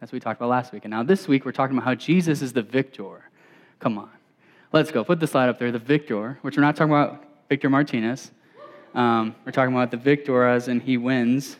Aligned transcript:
That's 0.00 0.12
what 0.12 0.16
we 0.16 0.20
talked 0.20 0.40
about 0.40 0.50
last 0.50 0.72
week. 0.72 0.84
And 0.84 0.90
now 0.92 1.02
this 1.02 1.26
week, 1.26 1.44
we're 1.44 1.52
talking 1.52 1.76
about 1.76 1.84
how 1.84 1.94
Jesus 1.94 2.42
is 2.42 2.52
the 2.52 2.62
victor. 2.62 3.28
Come 3.80 3.98
on. 3.98 4.10
Let's 4.72 4.90
go. 4.90 5.02
Put 5.02 5.18
the 5.18 5.26
slide 5.26 5.48
up 5.48 5.58
there. 5.58 5.72
The 5.72 5.78
victor, 5.78 6.38
which 6.42 6.56
we're 6.56 6.62
not 6.62 6.76
talking 6.76 6.92
about 6.92 7.24
Victor 7.48 7.70
Martinez. 7.70 8.30
Um, 8.94 9.34
we're 9.44 9.52
talking 9.52 9.74
about 9.74 9.90
the 9.90 9.96
victor 9.96 10.44
as 10.44 10.68
in 10.68 10.80
he 10.80 10.96
wins. 10.96 11.56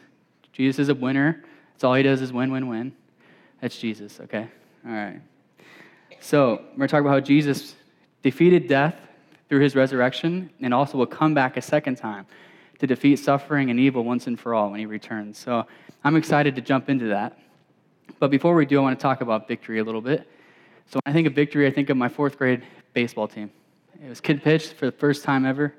Jesus 0.52 0.78
is 0.78 0.88
a 0.88 0.94
winner. 0.94 1.44
That's 1.72 1.84
all 1.84 1.94
he 1.94 2.02
does 2.02 2.20
is 2.20 2.32
win, 2.32 2.50
win, 2.50 2.68
win. 2.68 2.92
That's 3.60 3.78
Jesus, 3.78 4.20
okay? 4.20 4.48
All 4.86 4.92
right. 4.92 5.20
So 6.20 6.62
we're 6.76 6.86
talking 6.86 7.06
about 7.06 7.14
how 7.14 7.20
Jesus 7.20 7.74
defeated 8.22 8.68
death 8.68 8.96
through 9.48 9.60
his 9.60 9.74
resurrection 9.74 10.50
and 10.60 10.74
also 10.74 10.98
will 10.98 11.06
come 11.06 11.34
back 11.34 11.56
a 11.56 11.62
second 11.62 11.96
time 11.96 12.26
to 12.78 12.86
defeat 12.86 13.18
suffering 13.18 13.70
and 13.70 13.80
evil 13.80 14.04
once 14.04 14.26
and 14.26 14.38
for 14.38 14.54
all 14.54 14.70
when 14.70 14.80
he 14.80 14.86
returns. 14.86 15.38
So 15.38 15.66
I'm 16.04 16.16
excited 16.16 16.54
to 16.56 16.60
jump 16.60 16.88
into 16.88 17.06
that. 17.06 17.38
But 18.18 18.30
before 18.30 18.54
we 18.54 18.66
do, 18.66 18.78
I 18.78 18.82
want 18.82 18.98
to 18.98 19.02
talk 19.02 19.20
about 19.20 19.48
victory 19.48 19.78
a 19.78 19.84
little 19.84 20.00
bit. 20.00 20.28
So 20.86 21.00
when 21.04 21.12
I 21.12 21.14
think 21.14 21.26
of 21.26 21.34
victory, 21.34 21.66
I 21.66 21.70
think 21.70 21.90
of 21.90 21.96
my 21.96 22.08
fourth 22.08 22.38
grade 22.38 22.62
baseball 22.94 23.28
team. 23.28 23.50
It 24.04 24.08
was 24.08 24.20
kid 24.20 24.42
pitch 24.42 24.68
for 24.68 24.86
the 24.86 24.92
first 24.92 25.24
time 25.24 25.44
ever, 25.44 25.74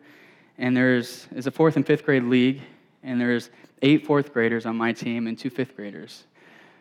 and 0.57 0.75
there's 0.75 1.27
is 1.35 1.47
a 1.47 1.51
fourth 1.51 1.75
and 1.77 1.85
fifth 1.85 2.03
grade 2.03 2.23
league, 2.23 2.61
and 3.03 3.19
there's 3.19 3.49
eight 3.81 4.05
fourth 4.05 4.33
graders 4.33 4.65
on 4.65 4.75
my 4.75 4.91
team 4.93 5.27
and 5.27 5.37
two 5.37 5.49
fifth 5.49 5.75
graders. 5.75 6.25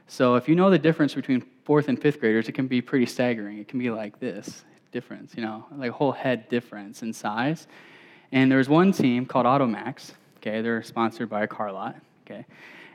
So 0.09 0.37
if 0.37 0.49
you 0.49 0.55
know 0.55 0.71
the 0.71 0.79
difference 0.79 1.15
between 1.15 1.45
fourth 1.65 1.89
and 1.89 2.01
fifth 2.01 2.19
graders, 2.19 2.49
it 2.49 2.53
can 2.53 2.67
be 2.67 2.81
pretty 2.81 3.07
staggering. 3.07 3.59
It 3.59 3.69
can 3.69 3.79
be 3.79 3.91
like 3.91 4.19
this 4.19 4.65
difference, 4.91 5.35
you 5.37 5.43
know, 5.43 5.67
like 5.77 5.91
a 5.91 5.93
whole 5.93 6.13
head 6.13 6.49
difference 6.49 7.03
in 7.03 7.13
size. 7.13 7.67
And 8.33 8.51
there's 8.51 8.69
one 8.69 8.93
team 8.93 9.27
called 9.27 9.47
Automax. 9.47 10.13
Okay, 10.39 10.61
they're 10.63 10.83
sponsored 10.83 11.29
by 11.29 11.43
a 11.43 11.47
car 11.47 11.73
lot. 11.73 11.97
Okay, 12.27 12.45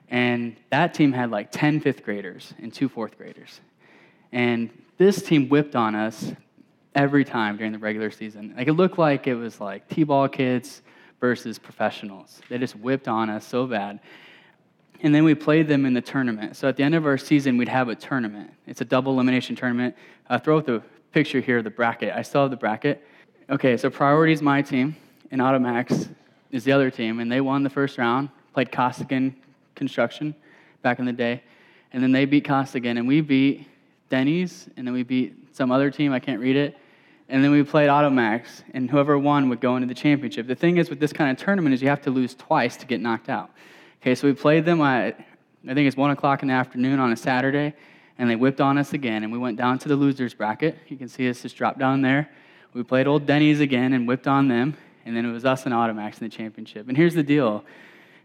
and 0.10 0.56
that 0.70 0.94
team 0.94 1.12
had 1.12 1.32
like 1.32 1.52
10 1.52 1.80
fifth 1.80 2.04
graders 2.04 2.54
and 2.60 2.74
two 2.74 2.90
fourth 2.90 3.18
graders. 3.18 3.62
And 4.32 4.70
this 4.98 5.22
team 5.22 5.50
whipped 5.50 5.76
on 5.76 5.96
us 5.96 6.32
every 6.96 7.26
time 7.26 7.58
during 7.58 7.72
the 7.72 7.80
regular 7.80 8.12
season. 8.12 8.54
Like 8.56 8.68
it 8.68 8.74
looked 8.74 8.98
like 8.98 9.28
it 9.28 9.36
was 9.36 9.60
like 9.60 9.88
T-ball 9.90 10.30
kids 10.30 10.82
versus 11.20 11.58
professionals. 11.58 12.42
They 12.50 12.58
just 12.58 12.76
whipped 12.76 13.08
on 13.08 13.30
us 13.30 13.46
so 13.46 13.66
bad. 13.66 14.00
And 15.02 15.14
then 15.14 15.24
we 15.24 15.36
played 15.36 15.68
them 15.68 15.86
in 15.86 15.94
the 15.94 16.02
tournament. 16.02 16.56
So 16.56 16.68
at 16.68 16.78
the 16.78 16.84
end 16.84 16.96
of 16.96 17.06
our 17.06 17.18
season, 17.18 17.58
we'd 17.58 17.68
have 17.68 17.90
a 17.90 17.96
tournament. 17.96 18.52
It's 18.68 18.82
a 18.82 18.86
double 18.86 19.14
elimination 19.14 19.56
tournament. 19.56 19.96
Uh, 20.30 20.40
throw 20.40 20.58
up 20.58 20.66
the 20.66 20.82
picture 21.12 21.40
here, 21.40 21.60
of 21.60 21.64
the 21.64 21.70
bracket. 21.70 22.14
I 22.16 22.22
still 22.22 22.42
have 22.42 22.52
the 22.52 22.58
bracket. 22.58 23.06
Okay, 23.50 23.78
so 23.78 23.90
priority 23.90 24.34
is 24.34 24.42
my 24.42 24.62
team, 24.62 24.96
and 25.32 25.42
Automax 25.42 26.10
is 26.52 26.64
the 26.64 26.72
other 26.72 26.90
team, 26.90 27.20
and 27.20 27.32
they 27.32 27.42
won 27.42 27.64
the 27.64 27.70
first 27.70 27.98
round. 27.98 28.30
Played 28.54 28.72
Costigan 28.72 29.36
Construction 29.76 30.36
back 30.82 31.00
in 31.00 31.06
the 31.06 31.14
day, 31.14 31.42
and 31.92 32.04
then 32.04 32.12
they 32.12 32.26
beat 32.26 32.46
Costigan, 32.46 32.98
and 32.98 33.08
we 33.08 33.22
beat 33.22 33.68
Denny's, 34.10 34.68
and 34.78 34.86
then 34.86 34.94
we 34.94 35.04
beat 35.04 35.56
some 35.56 35.72
other 35.72 35.90
team. 35.90 36.12
I 36.12 36.20
can't 36.20 36.40
read 36.40 36.56
it, 36.56 36.78
and 37.30 37.44
then 37.44 37.52
we 37.52 37.64
played 37.64 37.90
Automax, 37.90 38.64
and 38.74 38.90
whoever 38.90 39.18
won 39.18 39.50
would 39.50 39.62
go 39.62 39.76
into 39.76 39.88
the 39.88 39.94
championship. 39.94 40.46
The 40.48 40.56
thing 40.56 40.78
is 40.78 40.90
with 40.90 41.00
this 41.00 41.14
kind 41.14 41.32
of 41.32 41.44
tournament 41.44 41.74
is 41.74 41.82
you 41.82 41.88
have 41.88 42.02
to 42.02 42.12
lose 42.12 42.36
twice 42.36 42.78
to 42.78 42.86
get 42.86 43.02
knocked 43.02 43.30
out. 43.30 43.50
Okay, 44.02 44.14
so 44.16 44.28
we 44.28 44.34
played 44.34 44.66
them 44.66 44.82
at, 44.82 45.20
I 45.68 45.74
think 45.74 45.88
it's 45.88 45.98
1 45.98 46.12
o'clock 46.12 46.42
in 46.42 46.50
the 46.50 46.54
afternoon 46.54 47.00
on 47.00 47.12
a 47.12 47.16
Saturday, 47.16 47.74
and 48.18 48.30
they 48.30 48.36
whipped 48.36 48.62
on 48.62 48.78
us 48.78 48.94
again, 48.94 49.24
and 49.24 49.32
we 49.32 49.40
went 49.40 49.58
down 49.58 49.80
to 49.80 49.88
the 49.88 49.96
losers 49.96 50.34
bracket. 50.34 50.78
You 50.90 50.98
can 50.98 51.08
see 51.08 51.30
us 51.30 51.42
just 51.42 51.56
drop 51.56 51.80
down 51.80 52.02
there. 52.02 52.30
We 52.74 52.84
played 52.84 53.08
Old 53.08 53.26
Denny's 53.26 53.60
again 53.60 53.94
and 53.94 54.08
whipped 54.08 54.28
on 54.28 54.48
them, 54.48 54.76
and 55.06 55.16
then 55.16 55.26
it 55.26 55.32
was 55.32 55.46
us 55.46 55.66
and 55.66 55.74
Automax 55.74 56.22
in 56.22 56.28
the 56.28 56.30
championship. 56.30 56.88
And 56.90 56.98
here's 56.98 57.16
the 57.16 57.24
deal. 57.24 57.64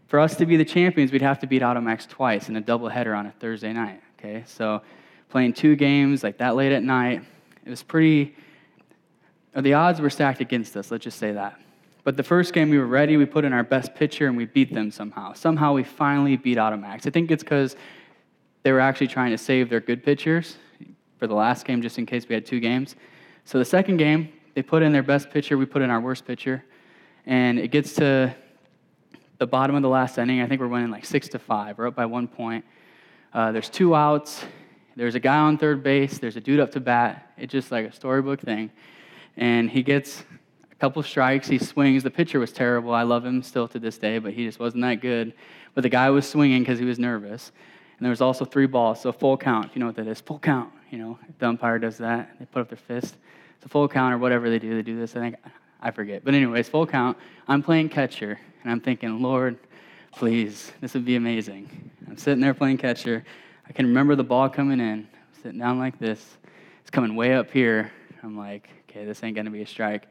For 0.09 0.19
us 0.19 0.35
to 0.37 0.45
be 0.45 0.57
the 0.57 0.65
champions, 0.65 1.11
we'd 1.11 1.21
have 1.21 1.39
to 1.39 1.47
beat 1.47 1.61
Automax 1.61 2.07
twice 2.07 2.49
in 2.49 2.57
a 2.57 2.61
doubleheader 2.61 3.17
on 3.17 3.27
a 3.27 3.31
Thursday 3.31 3.71
night. 3.71 4.01
Okay, 4.19 4.43
so 4.45 4.81
playing 5.29 5.53
two 5.53 5.75
games 5.75 6.23
like 6.23 6.39
that 6.39 6.55
late 6.55 6.71
at 6.71 6.83
night, 6.83 7.23
it 7.63 7.69
was 7.69 7.83
pretty 7.83 8.35
the 9.55 9.73
odds 9.73 10.01
were 10.01 10.09
stacked 10.09 10.41
against 10.41 10.75
us, 10.77 10.91
let's 10.91 11.03
just 11.03 11.19
say 11.19 11.31
that. 11.33 11.59
But 12.03 12.17
the 12.17 12.23
first 12.23 12.53
game, 12.53 12.69
we 12.69 12.77
were 12.77 12.87
ready. 12.87 13.17
We 13.17 13.25
put 13.25 13.45
in 13.45 13.53
our 13.53 13.63
best 13.63 13.93
pitcher 13.93 14.27
and 14.27 14.37
we 14.37 14.45
beat 14.45 14.73
them 14.73 14.89
somehow. 14.89 15.33
Somehow 15.33 15.73
we 15.73 15.83
finally 15.83 16.37
beat 16.37 16.57
Automax. 16.57 17.05
I 17.05 17.09
think 17.09 17.29
it's 17.29 17.43
because 17.43 17.75
they 18.63 18.71
were 18.71 18.79
actually 18.79 19.07
trying 19.07 19.31
to 19.31 19.37
save 19.37 19.69
their 19.69 19.79
good 19.79 20.03
pitchers 20.03 20.57
for 21.17 21.27
the 21.27 21.33
last 21.33 21.65
game, 21.65 21.81
just 21.81 21.97
in 21.97 22.05
case 22.05 22.27
we 22.27 22.33
had 22.33 22.45
two 22.45 22.59
games. 22.59 22.95
So 23.45 23.59
the 23.59 23.65
second 23.65 23.97
game, 23.97 24.31
they 24.55 24.61
put 24.61 24.81
in 24.81 24.91
their 24.91 25.03
best 25.03 25.29
pitcher. 25.29 25.57
We 25.57 25.65
put 25.65 25.81
in 25.81 25.89
our 25.89 25.99
worst 25.99 26.25
pitcher. 26.25 26.63
And 27.25 27.59
it 27.59 27.69
gets 27.69 27.93
to 27.95 28.33
the 29.39 29.47
bottom 29.47 29.75
of 29.75 29.81
the 29.81 29.89
last 29.89 30.17
inning. 30.17 30.41
I 30.41 30.47
think 30.47 30.61
we're 30.61 30.67
winning 30.67 30.91
like 30.91 31.05
six 31.05 31.27
to 31.29 31.39
five. 31.39 31.77
We're 31.77 31.87
up 31.87 31.95
by 31.95 32.05
one 32.05 32.27
point. 32.27 32.63
Uh, 33.33 33.51
there's 33.51 33.69
two 33.69 33.95
outs. 33.95 34.45
There's 34.95 35.15
a 35.15 35.19
guy 35.19 35.37
on 35.37 35.57
third 35.57 35.81
base. 35.81 36.19
There's 36.19 36.35
a 36.35 36.41
dude 36.41 36.59
up 36.59 36.71
to 36.71 36.79
bat. 36.79 37.33
It's 37.37 37.51
just 37.51 37.71
like 37.71 37.87
a 37.87 37.91
storybook 37.91 38.41
thing 38.41 38.69
and 39.39 39.69
he 39.69 39.81
gets 39.81 40.25
a 40.71 40.75
couple 40.75 41.01
strikes. 41.01 41.47
He 41.47 41.57
swings. 41.57 42.03
The 42.03 42.11
pitcher 42.11 42.39
was 42.39 42.51
terrible. 42.51 42.93
I 42.93 43.03
love 43.03 43.25
him 43.25 43.41
still 43.41 43.67
to 43.69 43.79
this 43.79 43.97
day, 43.97 44.19
but 44.19 44.33
he 44.33 44.45
just 44.45 44.59
wasn't 44.59 44.83
that 44.83 44.95
good. 44.95 45.33
But 45.73 45.81
the 45.81 45.89
guy 45.89 46.09
was 46.09 46.29
swinging 46.29 46.61
because 46.61 46.77
he 46.77 46.85
was 46.85 46.99
nervous. 46.99 47.51
And 47.97 48.05
there 48.05 48.11
was 48.11 48.21
also 48.21 48.45
three 48.45 48.67
balls, 48.67 49.01
so 49.01 49.11
full 49.11 49.37
count. 49.37 49.67
If 49.67 49.75
you 49.75 49.79
know 49.79 49.87
what 49.87 49.95
that 49.95 50.07
is, 50.07 50.21
full 50.21 50.39
count. 50.39 50.71
You 50.91 50.97
know, 50.99 51.19
the 51.39 51.47
umpire 51.47 51.79
does 51.79 51.97
that, 51.97 52.37
they 52.39 52.45
put 52.45 52.61
up 52.61 52.69
their 52.69 52.77
fist. 52.77 53.15
It's 53.55 53.65
a 53.65 53.69
full 53.69 53.87
count 53.87 54.13
or 54.13 54.17
whatever 54.17 54.49
they 54.49 54.59
do. 54.59 54.75
They 54.75 54.81
do 54.81 54.97
this. 54.97 55.15
I 55.15 55.19
think 55.19 55.35
I 55.81 55.91
forget. 55.91 56.23
But 56.23 56.33
anyways, 56.33 56.67
full 56.67 56.87
count. 56.87 57.17
I'm 57.47 57.61
playing 57.61 57.89
catcher, 57.89 58.39
and 58.63 58.71
I'm 58.71 58.79
thinking, 58.79 59.21
Lord, 59.21 59.57
please, 60.11 60.71
this 60.81 60.93
would 60.93 61.05
be 61.05 61.15
amazing. 61.15 61.91
I'm 62.07 62.17
sitting 62.17 62.41
there 62.41 62.53
playing 62.53 62.77
catcher. 62.77 63.23
I 63.67 63.73
can 63.73 63.85
remember 63.85 64.15
the 64.15 64.23
ball 64.23 64.49
coming 64.49 64.79
in. 64.79 65.07
I'm 65.11 65.41
sitting 65.41 65.59
down 65.59 65.79
like 65.79 65.99
this. 65.99 66.37
It's 66.81 66.89
coming 66.89 67.15
way 67.15 67.33
up 67.33 67.51
here. 67.51 67.91
I'm 68.23 68.37
like, 68.37 68.69
okay, 68.89 69.05
this 69.05 69.23
ain't 69.23 69.35
going 69.35 69.45
to 69.45 69.51
be 69.51 69.61
a 69.61 69.67
strike. 69.67 70.07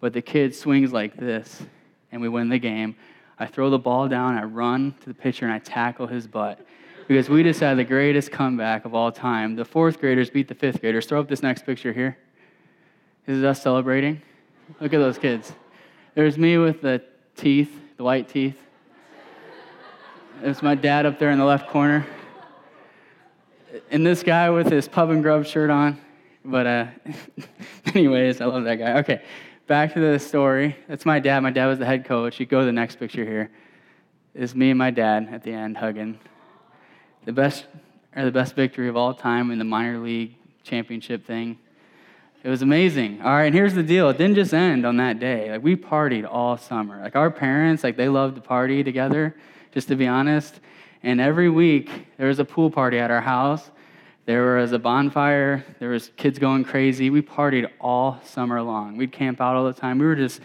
But 0.00 0.12
the 0.12 0.22
kid 0.22 0.54
swings 0.54 0.92
like 0.92 1.16
this, 1.16 1.62
and 2.12 2.20
we 2.20 2.28
win 2.28 2.48
the 2.48 2.58
game. 2.58 2.96
I 3.38 3.46
throw 3.46 3.70
the 3.70 3.78
ball 3.78 4.08
down, 4.08 4.36
I 4.36 4.44
run 4.44 4.94
to 5.00 5.06
the 5.06 5.14
pitcher, 5.14 5.44
and 5.44 5.52
I 5.52 5.58
tackle 5.58 6.06
his 6.06 6.26
butt. 6.26 6.64
Because 7.06 7.28
we 7.28 7.42
just 7.42 7.60
had 7.60 7.76
the 7.76 7.84
greatest 7.84 8.30
comeback 8.30 8.84
of 8.84 8.94
all 8.94 9.12
time. 9.12 9.56
The 9.56 9.64
fourth 9.64 10.00
graders 10.00 10.30
beat 10.30 10.48
the 10.48 10.54
fifth 10.54 10.80
graders. 10.80 11.06
Throw 11.06 11.20
up 11.20 11.28
this 11.28 11.42
next 11.42 11.66
picture 11.66 11.92
here. 11.92 12.16
This 13.26 13.36
is 13.36 13.44
us 13.44 13.62
celebrating. 13.62 14.22
Look 14.80 14.94
at 14.94 14.98
those 14.98 15.18
kids. 15.18 15.52
There's 16.14 16.38
me 16.38 16.56
with 16.58 16.80
the 16.80 17.02
teeth, 17.36 17.78
the 17.96 18.04
white 18.04 18.28
teeth. 18.28 18.58
There's 20.40 20.62
my 20.62 20.74
dad 20.74 21.06
up 21.06 21.18
there 21.18 21.30
in 21.30 21.38
the 21.38 21.44
left 21.44 21.68
corner. 21.68 22.06
And 23.90 24.04
this 24.04 24.22
guy 24.22 24.50
with 24.50 24.70
his 24.70 24.88
pub 24.88 25.10
and 25.10 25.22
grub 25.22 25.46
shirt 25.46 25.70
on. 25.70 25.98
But, 26.44 26.66
uh, 26.66 26.86
anyways, 27.94 28.40
I 28.40 28.46
love 28.46 28.64
that 28.64 28.76
guy. 28.76 28.98
Okay, 28.98 29.22
back 29.66 29.94
to 29.94 30.00
the 30.00 30.18
story. 30.18 30.76
That's 30.88 31.06
my 31.06 31.18
dad. 31.18 31.40
My 31.40 31.50
dad 31.50 31.66
was 31.66 31.78
the 31.78 31.86
head 31.86 32.04
coach. 32.04 32.38
You 32.38 32.46
go 32.46 32.60
to 32.60 32.66
the 32.66 32.72
next 32.72 32.98
picture 32.98 33.24
here. 33.24 33.50
It's 34.34 34.54
me 34.54 34.70
and 34.70 34.78
my 34.78 34.90
dad 34.90 35.28
at 35.30 35.42
the 35.42 35.52
end 35.52 35.76
hugging. 35.76 36.18
The 37.24 37.32
best, 37.32 37.66
or 38.14 38.24
the 38.24 38.32
best 38.32 38.54
victory 38.54 38.88
of 38.88 38.96
all 38.96 39.14
time 39.14 39.50
in 39.50 39.58
the 39.58 39.64
minor 39.64 39.98
league 39.98 40.34
championship 40.64 41.24
thing. 41.24 41.58
It 42.44 42.48
was 42.48 42.62
amazing. 42.62 43.22
All 43.22 43.32
right, 43.32 43.46
and 43.46 43.54
here's 43.54 43.74
the 43.74 43.82
deal. 43.82 44.08
It 44.10 44.18
didn't 44.18 44.36
just 44.36 44.54
end 44.54 44.86
on 44.86 44.98
that 44.98 45.18
day. 45.18 45.50
Like 45.50 45.64
we 45.64 45.74
partied 45.74 46.28
all 46.30 46.56
summer. 46.56 47.02
Like 47.02 47.16
our 47.16 47.30
parents, 47.30 47.82
like 47.82 47.96
they 47.96 48.08
loved 48.08 48.36
to 48.36 48.40
party 48.40 48.84
together, 48.84 49.34
just 49.72 49.88
to 49.88 49.96
be 49.96 50.06
honest. 50.06 50.60
And 51.02 51.20
every 51.20 51.50
week 51.50 51.90
there 52.18 52.28
was 52.28 52.38
a 52.38 52.44
pool 52.44 52.70
party 52.70 53.00
at 53.00 53.10
our 53.10 53.20
house 53.20 53.70
there 54.26 54.56
was 54.56 54.72
a 54.72 54.78
bonfire. 54.78 55.64
There 55.78 55.90
was 55.90 56.10
kids 56.16 56.38
going 56.38 56.64
crazy. 56.64 57.10
We 57.10 57.20
partied 57.20 57.70
all 57.78 58.20
summer 58.24 58.62
long. 58.62 58.96
We'd 58.96 59.12
camp 59.12 59.40
out 59.40 59.54
all 59.54 59.66
the 59.66 59.74
time. 59.74 59.98
We 59.98 60.06
were 60.06 60.16
just 60.16 60.40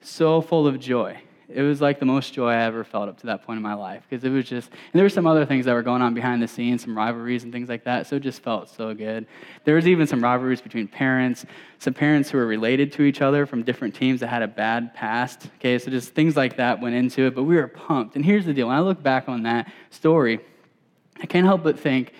so 0.00 0.40
full 0.40 0.68
of 0.68 0.78
joy. 0.78 1.20
It 1.48 1.60
was 1.60 1.80
like 1.80 1.98
the 1.98 2.06
most 2.06 2.32
joy 2.32 2.50
I 2.50 2.62
ever 2.62 2.84
felt 2.84 3.08
up 3.08 3.18
to 3.20 3.26
that 3.26 3.44
point 3.44 3.58
in 3.58 3.62
my 3.62 3.74
life 3.74 4.02
because 4.08 4.24
it 4.24 4.30
was 4.30 4.46
just, 4.46 4.70
and 4.70 4.92
there 4.94 5.04
were 5.04 5.10
some 5.10 5.26
other 5.26 5.44
things 5.44 5.66
that 5.66 5.74
were 5.74 5.82
going 5.82 6.00
on 6.00 6.14
behind 6.14 6.42
the 6.42 6.48
scenes, 6.48 6.82
some 6.82 6.96
rivalries 6.96 7.44
and 7.44 7.52
things 7.52 7.68
like 7.68 7.84
that. 7.84 8.06
So 8.06 8.16
it 8.16 8.20
just 8.20 8.42
felt 8.42 8.70
so 8.70 8.94
good. 8.94 9.26
There 9.64 9.74
was 9.74 9.86
even 9.86 10.06
some 10.06 10.24
rivalries 10.24 10.62
between 10.62 10.88
parents, 10.88 11.44
some 11.78 11.92
parents 11.92 12.30
who 12.30 12.38
were 12.38 12.46
related 12.46 12.92
to 12.92 13.02
each 13.02 13.20
other 13.20 13.44
from 13.44 13.62
different 13.62 13.94
teams 13.94 14.20
that 14.20 14.28
had 14.28 14.40
a 14.40 14.48
bad 14.48 14.94
past. 14.94 15.48
Okay, 15.56 15.78
so 15.78 15.90
just 15.90 16.14
things 16.14 16.34
like 16.34 16.56
that 16.56 16.80
went 16.80 16.94
into 16.94 17.26
it, 17.26 17.34
but 17.34 17.42
we 17.42 17.56
were 17.56 17.68
pumped. 17.68 18.16
And 18.16 18.24
here's 18.24 18.46
the 18.46 18.54
deal 18.54 18.68
when 18.68 18.76
I 18.76 18.80
look 18.80 19.02
back 19.02 19.28
on 19.28 19.42
that 19.42 19.70
story, 19.90 20.40
I 21.20 21.26
can't 21.26 21.46
help 21.46 21.62
but 21.62 21.78
think, 21.78 22.14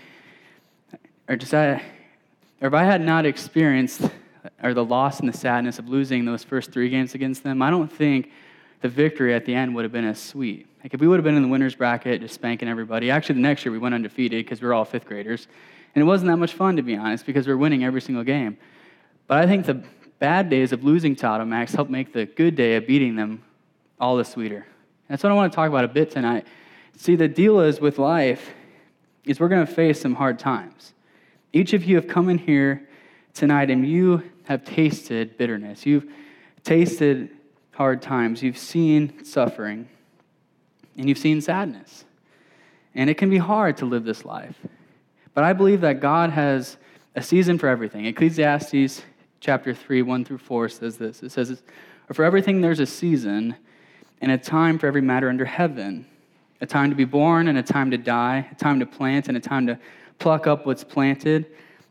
or 1.28 1.36
just 1.36 1.54
I, 1.54 1.82
or 2.60 2.68
if 2.68 2.74
I 2.74 2.84
had 2.84 3.00
not 3.00 3.24
experienced 3.24 4.02
or 4.62 4.74
the 4.74 4.84
loss 4.84 5.20
and 5.20 5.28
the 5.28 5.36
sadness 5.36 5.78
of 5.78 5.88
losing 5.88 6.26
those 6.26 6.44
first 6.44 6.72
three 6.72 6.90
games 6.90 7.14
against 7.14 7.42
them, 7.42 7.62
I 7.62 7.70
don't 7.70 7.90
think 7.90 8.30
the 8.84 8.88
victory 8.90 9.32
at 9.32 9.46
the 9.46 9.54
end 9.54 9.74
would 9.74 9.82
have 9.82 9.92
been 9.92 10.04
as 10.04 10.20
sweet. 10.20 10.66
Like 10.82 10.92
if 10.92 11.00
we 11.00 11.08
would 11.08 11.16
have 11.16 11.24
been 11.24 11.36
in 11.36 11.42
the 11.42 11.48
winners 11.48 11.74
bracket, 11.74 12.20
just 12.20 12.34
spanking 12.34 12.68
everybody. 12.68 13.10
Actually, 13.10 13.36
the 13.36 13.40
next 13.40 13.64
year 13.64 13.72
we 13.72 13.78
went 13.78 13.94
undefeated 13.94 14.44
because 14.44 14.60
we 14.60 14.68
were 14.68 14.74
all 14.74 14.84
fifth 14.84 15.06
graders, 15.06 15.48
and 15.94 16.02
it 16.02 16.04
wasn't 16.04 16.30
that 16.30 16.36
much 16.36 16.52
fun 16.52 16.76
to 16.76 16.82
be 16.82 16.94
honest 16.94 17.24
because 17.24 17.46
we 17.46 17.54
are 17.54 17.56
winning 17.56 17.82
every 17.82 18.02
single 18.02 18.22
game. 18.22 18.58
But 19.26 19.38
I 19.38 19.46
think 19.46 19.64
the 19.64 19.82
bad 20.18 20.50
days 20.50 20.72
of 20.72 20.84
losing 20.84 21.16
to 21.16 21.24
Automax 21.24 21.74
helped 21.74 21.90
make 21.90 22.12
the 22.12 22.26
good 22.26 22.56
day 22.56 22.76
of 22.76 22.86
beating 22.86 23.16
them 23.16 23.42
all 23.98 24.18
the 24.18 24.24
sweeter. 24.26 24.66
That's 25.08 25.22
what 25.22 25.32
I 25.32 25.34
want 25.34 25.50
to 25.50 25.56
talk 25.56 25.70
about 25.70 25.84
a 25.84 25.88
bit 25.88 26.10
tonight. 26.10 26.46
See, 26.98 27.16
the 27.16 27.26
deal 27.26 27.60
is 27.60 27.80
with 27.80 27.98
life 27.98 28.52
is 29.24 29.40
we're 29.40 29.48
going 29.48 29.66
to 29.66 29.72
face 29.72 29.98
some 29.98 30.14
hard 30.14 30.38
times. 30.38 30.92
Each 31.54 31.72
of 31.72 31.86
you 31.86 31.96
have 31.96 32.06
come 32.06 32.28
in 32.28 32.36
here 32.36 32.86
tonight 33.32 33.70
and 33.70 33.88
you 33.88 34.30
have 34.42 34.62
tasted 34.62 35.38
bitterness. 35.38 35.86
You've 35.86 36.04
tasted 36.64 37.33
hard 37.74 38.02
times. 38.02 38.42
You've 38.42 38.58
seen 38.58 39.24
suffering 39.24 39.88
and 40.96 41.08
you've 41.08 41.18
seen 41.18 41.40
sadness. 41.40 42.04
And 42.94 43.10
it 43.10 43.14
can 43.14 43.30
be 43.30 43.38
hard 43.38 43.76
to 43.78 43.84
live 43.84 44.04
this 44.04 44.24
life. 44.24 44.56
But 45.34 45.44
I 45.44 45.52
believe 45.52 45.80
that 45.80 46.00
God 46.00 46.30
has 46.30 46.76
a 47.16 47.22
season 47.22 47.58
for 47.58 47.68
everything. 47.68 48.06
Ecclesiastes 48.06 49.02
chapter 49.40 49.74
3, 49.74 50.02
1 50.02 50.24
through 50.24 50.38
4 50.38 50.68
says 50.68 50.96
this 50.96 51.22
it 51.22 51.32
says, 51.32 51.62
For 52.12 52.24
everything 52.24 52.60
there's 52.60 52.80
a 52.80 52.86
season 52.86 53.56
and 54.20 54.30
a 54.30 54.38
time 54.38 54.78
for 54.78 54.86
every 54.86 55.02
matter 55.02 55.28
under 55.28 55.44
heaven 55.44 56.06
a 56.60 56.66
time 56.66 56.88
to 56.88 56.96
be 56.96 57.04
born 57.04 57.48
and 57.48 57.58
a 57.58 57.62
time 57.62 57.90
to 57.90 57.98
die, 57.98 58.48
a 58.50 58.54
time 58.54 58.80
to 58.80 58.86
plant 58.86 59.28
and 59.28 59.36
a 59.36 59.40
time 59.40 59.66
to 59.66 59.78
pluck 60.18 60.46
up 60.46 60.64
what's 60.64 60.82
planted, 60.82 61.46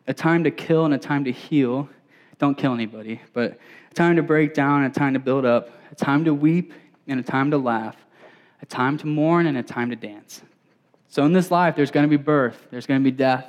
a 0.08 0.14
time 0.14 0.44
to 0.44 0.52
kill 0.52 0.86
and 0.86 0.94
a 0.94 0.98
time 0.98 1.24
to 1.26 1.32
heal. 1.32 1.88
Don't 2.40 2.58
kill 2.58 2.74
anybody, 2.74 3.22
but 3.34 3.60
a 3.94 3.96
time 3.96 4.16
to 4.16 4.24
break 4.24 4.56
down 4.56 4.84
and 4.84 4.96
a 4.96 5.00
time 5.00 5.14
to 5.14 5.20
build 5.20 5.46
up, 5.46 5.70
a 5.92 5.96
time 5.96 6.26
to 6.26 6.34
weep 6.34 6.74
and 7.08 7.20
a 7.20 7.24
time 7.24 7.52
to 7.52 7.60
laugh, 7.60 7.96
a 8.60 8.66
time 8.66 8.98
to 8.98 9.06
mourn 9.06 9.46
and 9.46 9.56
a 9.56 9.62
time 9.62 9.92
to 9.92 9.96
dance. 9.96 10.42
So 11.10 11.24
in 11.26 11.32
this 11.32 11.52
life, 11.52 11.76
there's 11.76 11.92
going 11.92 12.04
to 12.04 12.10
be 12.10 12.22
birth, 12.22 12.58
there's 12.72 12.88
going 12.88 13.00
to 13.00 13.04
be 13.04 13.16
death, 13.16 13.46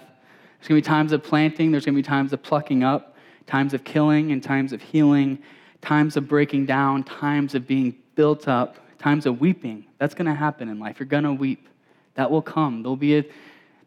there's 0.59 0.69
going 0.69 0.83
to 0.83 0.85
be 0.85 0.87
times 0.87 1.13
of 1.13 1.23
planting, 1.23 1.73
there's 1.73 1.87
going 1.87 1.95
to 1.95 1.99
be 1.99 2.07
times 2.07 2.35
of 2.35 2.43
plucking 2.43 2.85
up, 2.85 3.17
times 3.47 3.73
of 3.73 3.85
killing 3.85 4.33
and 4.33 4.43
times 4.43 4.75
of 4.75 4.83
healing, 4.83 5.39
times 5.81 6.15
of 6.19 6.29
breaking 6.29 6.67
down, 6.67 7.05
times 7.05 7.55
of 7.55 7.67
being 7.67 7.95
built 8.15 8.47
up, 8.47 8.77
times 8.99 9.25
of 9.25 9.41
weeping. 9.41 9.87
That's 9.97 10.15
going 10.15 10.27
to 10.27 10.35
happen 10.35 10.69
in 10.69 10.79
life. 10.79 11.01
You're 11.01 11.07
going 11.07 11.25
to 11.25 11.33
weep. 11.33 11.69
That 12.17 12.31
will 12.31 12.43
come. 12.43 12.83
There'll 12.83 12.97
be 12.97 13.17
a, 13.17 13.25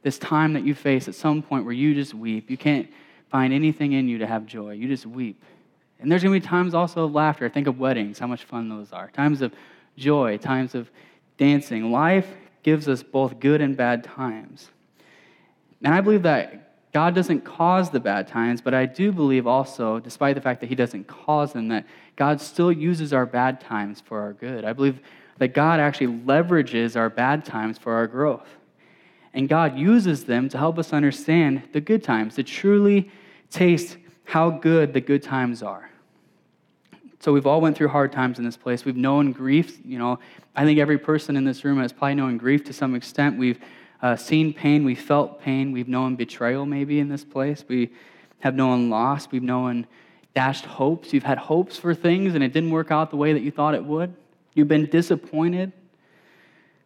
this 0.01 0.17
time 0.17 0.53
that 0.53 0.63
you 0.63 0.73
face 0.73 1.07
at 1.07 1.13
some 1.13 1.43
point 1.43 1.65
where 1.65 1.73
you 1.73 1.93
just 1.93 2.15
weep. 2.15 2.49
You 2.49 2.57
can't 2.57 2.89
find 3.29 3.53
anything 3.53 3.91
in 3.91 4.07
you 4.07 4.17
to 4.17 4.25
have 4.25 4.47
joy. 4.47 4.71
You 4.71 4.87
just 4.87 5.05
weep. 5.05 5.39
And 5.99 6.11
there's 6.11 6.23
going 6.23 6.39
to 6.39 6.45
be 6.45 6.47
times 6.47 6.73
also 6.73 7.05
of 7.05 7.13
laughter. 7.13 7.49
Think 7.49 7.67
of 7.67 7.79
weddings, 7.79 8.19
how 8.19 8.27
much 8.27 8.43
fun 8.43 8.69
those 8.69 8.93
are. 8.93 9.09
Times 9.11 9.41
of 9.41 9.53
joy, 9.97 10.37
times 10.37 10.75
of 10.75 10.91
dancing. 11.37 11.91
Life 11.91 12.27
gives 12.63 12.87
us 12.87 13.01
both 13.03 13.39
good 13.39 13.61
and 13.61 13.75
bad 13.75 14.03
times. 14.03 14.69
And 15.83 15.93
I 15.93 16.01
believe 16.01 16.23
that 16.23 16.91
God 16.93 17.13
doesn't 17.13 17.41
cause 17.41 17.89
the 17.89 17.99
bad 17.99 18.27
times, 18.27 18.61
but 18.61 18.73
I 18.73 18.85
do 18.85 19.11
believe 19.11 19.45
also, 19.45 19.99
despite 19.99 20.35
the 20.35 20.41
fact 20.41 20.61
that 20.61 20.67
He 20.67 20.75
doesn't 20.75 21.07
cause 21.07 21.53
them, 21.53 21.67
that 21.67 21.85
God 22.15 22.41
still 22.41 22.71
uses 22.71 23.13
our 23.13 23.25
bad 23.25 23.61
times 23.61 24.01
for 24.01 24.19
our 24.21 24.33
good. 24.33 24.65
I 24.65 24.73
believe 24.73 24.99
that 25.37 25.53
God 25.53 25.79
actually 25.79 26.07
leverages 26.23 26.95
our 26.95 27.09
bad 27.09 27.45
times 27.45 27.77
for 27.77 27.93
our 27.93 28.07
growth. 28.07 28.47
And 29.33 29.47
God 29.47 29.77
uses 29.77 30.25
them 30.25 30.49
to 30.49 30.57
help 30.57 30.79
us 30.79 30.93
understand 30.93 31.61
the 31.73 31.81
good 31.81 32.03
times, 32.03 32.35
to 32.35 32.43
truly 32.43 33.11
taste 33.51 33.97
how 34.27 34.49
good 34.49 34.91
the 34.91 34.99
good 34.99 35.23
times 35.23 35.63
are. 35.63 35.89
So 37.19 37.31
we've 37.31 37.47
all 37.47 37.61
went 37.61 37.77
through 37.77 37.87
hard 37.87 38.11
times 38.11 38.39
in 38.39 38.45
this 38.45 38.57
place. 38.57 38.83
We've 38.83 38.97
known 38.97 39.31
grief. 39.31 39.79
You 39.85 39.97
know, 39.97 40.19
I 40.53 40.65
think 40.65 40.79
every 40.79 40.97
person 40.97 41.37
in 41.37 41.45
this 41.45 41.63
room 41.63 41.79
has 41.79 41.93
probably 41.93 42.15
known 42.15 42.37
grief 42.37 42.65
to 42.65 42.73
some 42.73 42.93
extent. 42.93 43.37
We've 43.37 43.57
uh, 44.01 44.17
seen 44.17 44.53
pain. 44.53 44.83
We've 44.83 44.99
felt 44.99 45.41
pain. 45.41 45.71
We've 45.71 45.87
known 45.87 46.17
betrayal 46.17 46.65
maybe 46.65 46.99
in 46.99 47.07
this 47.07 47.23
place. 47.23 47.63
We 47.69 47.89
have 48.39 48.53
known 48.53 48.89
loss. 48.89 49.31
We've 49.31 49.41
known 49.41 49.87
dashed 50.35 50.65
hopes. 50.65 51.13
You've 51.13 51.23
had 51.23 51.37
hopes 51.37 51.77
for 51.77 51.95
things 51.95 52.35
and 52.35 52.43
it 52.43 52.51
didn't 52.51 52.71
work 52.71 52.91
out 52.91 53.11
the 53.11 53.17
way 53.17 53.31
that 53.31 53.43
you 53.43 53.49
thought 53.49 53.75
it 53.75 53.85
would. 53.85 54.13
You've 54.55 54.67
been 54.67 54.87
disappointed. 54.87 55.71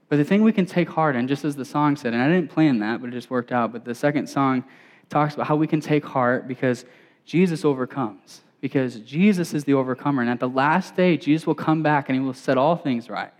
But 0.09 0.17
the 0.17 0.25
thing 0.25 0.43
we 0.43 0.53
can 0.53 0.67
take 0.67 0.89
heart 0.89 1.15
in, 1.15 1.27
just 1.27 1.43
as 1.43 1.55
the 1.55 1.65
song 1.65 1.95
said, 1.95 2.13
and 2.13 2.21
I 2.21 2.27
didn't 2.27 2.51
plan 2.51 2.79
that, 2.79 3.01
but 3.01 3.07
it 3.07 3.13
just 3.13 3.31
worked 3.31 3.51
out. 3.51 3.71
But 3.73 3.83
the 3.83 3.95
second 3.95 4.27
song 4.27 4.63
talks 5.09 5.33
about 5.33 5.47
how 5.47 5.55
we 5.55 5.67
can 5.67 5.81
take 5.81 6.05
heart 6.05 6.47
because 6.47 6.85
Jesus 7.31 7.63
overcomes. 7.63 8.41
Because 8.59 8.99
Jesus 8.99 9.53
is 9.53 9.63
the 9.63 9.73
overcomer. 9.73 10.21
And 10.21 10.29
at 10.29 10.41
the 10.41 10.49
last 10.49 10.97
day, 10.97 11.15
Jesus 11.15 11.47
will 11.47 11.55
come 11.55 11.81
back 11.81 12.09
and 12.09 12.19
he 12.19 12.23
will 12.23 12.33
set 12.33 12.57
all 12.57 12.75
things 12.75 13.09
right. 13.09 13.31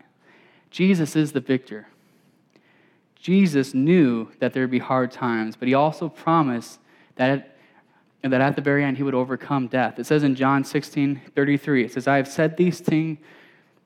Jesus 0.69 1.17
is 1.17 1.33
the 1.33 1.41
victor. 1.41 1.89
Jesus 3.19 3.73
knew 3.73 4.31
that 4.39 4.53
there 4.53 4.63
would 4.63 4.71
be 4.71 4.79
hard 4.79 5.11
times, 5.11 5.57
but 5.57 5.67
he 5.67 5.73
also 5.73 6.07
promised 6.07 6.79
that 7.17 7.57
and 8.23 8.31
that 8.31 8.39
at 8.39 8.55
the 8.55 8.61
very 8.61 8.85
end 8.85 8.95
he 8.95 9.03
would 9.03 9.13
overcome 9.13 9.67
death. 9.67 9.99
It 9.99 10.05
says 10.05 10.23
in 10.23 10.35
John 10.35 10.63
16 10.63 11.21
33, 11.35 11.83
it 11.83 11.91
says, 11.91 12.07
I 12.07 12.15
have 12.15 12.29
said 12.29 12.55
these 12.55 12.79
things 12.79 13.17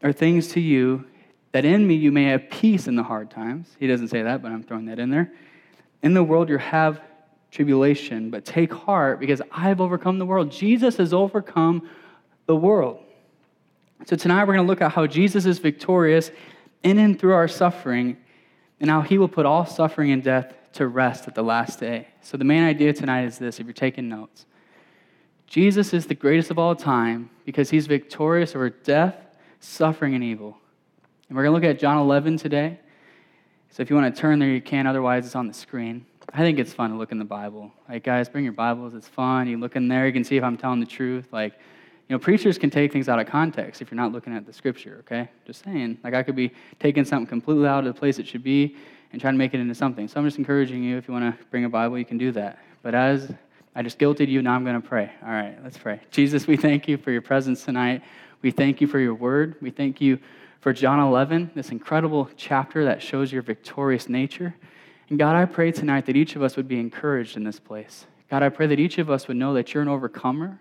or 0.03 0.13
things 0.13 0.49
to 0.49 0.59
you 0.59 1.05
that 1.51 1.65
in 1.65 1.87
me 1.87 1.95
you 1.95 2.11
may 2.11 2.25
have 2.25 2.51
peace 2.51 2.87
in 2.87 2.95
the 2.95 3.03
hard 3.03 3.31
times. 3.31 3.75
He 3.79 3.87
doesn't 3.87 4.09
say 4.09 4.21
that, 4.21 4.43
but 4.43 4.51
I'm 4.51 4.61
throwing 4.61 4.85
that 4.85 4.99
in 4.99 5.09
there. 5.09 5.31
In 6.03 6.13
the 6.13 6.23
world 6.23 6.47
you 6.47 6.59
have 6.59 7.01
tribulation, 7.55 8.29
but 8.29 8.43
take 8.43 8.73
heart 8.73 9.19
because 9.19 9.41
I 9.49 9.61
have 9.69 9.79
overcome 9.79 10.19
the 10.19 10.25
world. 10.25 10.51
Jesus 10.51 10.97
has 10.97 11.13
overcome 11.13 11.89
the 12.45 12.55
world. 12.55 12.99
So 14.05 14.15
tonight 14.15 14.43
we're 14.43 14.55
going 14.55 14.65
to 14.65 14.69
look 14.69 14.81
at 14.81 14.91
how 14.91 15.07
Jesus 15.07 15.45
is 15.45 15.59
victorious 15.59 16.31
in 16.83 16.99
and 16.99 17.17
through 17.17 17.33
our 17.33 17.47
suffering 17.47 18.17
and 18.81 18.89
how 18.89 19.01
he 19.01 19.17
will 19.17 19.29
put 19.29 19.45
all 19.45 19.65
suffering 19.65 20.11
and 20.11 20.21
death 20.21 20.53
to 20.73 20.87
rest 20.87 21.27
at 21.27 21.35
the 21.35 21.41
last 21.41 21.79
day. 21.79 22.09
So, 22.21 22.35
the 22.35 22.43
main 22.43 22.63
idea 22.63 22.91
tonight 22.91 23.23
is 23.23 23.37
this 23.37 23.59
if 23.59 23.65
you're 23.65 23.73
taking 23.73 24.09
notes 24.09 24.45
Jesus 25.47 25.93
is 25.93 26.07
the 26.07 26.15
greatest 26.15 26.51
of 26.51 26.59
all 26.59 26.75
time 26.75 27.29
because 27.45 27.69
he's 27.69 27.87
victorious 27.87 28.55
over 28.55 28.69
death, 28.69 29.15
suffering, 29.61 30.15
and 30.15 30.23
evil. 30.23 30.57
And 31.29 31.37
we're 31.37 31.43
going 31.43 31.61
to 31.61 31.67
look 31.67 31.75
at 31.75 31.79
John 31.79 31.97
11 31.97 32.37
today. 32.37 32.79
So, 33.69 33.81
if 33.81 33.89
you 33.89 33.95
want 33.95 34.13
to 34.13 34.21
turn 34.21 34.39
there, 34.39 34.49
you 34.49 34.61
can. 34.61 34.85
Otherwise, 34.85 35.25
it's 35.25 35.35
on 35.35 35.47
the 35.47 35.53
screen. 35.53 36.05
I 36.33 36.39
think 36.39 36.59
it's 36.59 36.73
fun 36.73 36.91
to 36.91 36.97
look 36.97 37.11
in 37.11 37.19
the 37.19 37.25
Bible. 37.25 37.71
Like, 37.87 38.03
guys, 38.03 38.27
bring 38.27 38.43
your 38.43 38.53
Bibles. 38.53 38.93
It's 38.93 39.07
fun. 39.07 39.47
You 39.47 39.57
look 39.57 39.75
in 39.75 39.87
there, 39.87 40.05
you 40.07 40.13
can 40.13 40.23
see 40.23 40.37
if 40.37 40.43
I'm 40.43 40.57
telling 40.57 40.79
the 40.79 40.85
truth. 40.85 41.27
Like, 41.31 41.53
you 42.07 42.15
know, 42.15 42.19
preachers 42.19 42.57
can 42.57 42.69
take 42.69 42.91
things 42.91 43.09
out 43.09 43.19
of 43.19 43.27
context 43.27 43.81
if 43.81 43.89
you're 43.89 43.95
not 43.95 44.11
looking 44.11 44.35
at 44.35 44.45
the 44.45 44.53
scripture, 44.53 44.97
okay? 44.99 45.29
Just 45.45 45.63
saying. 45.63 45.97
Like, 46.03 46.13
I 46.13 46.23
could 46.23 46.35
be 46.35 46.51
taking 46.79 47.05
something 47.05 47.27
completely 47.27 47.67
out 47.67 47.85
of 47.85 47.93
the 47.93 47.99
place 47.99 48.19
it 48.19 48.27
should 48.27 48.43
be 48.43 48.75
and 49.11 49.21
trying 49.21 49.33
to 49.33 49.37
make 49.37 49.53
it 49.53 49.59
into 49.59 49.73
something. 49.73 50.07
So 50.07 50.19
I'm 50.19 50.25
just 50.25 50.37
encouraging 50.37 50.83
you, 50.83 50.97
if 50.97 51.07
you 51.07 51.13
want 51.13 51.37
to 51.37 51.45
bring 51.45 51.65
a 51.65 51.69
Bible, 51.69 51.97
you 51.97 52.05
can 52.05 52.17
do 52.17 52.31
that. 52.33 52.59
But 52.83 52.95
as 52.95 53.33
I 53.75 53.81
just 53.81 53.97
guilted 53.97 54.27
you, 54.27 54.41
now 54.41 54.53
I'm 54.53 54.63
going 54.63 54.79
to 54.79 54.87
pray. 54.87 55.11
All 55.23 55.29
right, 55.29 55.57
let's 55.63 55.77
pray. 55.77 55.99
Jesus, 56.11 56.47
we 56.47 56.57
thank 56.57 56.87
you 56.87 56.97
for 56.97 57.11
your 57.11 57.21
presence 57.21 57.63
tonight. 57.63 58.03
We 58.41 58.51
thank 58.51 58.81
you 58.81 58.87
for 58.87 58.99
your 58.99 59.15
word. 59.15 59.55
We 59.61 59.71
thank 59.71 59.99
you 59.99 60.19
for 60.59 60.73
John 60.73 60.99
11, 60.99 61.51
this 61.55 61.69
incredible 61.69 62.29
chapter 62.35 62.85
that 62.85 63.01
shows 63.01 63.31
your 63.31 63.41
victorious 63.41 64.09
nature. 64.09 64.55
And 65.09 65.19
God, 65.19 65.35
I 65.35 65.45
pray 65.45 65.71
tonight 65.71 66.05
that 66.07 66.15
each 66.15 66.35
of 66.35 66.41
us 66.41 66.55
would 66.55 66.67
be 66.67 66.79
encouraged 66.79 67.37
in 67.37 67.43
this 67.43 67.59
place. 67.59 68.05
God, 68.29 68.41
I 68.41 68.49
pray 68.49 68.67
that 68.67 68.79
each 68.79 68.97
of 68.97 69.09
us 69.09 69.27
would 69.27 69.37
know 69.37 69.53
that 69.53 69.73
you're 69.73 69.83
an 69.83 69.89
overcomer 69.89 70.59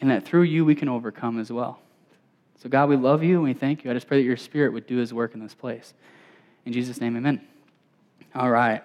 and 0.00 0.10
that 0.10 0.24
through 0.24 0.42
you 0.42 0.64
we 0.64 0.74
can 0.74 0.88
overcome 0.88 1.38
as 1.38 1.52
well. 1.52 1.80
So, 2.60 2.68
God, 2.68 2.88
we 2.88 2.96
love 2.96 3.22
you 3.22 3.36
and 3.36 3.44
we 3.44 3.54
thank 3.54 3.84
you. 3.84 3.90
I 3.90 3.94
just 3.94 4.08
pray 4.08 4.18
that 4.18 4.26
your 4.26 4.36
spirit 4.36 4.72
would 4.72 4.86
do 4.86 4.96
his 4.96 5.14
work 5.14 5.34
in 5.34 5.40
this 5.40 5.54
place. 5.54 5.94
In 6.64 6.72
Jesus' 6.72 7.00
name, 7.00 7.16
amen. 7.16 7.40
All 8.34 8.50
right. 8.50 8.82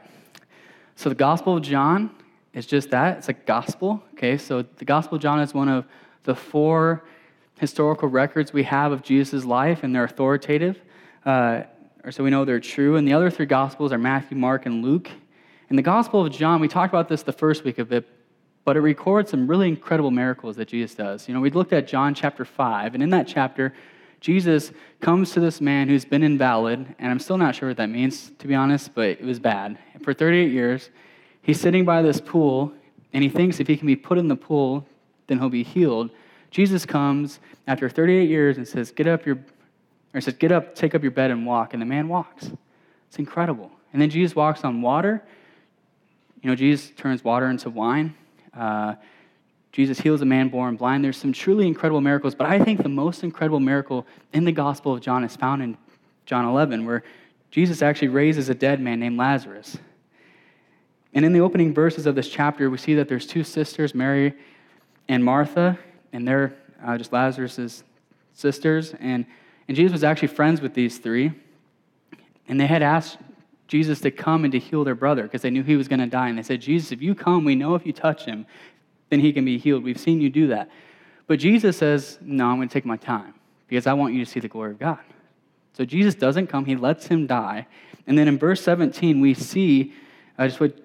So 0.95 1.09
the 1.09 1.15
Gospel 1.15 1.57
of 1.57 1.63
John 1.63 2.11
is 2.53 2.67
just 2.67 2.91
that. 2.91 3.17
It's 3.17 3.29
a 3.29 3.33
gospel. 3.33 4.03
Okay, 4.13 4.37
so 4.37 4.61
the 4.61 4.85
Gospel 4.85 5.15
of 5.15 5.21
John 5.21 5.39
is 5.39 5.53
one 5.53 5.69
of 5.69 5.85
the 6.23 6.35
four 6.35 7.03
historical 7.59 8.07
records 8.07 8.53
we 8.53 8.63
have 8.63 8.91
of 8.91 9.01
Jesus' 9.01 9.43
life, 9.43 9.83
and 9.83 9.93
they're 9.93 10.03
authoritative. 10.03 10.79
Uh, 11.25 11.63
or 12.03 12.11
so 12.11 12.23
we 12.23 12.29
know 12.29 12.45
they're 12.45 12.59
true. 12.59 12.95
And 12.95 13.07
the 13.07 13.13
other 13.13 13.29
three 13.29 13.45
Gospels 13.45 13.91
are 13.91 13.97
Matthew, 13.97 14.37
Mark, 14.37 14.65
and 14.65 14.83
Luke. 14.83 15.09
In 15.69 15.75
the 15.75 15.81
Gospel 15.81 16.25
of 16.25 16.31
John, 16.31 16.59
we 16.59 16.67
talked 16.67 16.93
about 16.93 17.07
this 17.07 17.23
the 17.23 17.31
first 17.31 17.63
week 17.63 17.79
of 17.79 17.91
it, 17.91 18.07
but 18.65 18.75
it 18.75 18.81
records 18.81 19.31
some 19.31 19.47
really 19.47 19.67
incredible 19.67 20.11
miracles 20.11 20.55
that 20.57 20.67
Jesus 20.67 20.95
does. 20.95 21.27
You 21.27 21.33
know, 21.33 21.39
we 21.39 21.49
looked 21.49 21.73
at 21.73 21.87
John 21.87 22.13
chapter 22.13 22.45
5, 22.45 22.93
and 22.93 23.01
in 23.01 23.09
that 23.11 23.27
chapter, 23.27 23.73
Jesus 24.19 24.71
comes 25.01 25.31
to 25.31 25.39
this 25.39 25.59
man 25.59 25.87
who's 25.87 26.05
been 26.05 26.23
invalid, 26.23 26.95
and 26.99 27.11
I'm 27.11 27.19
still 27.19 27.37
not 27.37 27.55
sure 27.55 27.69
what 27.69 27.77
that 27.77 27.89
means, 27.89 28.31
to 28.39 28.47
be 28.47 28.55
honest, 28.55 28.93
but 28.93 29.09
it 29.09 29.23
was 29.23 29.39
bad. 29.39 29.77
For 30.01 30.13
38 30.13 30.51
years, 30.51 30.89
he's 31.41 31.59
sitting 31.59 31.85
by 31.85 32.01
this 32.01 32.21
pool, 32.21 32.71
and 33.11 33.23
he 33.23 33.29
thinks 33.29 33.59
if 33.59 33.67
he 33.67 33.77
can 33.77 33.87
be 33.87 33.95
put 33.95 34.17
in 34.17 34.27
the 34.27 34.35
pool, 34.35 34.85
then 35.27 35.39
he'll 35.39 35.49
be 35.49 35.63
healed. 35.63 36.09
Jesus 36.51 36.85
comes 36.85 37.39
after 37.67 37.89
38 37.89 38.29
years 38.29 38.57
and 38.57 38.67
says, 38.67 38.91
Get 38.91 39.07
up 39.07 39.25
your 39.25 39.39
or 40.13 40.21
says, 40.21 40.35
Get 40.35 40.51
up, 40.51 40.75
take 40.75 40.95
up 40.95 41.01
your 41.01 41.11
bed, 41.11 41.31
and 41.31 41.45
walk. 41.45 41.73
And 41.73 41.81
the 41.81 41.85
man 41.85 42.07
walks. 42.07 42.49
It's 43.07 43.19
incredible. 43.19 43.71
And 43.91 44.01
then 44.01 44.09
Jesus 44.09 44.35
walks 44.35 44.63
on 44.63 44.81
water. 44.81 45.23
You 46.41 46.49
know, 46.49 46.55
Jesus 46.55 46.91
turns 46.95 47.23
water 47.23 47.47
into 47.47 47.69
wine. 47.69 48.15
Uh, 48.55 48.95
Jesus 49.71 49.99
heals 49.99 50.21
a 50.21 50.25
man 50.25 50.49
born 50.49 50.75
blind. 50.75 51.03
There's 51.03 51.17
some 51.17 51.33
truly 51.33 51.67
incredible 51.67 52.01
miracles, 52.01 52.35
but 52.35 52.47
I 52.47 52.59
think 52.59 52.83
the 52.83 52.89
most 52.89 53.23
incredible 53.23 53.59
miracle 53.59 54.05
in 54.31 54.45
the 54.45 54.51
Gospel 54.51 54.93
of 54.93 55.01
John 55.01 55.23
is 55.23 55.35
found 55.35 55.63
in 55.63 55.77
John 56.25 56.45
11, 56.45 56.85
where 56.85 57.03
Jesus 57.49 57.81
actually 57.81 58.09
raises 58.09 58.49
a 58.49 58.53
dead 58.53 58.79
man 58.79 58.99
named 58.99 59.17
Lazarus. 59.17 59.77
And 61.13 61.25
in 61.25 61.33
the 61.33 61.41
opening 61.41 61.73
verses 61.73 62.05
of 62.05 62.15
this 62.15 62.27
chapter, 62.27 62.69
we 62.69 62.77
see 62.77 62.95
that 62.95 63.07
there's 63.07 63.25
two 63.25 63.43
sisters, 63.43 63.93
Mary 63.93 64.33
and 65.07 65.23
Martha, 65.23 65.77
and 66.11 66.27
they're 66.27 66.53
uh, 66.83 66.97
just 66.97 67.13
Lazarus's 67.13 67.83
sisters. 68.33 68.93
And, 68.99 69.25
and 69.67 69.77
Jesus 69.77 69.91
was 69.91 70.03
actually 70.03 70.29
friends 70.29 70.61
with 70.61 70.73
these 70.73 70.97
three. 70.97 71.31
And 72.47 72.59
they 72.59 72.67
had 72.67 72.81
asked 72.81 73.17
Jesus 73.67 74.01
to 74.01 74.11
come 74.11 74.43
and 74.43 74.51
to 74.51 74.59
heal 74.59 74.83
their 74.83 74.95
brother 74.95 75.23
because 75.23 75.41
they 75.41 75.49
knew 75.49 75.63
he 75.63 75.77
was 75.77 75.87
going 75.87 75.99
to 75.99 76.07
die. 76.07 76.29
And 76.29 76.37
they 76.37 76.43
said, 76.43 76.61
Jesus, 76.61 76.91
if 76.91 77.01
you 77.01 77.15
come, 77.15 77.45
we 77.45 77.55
know 77.55 77.75
if 77.75 77.85
you 77.85 77.93
touch 77.93 78.25
him, 78.25 78.45
then 79.09 79.19
he 79.19 79.31
can 79.31 79.45
be 79.45 79.57
healed. 79.57 79.83
We've 79.83 79.99
seen 79.99 80.21
you 80.21 80.29
do 80.29 80.47
that. 80.47 80.69
But 81.27 81.39
Jesus 81.39 81.77
says, 81.77 82.19
No, 82.21 82.47
I'm 82.47 82.57
going 82.57 82.67
to 82.67 82.73
take 82.73 82.85
my 82.85 82.97
time 82.97 83.33
because 83.67 83.87
I 83.87 83.93
want 83.93 84.13
you 84.13 84.23
to 84.23 84.29
see 84.29 84.39
the 84.39 84.49
glory 84.49 84.71
of 84.71 84.79
God. 84.79 84.99
So 85.73 85.85
Jesus 85.85 86.13
doesn't 86.13 86.47
come, 86.47 86.65
he 86.65 86.75
lets 86.75 87.07
him 87.07 87.25
die. 87.25 87.65
And 88.05 88.17
then 88.17 88.27
in 88.27 88.37
verse 88.37 88.61
17, 88.61 89.21
we 89.21 89.33
see 89.33 89.93
uh, 90.37 90.47
just 90.47 90.59
what 90.59 90.77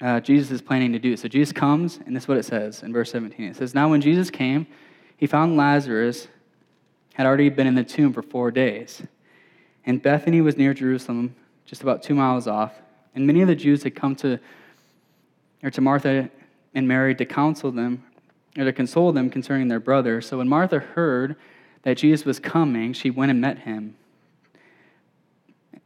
uh, 0.00 0.20
Jesus 0.20 0.50
is 0.50 0.62
planning 0.62 0.92
to 0.92 0.98
do. 0.98 1.16
So 1.16 1.28
Jesus 1.28 1.52
comes, 1.52 2.00
and 2.06 2.16
this 2.16 2.24
is 2.24 2.28
what 2.28 2.38
it 2.38 2.44
says 2.44 2.82
in 2.82 2.92
verse 2.92 3.12
17. 3.12 3.46
It 3.46 3.56
says, 3.56 3.74
Now 3.74 3.90
when 3.90 4.00
Jesus 4.00 4.30
came, 4.30 4.66
he 5.16 5.26
found 5.26 5.56
Lazarus 5.56 6.28
had 7.14 7.26
already 7.26 7.48
been 7.48 7.66
in 7.66 7.74
the 7.74 7.84
tomb 7.84 8.12
for 8.12 8.22
four 8.22 8.50
days. 8.50 9.02
And 9.84 10.02
Bethany 10.02 10.40
was 10.40 10.56
near 10.56 10.74
Jerusalem, 10.74 11.34
just 11.66 11.82
about 11.82 12.02
two 12.02 12.14
miles 12.14 12.46
off. 12.46 12.72
And 13.14 13.26
many 13.26 13.42
of 13.42 13.48
the 13.48 13.54
Jews 13.54 13.82
had 13.82 13.94
come 13.94 14.14
to, 14.16 14.38
or 15.62 15.70
to 15.70 15.80
Martha 15.80 16.30
and 16.74 16.86
Mary 16.86 17.14
to 17.14 17.24
counsel 17.24 17.72
them, 17.72 18.04
or 18.56 18.64
to 18.64 18.72
console 18.72 19.12
them 19.12 19.30
concerning 19.30 19.68
their 19.68 19.80
brother. 19.80 20.20
So 20.20 20.38
when 20.38 20.48
Martha 20.48 20.78
heard 20.78 21.36
that 21.82 21.96
Jesus 21.96 22.24
was 22.24 22.38
coming, 22.38 22.92
she 22.92 23.10
went 23.10 23.30
and 23.30 23.40
met 23.40 23.60
him. 23.60 23.96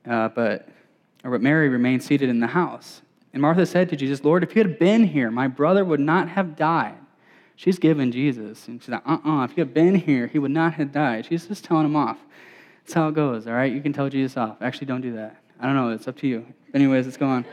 Uh, 0.06 0.28
but, 0.28 0.68
or 1.22 1.30
but 1.30 1.40
Mary 1.40 1.68
remained 1.68 2.02
seated 2.02 2.28
in 2.28 2.40
the 2.40 2.48
house. 2.48 3.00
And 3.32 3.40
Martha 3.40 3.64
said 3.66 3.88
to 3.88 3.96
Jesus, 3.96 4.22
Lord, 4.22 4.42
if 4.42 4.54
you 4.54 4.62
had 4.62 4.78
been 4.78 5.04
here, 5.04 5.30
my 5.30 5.48
brother 5.48 5.84
would 5.84 6.00
not 6.00 6.28
have 6.28 6.56
died. 6.56 6.96
She's 7.56 7.78
given 7.78 8.10
Jesus. 8.10 8.66
And 8.68 8.82
she's 8.82 8.88
like, 8.88 9.06
uh 9.06 9.18
uh-uh, 9.24 9.40
uh 9.40 9.44
if 9.44 9.56
you 9.56 9.62
had 9.62 9.74
been 9.74 9.94
here, 9.94 10.26
he 10.26 10.38
would 10.38 10.50
not 10.50 10.74
have 10.74 10.92
died. 10.92 11.26
She's 11.26 11.46
just 11.46 11.64
telling 11.64 11.86
him 11.86 11.96
off. 11.96 12.18
That's 12.84 12.94
how 12.94 13.08
it 13.08 13.14
goes, 13.14 13.46
all 13.46 13.54
right? 13.54 13.72
You 13.72 13.80
can 13.80 13.92
tell 13.92 14.08
Jesus 14.08 14.36
off. 14.36 14.56
Actually, 14.60 14.88
don't 14.88 15.00
do 15.00 15.14
that. 15.14 15.40
I 15.58 15.66
don't 15.66 15.74
know. 15.74 15.90
It's 15.90 16.06
up 16.08 16.16
to 16.18 16.26
you. 16.26 16.44
Anyways, 16.74 17.06
let's 17.06 17.16
go 17.16 17.26
on. 17.26 17.44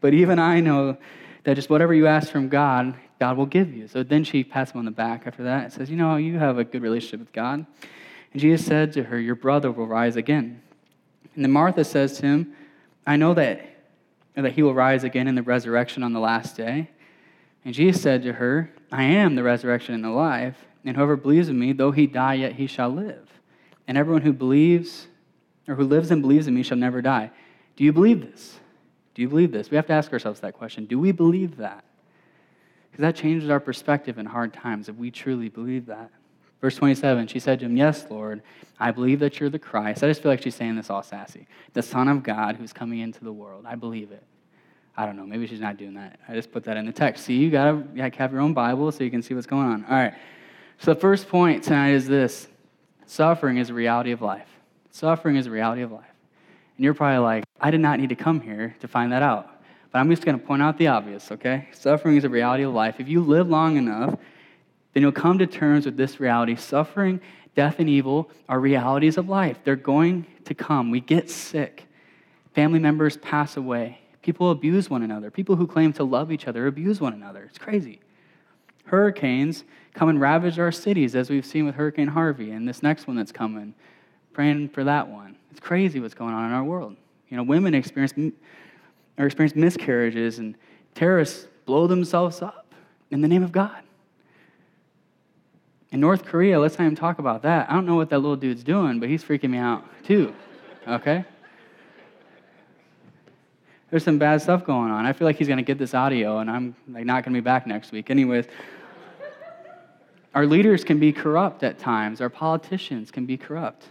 but 0.00 0.14
even 0.14 0.38
I 0.38 0.60
know 0.60 0.96
that 1.44 1.54
just 1.54 1.70
whatever 1.70 1.94
you 1.94 2.06
ask 2.06 2.32
from 2.32 2.48
God, 2.48 2.94
God 3.20 3.36
will 3.36 3.46
give 3.46 3.72
you. 3.72 3.86
So 3.86 4.02
then 4.02 4.24
she 4.24 4.42
pats 4.42 4.72
him 4.72 4.78
on 4.78 4.84
the 4.84 4.90
back 4.90 5.26
after 5.26 5.44
that 5.44 5.64
and 5.64 5.72
says, 5.72 5.90
You 5.90 5.96
know, 5.96 6.16
you 6.16 6.38
have 6.38 6.58
a 6.58 6.64
good 6.64 6.82
relationship 6.82 7.20
with 7.20 7.32
God. 7.32 7.64
And 8.32 8.40
Jesus 8.40 8.66
said 8.66 8.92
to 8.94 9.04
her, 9.04 9.20
Your 9.20 9.36
brother 9.36 9.70
will 9.70 9.86
rise 9.86 10.16
again. 10.16 10.60
And 11.34 11.44
then 11.44 11.52
Martha 11.52 11.84
says 11.84 12.18
to 12.18 12.26
him, 12.26 12.52
I 13.06 13.16
know 13.16 13.34
that, 13.34 13.64
that 14.34 14.52
he 14.52 14.62
will 14.62 14.74
rise 14.74 15.04
again 15.04 15.28
in 15.28 15.34
the 15.34 15.42
resurrection 15.42 16.02
on 16.02 16.12
the 16.12 16.20
last 16.20 16.56
day. 16.56 16.90
And 17.64 17.74
Jesus 17.74 18.02
said 18.02 18.22
to 18.22 18.34
her, 18.34 18.70
I 18.92 19.04
am 19.04 19.34
the 19.34 19.42
resurrection 19.42 19.94
and 19.94 20.04
the 20.04 20.10
life, 20.10 20.56
and 20.84 20.96
whoever 20.96 21.16
believes 21.16 21.48
in 21.48 21.58
me, 21.58 21.72
though 21.72 21.92
he 21.92 22.06
die, 22.06 22.34
yet 22.34 22.52
he 22.54 22.66
shall 22.66 22.90
live. 22.90 23.28
And 23.88 23.96
everyone 23.96 24.22
who 24.22 24.32
believes, 24.32 25.08
or 25.66 25.74
who 25.74 25.84
lives 25.84 26.10
and 26.10 26.20
believes 26.22 26.46
in 26.46 26.54
me, 26.54 26.62
shall 26.62 26.76
never 26.76 27.00
die. 27.00 27.30
Do 27.76 27.84
you 27.84 27.92
believe 27.92 28.20
this? 28.20 28.58
Do 29.14 29.22
you 29.22 29.28
believe 29.28 29.52
this? 29.52 29.70
We 29.70 29.76
have 29.76 29.86
to 29.86 29.92
ask 29.92 30.12
ourselves 30.12 30.40
that 30.40 30.54
question. 30.54 30.86
Do 30.86 30.98
we 30.98 31.12
believe 31.12 31.56
that? 31.56 31.84
Because 32.90 33.02
that 33.02 33.16
changes 33.16 33.48
our 33.48 33.60
perspective 33.60 34.18
in 34.18 34.26
hard 34.26 34.52
times 34.52 34.88
if 34.88 34.96
we 34.96 35.10
truly 35.10 35.48
believe 35.48 35.86
that. 35.86 36.10
Verse 36.60 36.76
27, 36.76 37.26
she 37.26 37.38
said 37.38 37.58
to 37.58 37.66
him, 37.66 37.76
Yes, 37.76 38.06
Lord, 38.08 38.42
I 38.78 38.90
believe 38.90 39.20
that 39.20 39.38
you're 39.38 39.50
the 39.50 39.58
Christ. 39.58 40.02
I 40.02 40.08
just 40.08 40.22
feel 40.22 40.30
like 40.30 40.42
she's 40.42 40.54
saying 40.54 40.76
this 40.76 40.90
all 40.90 41.02
sassy. 41.02 41.46
The 41.72 41.82
Son 41.82 42.08
of 42.08 42.22
God 42.22 42.56
who's 42.56 42.72
coming 42.72 43.00
into 43.00 43.24
the 43.24 43.32
world. 43.32 43.64
I 43.66 43.74
believe 43.74 44.12
it. 44.12 44.22
I 44.96 45.06
don't 45.06 45.16
know. 45.16 45.26
Maybe 45.26 45.46
she's 45.46 45.60
not 45.60 45.76
doing 45.76 45.94
that. 45.94 46.20
I 46.28 46.34
just 46.34 46.52
put 46.52 46.64
that 46.64 46.76
in 46.76 46.86
the 46.86 46.92
text. 46.92 47.24
See, 47.24 47.36
you 47.36 47.50
got 47.50 47.94
to 47.96 48.10
have 48.16 48.32
your 48.32 48.40
own 48.40 48.54
Bible 48.54 48.92
so 48.92 49.02
you 49.02 49.10
can 49.10 49.22
see 49.22 49.34
what's 49.34 49.46
going 49.46 49.66
on. 49.66 49.84
All 49.84 49.94
right. 49.94 50.14
So 50.78 50.94
the 50.94 51.00
first 51.00 51.28
point 51.28 51.64
tonight 51.64 51.90
is 51.90 52.06
this 52.06 52.46
suffering 53.06 53.58
is 53.58 53.70
a 53.70 53.74
reality 53.74 54.12
of 54.12 54.22
life. 54.22 54.48
Suffering 54.90 55.36
is 55.36 55.46
a 55.46 55.50
reality 55.50 55.82
of 55.82 55.90
life. 55.90 56.04
And 56.76 56.84
you're 56.84 56.94
probably 56.94 57.18
like, 57.18 57.44
I 57.60 57.70
did 57.70 57.80
not 57.80 57.98
need 57.98 58.10
to 58.10 58.16
come 58.16 58.40
here 58.40 58.76
to 58.80 58.88
find 58.88 59.12
that 59.12 59.22
out. 59.22 59.50
But 59.90 59.98
I'm 59.98 60.10
just 60.10 60.24
going 60.24 60.38
to 60.38 60.44
point 60.44 60.62
out 60.62 60.78
the 60.78 60.88
obvious, 60.88 61.30
okay? 61.32 61.68
Suffering 61.72 62.16
is 62.16 62.24
a 62.24 62.28
reality 62.28 62.64
of 62.64 62.72
life. 62.72 62.96
If 62.98 63.08
you 63.08 63.20
live 63.20 63.48
long 63.48 63.76
enough, 63.76 64.16
then 64.92 65.02
you'll 65.02 65.12
come 65.12 65.38
to 65.38 65.46
terms 65.46 65.86
with 65.86 65.96
this 65.96 66.20
reality. 66.20 66.56
Suffering, 66.56 67.20
death, 67.56 67.80
and 67.80 67.88
evil 67.88 68.30
are 68.48 68.60
realities 68.60 69.18
of 69.18 69.28
life. 69.28 69.58
They're 69.64 69.76
going 69.76 70.26
to 70.44 70.54
come. 70.54 70.90
We 70.90 71.00
get 71.00 71.30
sick. 71.30 71.86
Family 72.54 72.78
members 72.78 73.16
pass 73.16 73.56
away. 73.56 73.98
People 74.24 74.50
abuse 74.50 74.88
one 74.88 75.02
another. 75.02 75.30
People 75.30 75.56
who 75.56 75.66
claim 75.66 75.92
to 75.92 76.02
love 76.02 76.32
each 76.32 76.48
other 76.48 76.66
abuse 76.66 76.98
one 76.98 77.12
another. 77.12 77.42
It's 77.44 77.58
crazy. 77.58 78.00
Hurricanes 78.86 79.64
come 79.92 80.08
and 80.08 80.18
ravage 80.18 80.58
our 80.58 80.72
cities, 80.72 81.14
as 81.14 81.28
we've 81.28 81.44
seen 81.44 81.66
with 81.66 81.74
Hurricane 81.74 82.08
Harvey 82.08 82.50
and 82.50 82.66
this 82.66 82.82
next 82.82 83.06
one 83.06 83.18
that's 83.18 83.32
coming. 83.32 83.74
Praying 84.32 84.70
for 84.70 84.82
that 84.84 85.08
one. 85.08 85.36
It's 85.50 85.60
crazy 85.60 86.00
what's 86.00 86.14
going 86.14 86.32
on 86.32 86.46
in 86.46 86.52
our 86.52 86.64
world. 86.64 86.96
You 87.28 87.36
know, 87.36 87.42
women 87.42 87.74
experience 87.74 88.14
or 89.18 89.26
experience 89.26 89.54
miscarriages, 89.54 90.38
and 90.38 90.56
terrorists 90.94 91.46
blow 91.66 91.86
themselves 91.86 92.40
up 92.40 92.74
in 93.10 93.20
the 93.20 93.28
name 93.28 93.42
of 93.42 93.52
God. 93.52 93.82
In 95.92 96.00
North 96.00 96.24
Korea, 96.24 96.58
let's 96.58 96.78
not 96.78 96.86
even 96.86 96.96
talk 96.96 97.18
about 97.18 97.42
that. 97.42 97.68
I 97.68 97.74
don't 97.74 97.84
know 97.84 97.96
what 97.96 98.08
that 98.08 98.20
little 98.20 98.36
dude's 98.36 98.64
doing, 98.64 99.00
but 99.00 99.10
he's 99.10 99.22
freaking 99.22 99.50
me 99.50 99.58
out 99.58 99.84
too. 100.02 100.34
Okay? 100.88 101.26
There's 103.90 104.04
some 104.04 104.18
bad 104.18 104.42
stuff 104.42 104.64
going 104.64 104.90
on. 104.90 105.06
I 105.06 105.12
feel 105.12 105.26
like 105.26 105.36
he's 105.36 105.46
going 105.46 105.58
to 105.58 105.64
get 105.64 105.78
this 105.78 105.94
audio, 105.94 106.38
and 106.38 106.50
I'm 106.50 106.74
like 106.88 107.04
not 107.04 107.24
going 107.24 107.34
to 107.34 107.40
be 107.40 107.44
back 107.44 107.66
next 107.66 107.92
week. 107.92 108.10
Anyways, 108.10 108.46
our 110.34 110.46
leaders 110.46 110.82
can 110.82 110.98
be 110.98 111.12
corrupt 111.12 111.62
at 111.62 111.78
times. 111.78 112.20
Our 112.20 112.28
politicians 112.28 113.10
can 113.10 113.24
be 113.24 113.36
corrupt. 113.36 113.86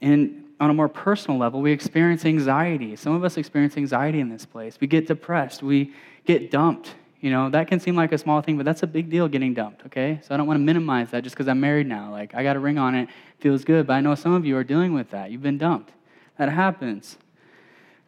And 0.00 0.44
on 0.60 0.70
a 0.70 0.74
more 0.74 0.88
personal 0.88 1.38
level, 1.38 1.60
we 1.60 1.72
experience 1.72 2.24
anxiety. 2.24 2.96
Some 2.96 3.14
of 3.14 3.24
us 3.24 3.36
experience 3.36 3.76
anxiety 3.76 4.20
in 4.20 4.28
this 4.28 4.44
place. 4.44 4.78
We 4.80 4.86
get 4.86 5.06
depressed. 5.06 5.62
We 5.62 5.94
get 6.26 6.50
dumped. 6.50 6.94
You 7.20 7.30
know, 7.30 7.48
that 7.50 7.68
can 7.68 7.80
seem 7.80 7.96
like 7.96 8.12
a 8.12 8.18
small 8.18 8.42
thing, 8.42 8.56
but 8.56 8.66
that's 8.66 8.82
a 8.82 8.86
big 8.86 9.08
deal 9.08 9.26
getting 9.26 9.54
dumped, 9.54 9.86
okay? 9.86 10.20
So 10.22 10.34
I 10.34 10.36
don't 10.36 10.46
want 10.46 10.58
to 10.58 10.62
minimize 10.62 11.10
that 11.10 11.24
just 11.24 11.34
because 11.34 11.48
I'm 11.48 11.60
married 11.60 11.86
now. 11.86 12.10
Like, 12.10 12.34
I 12.34 12.42
got 12.42 12.56
a 12.56 12.60
ring 12.60 12.78
on 12.78 12.94
it, 12.94 13.08
feels 13.38 13.64
good, 13.64 13.86
but 13.86 13.94
I 13.94 14.00
know 14.00 14.14
some 14.14 14.32
of 14.32 14.44
you 14.44 14.56
are 14.56 14.64
dealing 14.64 14.92
with 14.92 15.10
that. 15.10 15.30
You've 15.30 15.42
been 15.42 15.58
dumped. 15.58 15.92
That 16.38 16.50
happens. 16.50 17.16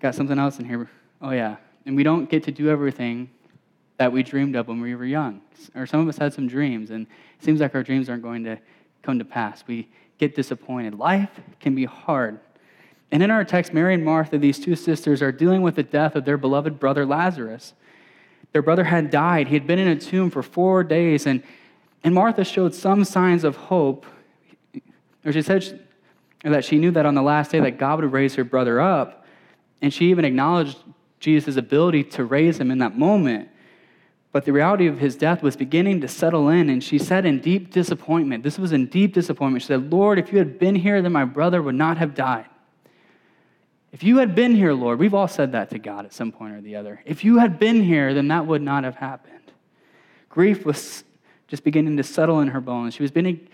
Got 0.00 0.14
something 0.14 0.38
else 0.38 0.58
in 0.58 0.64
here. 0.64 0.88
Oh, 1.20 1.30
yeah. 1.30 1.56
And 1.86 1.96
we 1.96 2.02
don't 2.02 2.28
get 2.30 2.44
to 2.44 2.52
do 2.52 2.68
everything 2.68 3.30
that 3.96 4.12
we 4.12 4.22
dreamed 4.22 4.54
of 4.56 4.68
when 4.68 4.80
we 4.80 4.94
were 4.94 5.04
young. 5.04 5.40
Or 5.74 5.86
some 5.86 6.00
of 6.00 6.08
us 6.08 6.16
had 6.18 6.32
some 6.32 6.46
dreams, 6.46 6.90
and 6.90 7.06
it 7.38 7.44
seems 7.44 7.60
like 7.60 7.74
our 7.74 7.82
dreams 7.82 8.08
aren't 8.08 8.22
going 8.22 8.44
to 8.44 8.58
come 9.02 9.18
to 9.18 9.24
pass. 9.24 9.64
We 9.66 9.88
get 10.18 10.34
disappointed. 10.34 10.94
Life 10.94 11.30
can 11.60 11.74
be 11.74 11.84
hard. 11.84 12.38
And 13.10 13.22
in 13.22 13.30
our 13.30 13.44
text, 13.44 13.72
Mary 13.72 13.94
and 13.94 14.04
Martha, 14.04 14.38
these 14.38 14.58
two 14.58 14.76
sisters, 14.76 15.22
are 15.22 15.32
dealing 15.32 15.62
with 15.62 15.76
the 15.76 15.82
death 15.82 16.14
of 16.14 16.24
their 16.24 16.36
beloved 16.36 16.78
brother 16.78 17.06
Lazarus. 17.06 17.72
Their 18.52 18.62
brother 18.62 18.84
had 18.84 19.10
died. 19.10 19.48
He 19.48 19.54
had 19.54 19.66
been 19.66 19.78
in 19.78 19.88
a 19.88 19.96
tomb 19.96 20.30
for 20.30 20.42
four 20.42 20.84
days, 20.84 21.26
and, 21.26 21.42
and 22.04 22.14
Martha 22.14 22.44
showed 22.44 22.74
some 22.74 23.04
signs 23.04 23.44
of 23.44 23.56
hope. 23.56 24.06
Or 25.24 25.32
she 25.32 25.42
said 25.42 25.84
that 26.44 26.64
she 26.64 26.78
knew 26.78 26.90
that 26.92 27.06
on 27.06 27.14
the 27.14 27.22
last 27.22 27.50
day 27.50 27.60
that 27.60 27.78
God 27.78 28.00
would 28.00 28.12
raise 28.12 28.34
her 28.36 28.44
brother 28.44 28.80
up, 28.80 29.17
and 29.80 29.92
she 29.92 30.10
even 30.10 30.24
acknowledged 30.24 30.78
Jesus' 31.20 31.56
ability 31.56 32.04
to 32.04 32.24
raise 32.24 32.58
him 32.58 32.70
in 32.70 32.78
that 32.78 32.96
moment. 32.96 33.48
But 34.30 34.44
the 34.44 34.52
reality 34.52 34.86
of 34.86 34.98
his 34.98 35.16
death 35.16 35.42
was 35.42 35.56
beginning 35.56 36.00
to 36.02 36.08
settle 36.08 36.48
in, 36.48 36.68
and 36.68 36.84
she 36.84 36.98
said 36.98 37.24
in 37.24 37.40
deep 37.40 37.72
disappointment, 37.72 38.42
this 38.42 38.58
was 38.58 38.72
in 38.72 38.86
deep 38.86 39.14
disappointment, 39.14 39.62
she 39.62 39.68
said, 39.68 39.90
Lord, 39.90 40.18
if 40.18 40.32
you 40.32 40.38
had 40.38 40.58
been 40.58 40.74
here, 40.74 41.00
then 41.00 41.12
my 41.12 41.24
brother 41.24 41.62
would 41.62 41.74
not 41.74 41.96
have 41.98 42.14
died. 42.14 42.46
If 43.90 44.02
you 44.02 44.18
had 44.18 44.34
been 44.34 44.54
here, 44.54 44.74
Lord, 44.74 44.98
we've 44.98 45.14
all 45.14 45.28
said 45.28 45.52
that 45.52 45.70
to 45.70 45.78
God 45.78 46.04
at 46.04 46.12
some 46.12 46.30
point 46.30 46.54
or 46.54 46.60
the 46.60 46.76
other. 46.76 47.00
If 47.06 47.24
you 47.24 47.38
had 47.38 47.58
been 47.58 47.82
here, 47.82 48.12
then 48.12 48.28
that 48.28 48.46
would 48.46 48.60
not 48.60 48.84
have 48.84 48.96
happened. 48.96 49.34
Grief 50.28 50.66
was 50.66 51.04
just 51.48 51.64
beginning 51.64 51.96
to 51.96 52.02
settle 52.02 52.40
in 52.40 52.48
her 52.48 52.60
bones. 52.60 52.94
She 52.94 53.02
was 53.02 53.10
beginning, 53.10 53.48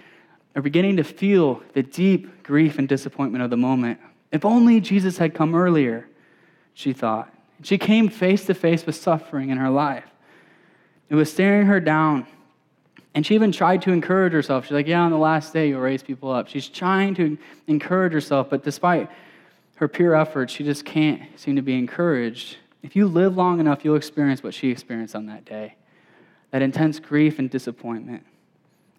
beginning 0.60 0.96
to 0.96 1.04
feel 1.04 1.62
the 1.72 1.84
deep 1.84 2.42
grief 2.42 2.78
and 2.78 2.88
disappointment 2.88 3.44
of 3.44 3.50
the 3.50 3.56
moment. 3.56 4.00
If 4.32 4.44
only 4.44 4.80
Jesus 4.80 5.18
had 5.18 5.34
come 5.34 5.54
earlier, 5.54 6.08
she 6.74 6.92
thought. 6.92 7.32
She 7.62 7.78
came 7.78 8.08
face 8.08 8.44
to 8.46 8.54
face 8.54 8.84
with 8.84 8.96
suffering 8.96 9.50
in 9.50 9.58
her 9.58 9.70
life. 9.70 10.04
It 11.08 11.14
was 11.14 11.32
staring 11.32 11.66
her 11.66 11.80
down. 11.80 12.26
And 13.14 13.24
she 13.24 13.34
even 13.36 13.52
tried 13.52 13.82
to 13.82 13.92
encourage 13.92 14.32
herself. 14.32 14.64
She's 14.64 14.72
like, 14.72 14.88
Yeah, 14.88 15.00
on 15.00 15.12
the 15.12 15.18
last 15.18 15.52
day, 15.52 15.68
you'll 15.68 15.80
raise 15.80 16.02
people 16.02 16.30
up. 16.32 16.48
She's 16.48 16.68
trying 16.68 17.14
to 17.14 17.38
encourage 17.68 18.12
herself, 18.12 18.50
but 18.50 18.64
despite 18.64 19.08
her 19.76 19.88
pure 19.88 20.14
efforts, 20.14 20.52
she 20.52 20.64
just 20.64 20.84
can't 20.84 21.22
seem 21.38 21.56
to 21.56 21.62
be 21.62 21.78
encouraged. 21.78 22.56
If 22.82 22.94
you 22.96 23.06
live 23.06 23.36
long 23.36 23.60
enough, 23.60 23.84
you'll 23.84 23.96
experience 23.96 24.42
what 24.42 24.52
she 24.52 24.68
experienced 24.70 25.14
on 25.14 25.26
that 25.26 25.44
day 25.44 25.76
that 26.50 26.62
intense 26.62 27.00
grief 27.00 27.40
and 27.40 27.50
disappointment. 27.50 28.24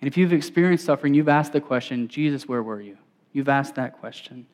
And 0.01 0.09
if 0.09 0.17
you've 0.17 0.33
experienced 0.33 0.83
suffering, 0.83 1.13
you've 1.13 1.29
asked 1.29 1.53
the 1.53 1.61
question, 1.61 2.09
Jesus, 2.09 2.49
where 2.49 2.61
were 2.61 2.81
you? 2.81 2.97
You've 3.31 3.47
asked 3.47 3.75
that 3.75 3.97
question. 3.97 4.45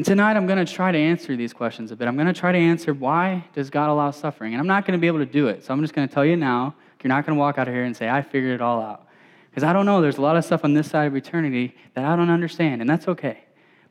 And 0.00 0.04
tonight 0.06 0.34
I'm 0.34 0.46
going 0.46 0.64
to 0.64 0.72
try 0.72 0.90
to 0.90 0.96
answer 0.96 1.36
these 1.36 1.52
questions 1.52 1.90
a 1.90 1.96
bit. 1.96 2.08
I'm 2.08 2.16
going 2.16 2.26
to 2.26 2.32
try 2.32 2.52
to 2.52 2.58
answer 2.58 2.94
why 2.94 3.44
does 3.52 3.68
God 3.68 3.90
allow 3.90 4.10
suffering? 4.10 4.54
And 4.54 4.60
I'm 4.60 4.66
not 4.66 4.86
going 4.86 4.98
to 4.98 5.00
be 5.00 5.06
able 5.06 5.18
to 5.18 5.26
do 5.26 5.48
it. 5.48 5.62
So 5.62 5.74
I'm 5.74 5.82
just 5.82 5.92
going 5.92 6.08
to 6.08 6.14
tell 6.14 6.24
you 6.24 6.36
now, 6.36 6.74
you're 7.02 7.08
not 7.08 7.26
going 7.26 7.36
to 7.36 7.38
walk 7.38 7.58
out 7.58 7.68
of 7.68 7.74
here 7.74 7.84
and 7.84 7.94
say, 7.94 8.08
I 8.08 8.22
figured 8.22 8.54
it 8.54 8.62
all 8.62 8.80
out. 8.80 9.06
Because 9.50 9.62
I 9.62 9.74
don't 9.74 9.84
know. 9.84 10.00
There's 10.00 10.16
a 10.16 10.22
lot 10.22 10.36
of 10.36 10.44
stuff 10.44 10.64
on 10.64 10.72
this 10.72 10.88
side 10.88 11.06
of 11.06 11.16
eternity 11.16 11.76
that 11.92 12.04
I 12.06 12.16
don't 12.16 12.30
understand, 12.30 12.80
and 12.80 12.88
that's 12.88 13.08
okay 13.08 13.44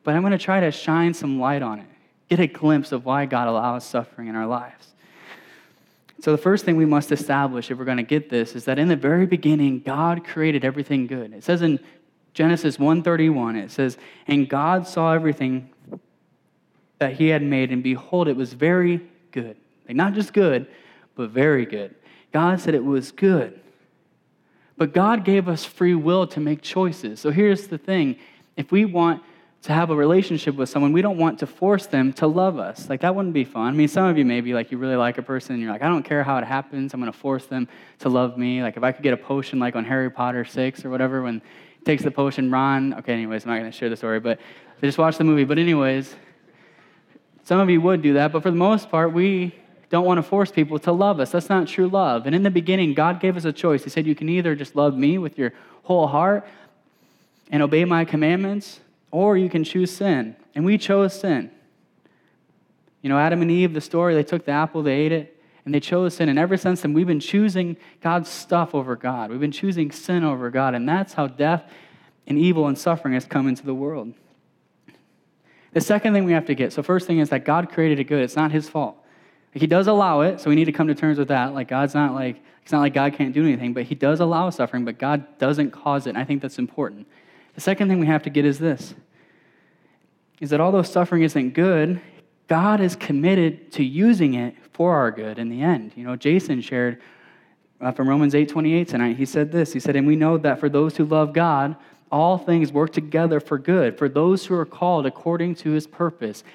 but 0.04 0.16
I'm 0.16 0.22
going 0.22 0.32
to 0.32 0.38
try 0.38 0.60
to 0.60 0.72
shine 0.72 1.14
some 1.14 1.40
light 1.40 1.62
on 1.62 1.80
it. 1.80 1.86
get 2.30 2.40
a 2.40 2.48
glimpse 2.48 2.92
of 2.92 3.06
why 3.06 3.26
God 3.26 3.48
allows 3.48 3.84
suffering 3.84 4.28
in 4.28 4.36
our 4.36 4.48
lives. 4.48 4.94
So, 6.22 6.32
the 6.32 6.38
first 6.38 6.66
thing 6.66 6.76
we 6.76 6.86
must 6.86 7.12
establish 7.12 7.72
if 7.72 7.78
we're 7.78 7.86
going 7.86 7.98
to 7.98 8.04
get 8.04 8.30
this 8.30 8.56
is 8.56 8.66
that 8.66 8.78
in 8.78 8.88
the 8.88 8.96
very 8.96 9.26
beginning, 9.26 9.82
God 9.82 10.26
created 10.26 10.66
everything 10.66 11.08
good. 11.08 11.34
It 11.34 11.44
says 11.44 11.62
in 11.62 11.80
Genesis 12.40 12.78
1:31, 12.78 13.58
it 13.58 13.70
says, 13.70 13.98
"And 14.26 14.48
God 14.48 14.88
saw 14.88 15.12
everything 15.12 15.68
that 16.98 17.12
he 17.12 17.28
had 17.28 17.44
made, 17.44 17.70
and 17.70 17.84
behold, 17.84 18.30
it 18.30 18.38
was 18.38 18.54
very 18.54 19.02
good." 19.32 19.58
Like 19.86 19.98
not 19.98 20.14
just 20.14 20.32
good, 20.32 20.66
but 21.16 21.32
very 21.32 21.66
good. 21.66 21.96
God 22.32 22.62
said 22.62 22.76
it 22.76 22.86
was 22.86 23.12
good. 23.12 23.60
But 24.78 24.94
God 24.94 25.26
gave 25.26 25.50
us 25.50 25.66
free 25.66 25.96
will 25.96 26.28
to 26.28 26.40
make 26.40 26.62
choices. 26.62 27.20
So 27.20 27.30
here's 27.30 27.68
the 27.68 27.78
thing 27.78 28.16
if 28.56 28.72
we 28.72 28.86
want 28.86 29.22
to 29.64 29.74
have 29.74 29.90
a 29.90 29.96
relationship 29.96 30.56
with 30.56 30.70
someone, 30.70 30.94
we 30.94 31.02
don't 31.02 31.18
want 31.18 31.40
to 31.40 31.46
force 31.46 31.88
them 31.88 32.14
to 32.14 32.26
love 32.26 32.58
us. 32.58 32.90
Like, 32.90 33.02
that 33.02 33.14
wouldn't 33.14 33.34
be 33.34 33.44
fun. 33.44 33.74
I 33.74 33.76
mean, 33.76 33.90
some 33.90 34.06
of 34.06 34.18
you 34.18 34.24
maybe, 34.24 34.54
like, 34.54 34.72
you 34.72 34.78
really 34.78 34.96
like 34.96 35.18
a 35.18 35.22
person 35.22 35.56
and 35.56 35.62
you're 35.62 35.74
like, 35.74 35.82
I 35.82 35.90
don't 35.90 36.04
care 36.04 36.24
how 36.24 36.38
it 36.38 36.46
happens, 36.46 36.94
I'm 36.94 37.02
going 37.02 37.12
to 37.12 37.18
force 37.18 37.46
them 37.48 37.68
to 38.00 38.08
love 38.08 38.38
me. 38.38 38.64
Like, 38.64 38.78
if 38.78 38.84
I 38.84 38.94
could 38.94 39.04
get 39.04 39.14
a 39.14 39.18
potion, 39.18 39.60
like 39.60 39.76
on 39.76 39.84
Harry 39.84 40.10
Potter 40.10 40.46
6 40.46 40.86
or 40.86 40.90
whatever, 40.90 41.22
when 41.22 41.42
he 41.42 41.69
takes 41.86 42.04
the 42.04 42.12
potion, 42.12 42.52
Ron, 42.52 42.94
okay, 42.96 43.14
anyways, 43.14 43.46
I'm 43.46 43.52
not 43.52 43.60
going 43.60 43.72
to 43.72 43.78
share 43.78 43.90
the 43.90 43.98
story, 43.98 44.20
but 44.20 44.40
they 44.80 44.88
just 44.88 44.98
watched 44.98 45.18
the 45.18 45.24
movie. 45.24 45.44
But, 45.44 45.58
anyways, 45.58 46.16
some 47.44 47.60
of 47.60 47.70
you 47.70 47.82
would 47.82 48.02
do 48.02 48.14
that, 48.14 48.32
but 48.32 48.44
for 48.44 48.52
the 48.52 48.58
most 48.58 48.90
part, 48.90 49.14
we 49.14 49.56
don't 49.90 50.06
want 50.06 50.20
to 50.20 50.24
force 50.24 50.52
people 50.52 50.78
to 50.80 50.92
love 50.92 51.20
us. 51.20 51.32
That's 51.32 51.50
not 51.50 51.68
true 51.68 51.88
love. 51.88 52.26
And 52.26 52.36
in 52.36 52.44
the 52.44 52.52
beginning, 52.52 52.94
God 52.94 53.20
gave 53.20 53.36
us 53.36 53.46
a 53.46 53.52
choice. 53.52 53.84
He 53.84 53.90
said, 53.90 54.06
You 54.06 54.16
can 54.16 54.30
either 54.30 54.56
just 54.56 54.76
love 54.76 54.96
me 54.96 55.18
with 55.18 55.38
your 55.38 55.54
whole 55.84 56.08
heart 56.08 56.48
and 57.50 57.64
obey 57.64 57.86
my 57.86 58.06
commandments, 58.06 58.80
or 59.12 59.38
you 59.38 59.50
can 59.50 59.64
choose 59.64 59.96
sin. 59.96 60.36
And 60.54 60.64
we 60.64 60.78
chose 60.78 61.20
sin. 61.20 61.50
You 63.02 63.10
know, 63.10 63.18
Adam 63.18 63.42
and 63.42 63.50
Eve, 63.50 63.74
the 63.74 63.82
story, 63.82 64.14
they 64.14 64.24
took 64.24 64.46
the 64.46 64.52
apple, 64.52 64.84
they 64.84 64.94
ate 64.94 65.12
it, 65.12 65.39
and 65.66 65.74
they 65.74 65.80
chose 65.80 66.16
sin. 66.16 66.30
And 66.30 66.40
ever 66.40 66.58
since 66.58 66.82
then, 66.82 66.94
we've 66.94 67.08
been 67.08 67.20
choosing 67.20 67.78
God's 68.02 68.30
stuff 68.30 68.74
over 68.74 68.96
God. 68.96 69.30
We've 69.30 69.40
been 69.40 69.52
choosing 69.52 69.92
sin 69.92 70.24
over 70.24 70.50
God. 70.50 70.76
And 70.76 70.88
that's 70.88 71.14
how 71.14 71.28
death 71.28 71.70
and 72.28 72.38
evil 72.38 72.68
and 72.68 72.78
suffering 72.78 73.14
has 73.14 73.26
come 73.26 73.48
into 73.48 73.66
the 73.66 73.74
world. 73.74 74.14
The 75.74 75.82
second 75.82 76.14
thing 76.14 76.24
we 76.24 76.32
have 76.32 76.46
to 76.46 76.56
get 76.56 76.74
so, 76.74 76.82
first 76.82 77.06
thing 77.08 77.20
is 77.20 77.30
that 77.30 77.46
God 77.46 77.70
created 77.72 78.00
it 78.00 78.06
good, 78.06 78.24
it's 78.24 78.36
not 78.36 78.52
his 78.52 78.68
fault. 78.68 78.96
He 79.52 79.68
does 79.68 79.88
allow 79.88 80.22
it, 80.22 80.40
so 80.40 80.50
we 80.50 80.56
need 80.56 80.66
to 80.66 80.72
come 80.72 80.88
to 80.88 80.96
terms 80.96 81.18
with 81.18 81.30
that. 81.30 81.56
Like, 81.56 81.68
God's 81.68 81.96
not 81.96 82.14
like, 82.14 82.40
it's 82.62 82.72
not 82.72 82.82
like 82.82 82.94
God 82.94 83.14
can't 83.14 83.34
do 83.34 83.44
anything, 83.44 83.74
but 83.74 83.84
he 83.84 83.96
does 83.96 84.20
allow 84.20 84.52
suffering, 84.52 84.86
but 84.86 85.00
God 85.00 85.40
doesn't 85.40 85.72
cause 85.72 86.06
it. 86.06 86.12
And 86.12 86.20
I 86.20 86.24
think 86.24 86.44
that's 86.44 86.60
important. 86.60 87.08
The 87.56 87.62
second 87.62 87.90
thing 87.90 88.00
we 88.00 88.06
have 88.06 88.24
to 88.24 88.30
get 88.30 88.46
is 88.46 88.60
this 88.60 88.94
is 90.40 90.52
that 90.52 90.62
although 90.62 90.84
suffering 90.84 91.24
isn't 91.24 91.54
good, 91.54 92.00
God 92.48 92.80
is 92.80 92.96
committed 92.96 93.74
to 93.74 93.84
using 93.84 94.36
it 94.36 94.56
for 94.80 94.96
our 94.96 95.12
good 95.12 95.38
in 95.38 95.50
the 95.50 95.62
end. 95.62 95.92
You 95.98 96.06
know, 96.06 96.16
Jason 96.16 96.62
shared 96.62 97.02
uh, 97.82 97.92
from 97.92 98.08
Romans 98.08 98.34
8:28 98.34 98.88
tonight. 98.88 99.18
He 99.18 99.26
said 99.26 99.52
this. 99.52 99.74
He 99.74 99.80
said, 99.82 99.98
"And 99.98 100.08
we 100.08 100.16
know 100.16 100.38
that 100.38 100.58
for 100.58 100.70
those 100.70 100.96
who 100.96 101.04
love 101.04 101.34
God, 101.34 101.76
all 102.10 102.38
things 102.38 102.72
work 102.72 102.94
together 102.94 103.42
for 103.42 103.58
good, 103.58 103.98
for 103.98 104.08
those 104.08 104.46
who 104.46 104.56
are 104.56 104.66
called 104.66 105.06
according 105.06 105.56
to 105.56 105.72
his 105.72 105.86
purpose." 105.86 106.46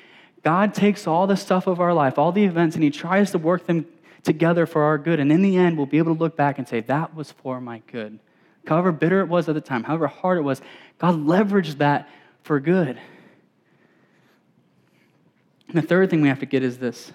God 0.43 0.73
takes 0.73 1.07
all 1.07 1.27
the 1.27 1.37
stuff 1.37 1.67
of 1.67 1.81
our 1.81 1.93
life, 1.93 2.19
all 2.19 2.33
the 2.33 2.47
events, 2.47 2.77
and 2.77 2.83
He 2.83 2.89
tries 2.89 3.31
to 3.33 3.39
work 3.39 3.67
them 3.67 3.85
together 4.23 4.65
for 4.65 4.83
our 4.85 4.97
good. 4.97 5.21
And 5.21 5.31
in 5.31 5.43
the 5.43 5.59
end, 5.59 5.77
we'll 5.77 5.85
be 5.85 5.99
able 5.99 6.15
to 6.15 6.19
look 6.19 6.35
back 6.35 6.57
and 6.59 6.67
say, 6.67 6.81
that 6.81 7.15
was 7.15 7.31
for 7.31 7.61
my 7.61 7.83
good. 7.93 8.19
However 8.67 8.91
bitter 8.91 9.21
it 9.21 9.29
was 9.29 9.51
at 9.51 9.55
the 9.55 9.61
time, 9.61 9.85
however 9.85 10.07
hard 10.07 10.39
it 10.39 10.43
was, 10.43 10.63
God 10.99 11.15
leveraged 11.15 11.79
that 11.79 12.09
for 12.43 12.59
good. 12.59 12.99
And 15.69 15.77
the 15.77 15.83
third 15.83 16.09
thing 16.09 16.23
we 16.23 16.29
have 16.29 16.41
to 16.41 16.47
get 16.47 16.63
is 16.63 16.79
this 16.79 17.13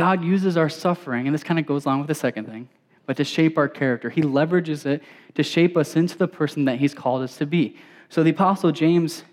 God 0.00 0.24
uses 0.24 0.56
our 0.56 0.70
suffering, 0.70 1.26
and 1.26 1.34
this 1.34 1.44
kind 1.44 1.60
of 1.60 1.66
goes 1.66 1.84
along 1.84 1.98
with 1.98 2.08
the 2.08 2.14
second 2.14 2.46
thing, 2.46 2.70
but 3.04 3.18
to 3.18 3.24
shape 3.24 3.58
our 3.58 3.68
character. 3.68 4.08
He 4.08 4.22
leverages 4.22 4.86
it 4.86 5.02
to 5.34 5.42
shape 5.42 5.76
us 5.76 5.94
into 5.94 6.16
the 6.16 6.26
person 6.26 6.64
that 6.64 6.78
He's 6.78 6.94
called 6.94 7.20
us 7.20 7.36
to 7.36 7.44
be. 7.44 7.76
So 8.08 8.22
the 8.22 8.30
Apostle 8.30 8.72
James 8.72 9.24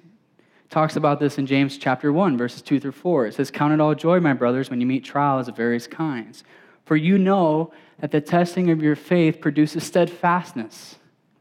talks 0.70 0.98
about 0.98 1.22
this 1.22 1.38
in 1.38 1.46
James 1.46 1.78
chapter 1.78 2.12
1, 2.12 2.38
verses 2.38 2.62
2 2.62 2.82
through 2.82 2.92
4. 2.92 3.28
It 3.28 3.36
says, 3.36 3.50
Count 3.50 3.72
it 3.72 3.80
all 3.80 3.96
joy, 3.96 4.20
my 4.20 4.34
brothers, 4.34 4.70
when 4.70 4.82
you 4.82 4.86
meet 4.86 5.06
trials 5.06 5.48
of 5.48 5.56
various 5.56 5.88
kinds. 5.88 6.44
For 6.84 6.98
you 6.98 7.18
know 7.18 7.72
that 8.00 8.12
the 8.12 8.20
testing 8.20 8.70
of 8.70 8.84
your 8.84 8.98
faith 8.98 9.40
produces 9.40 9.86
steadfastness. 9.86 10.98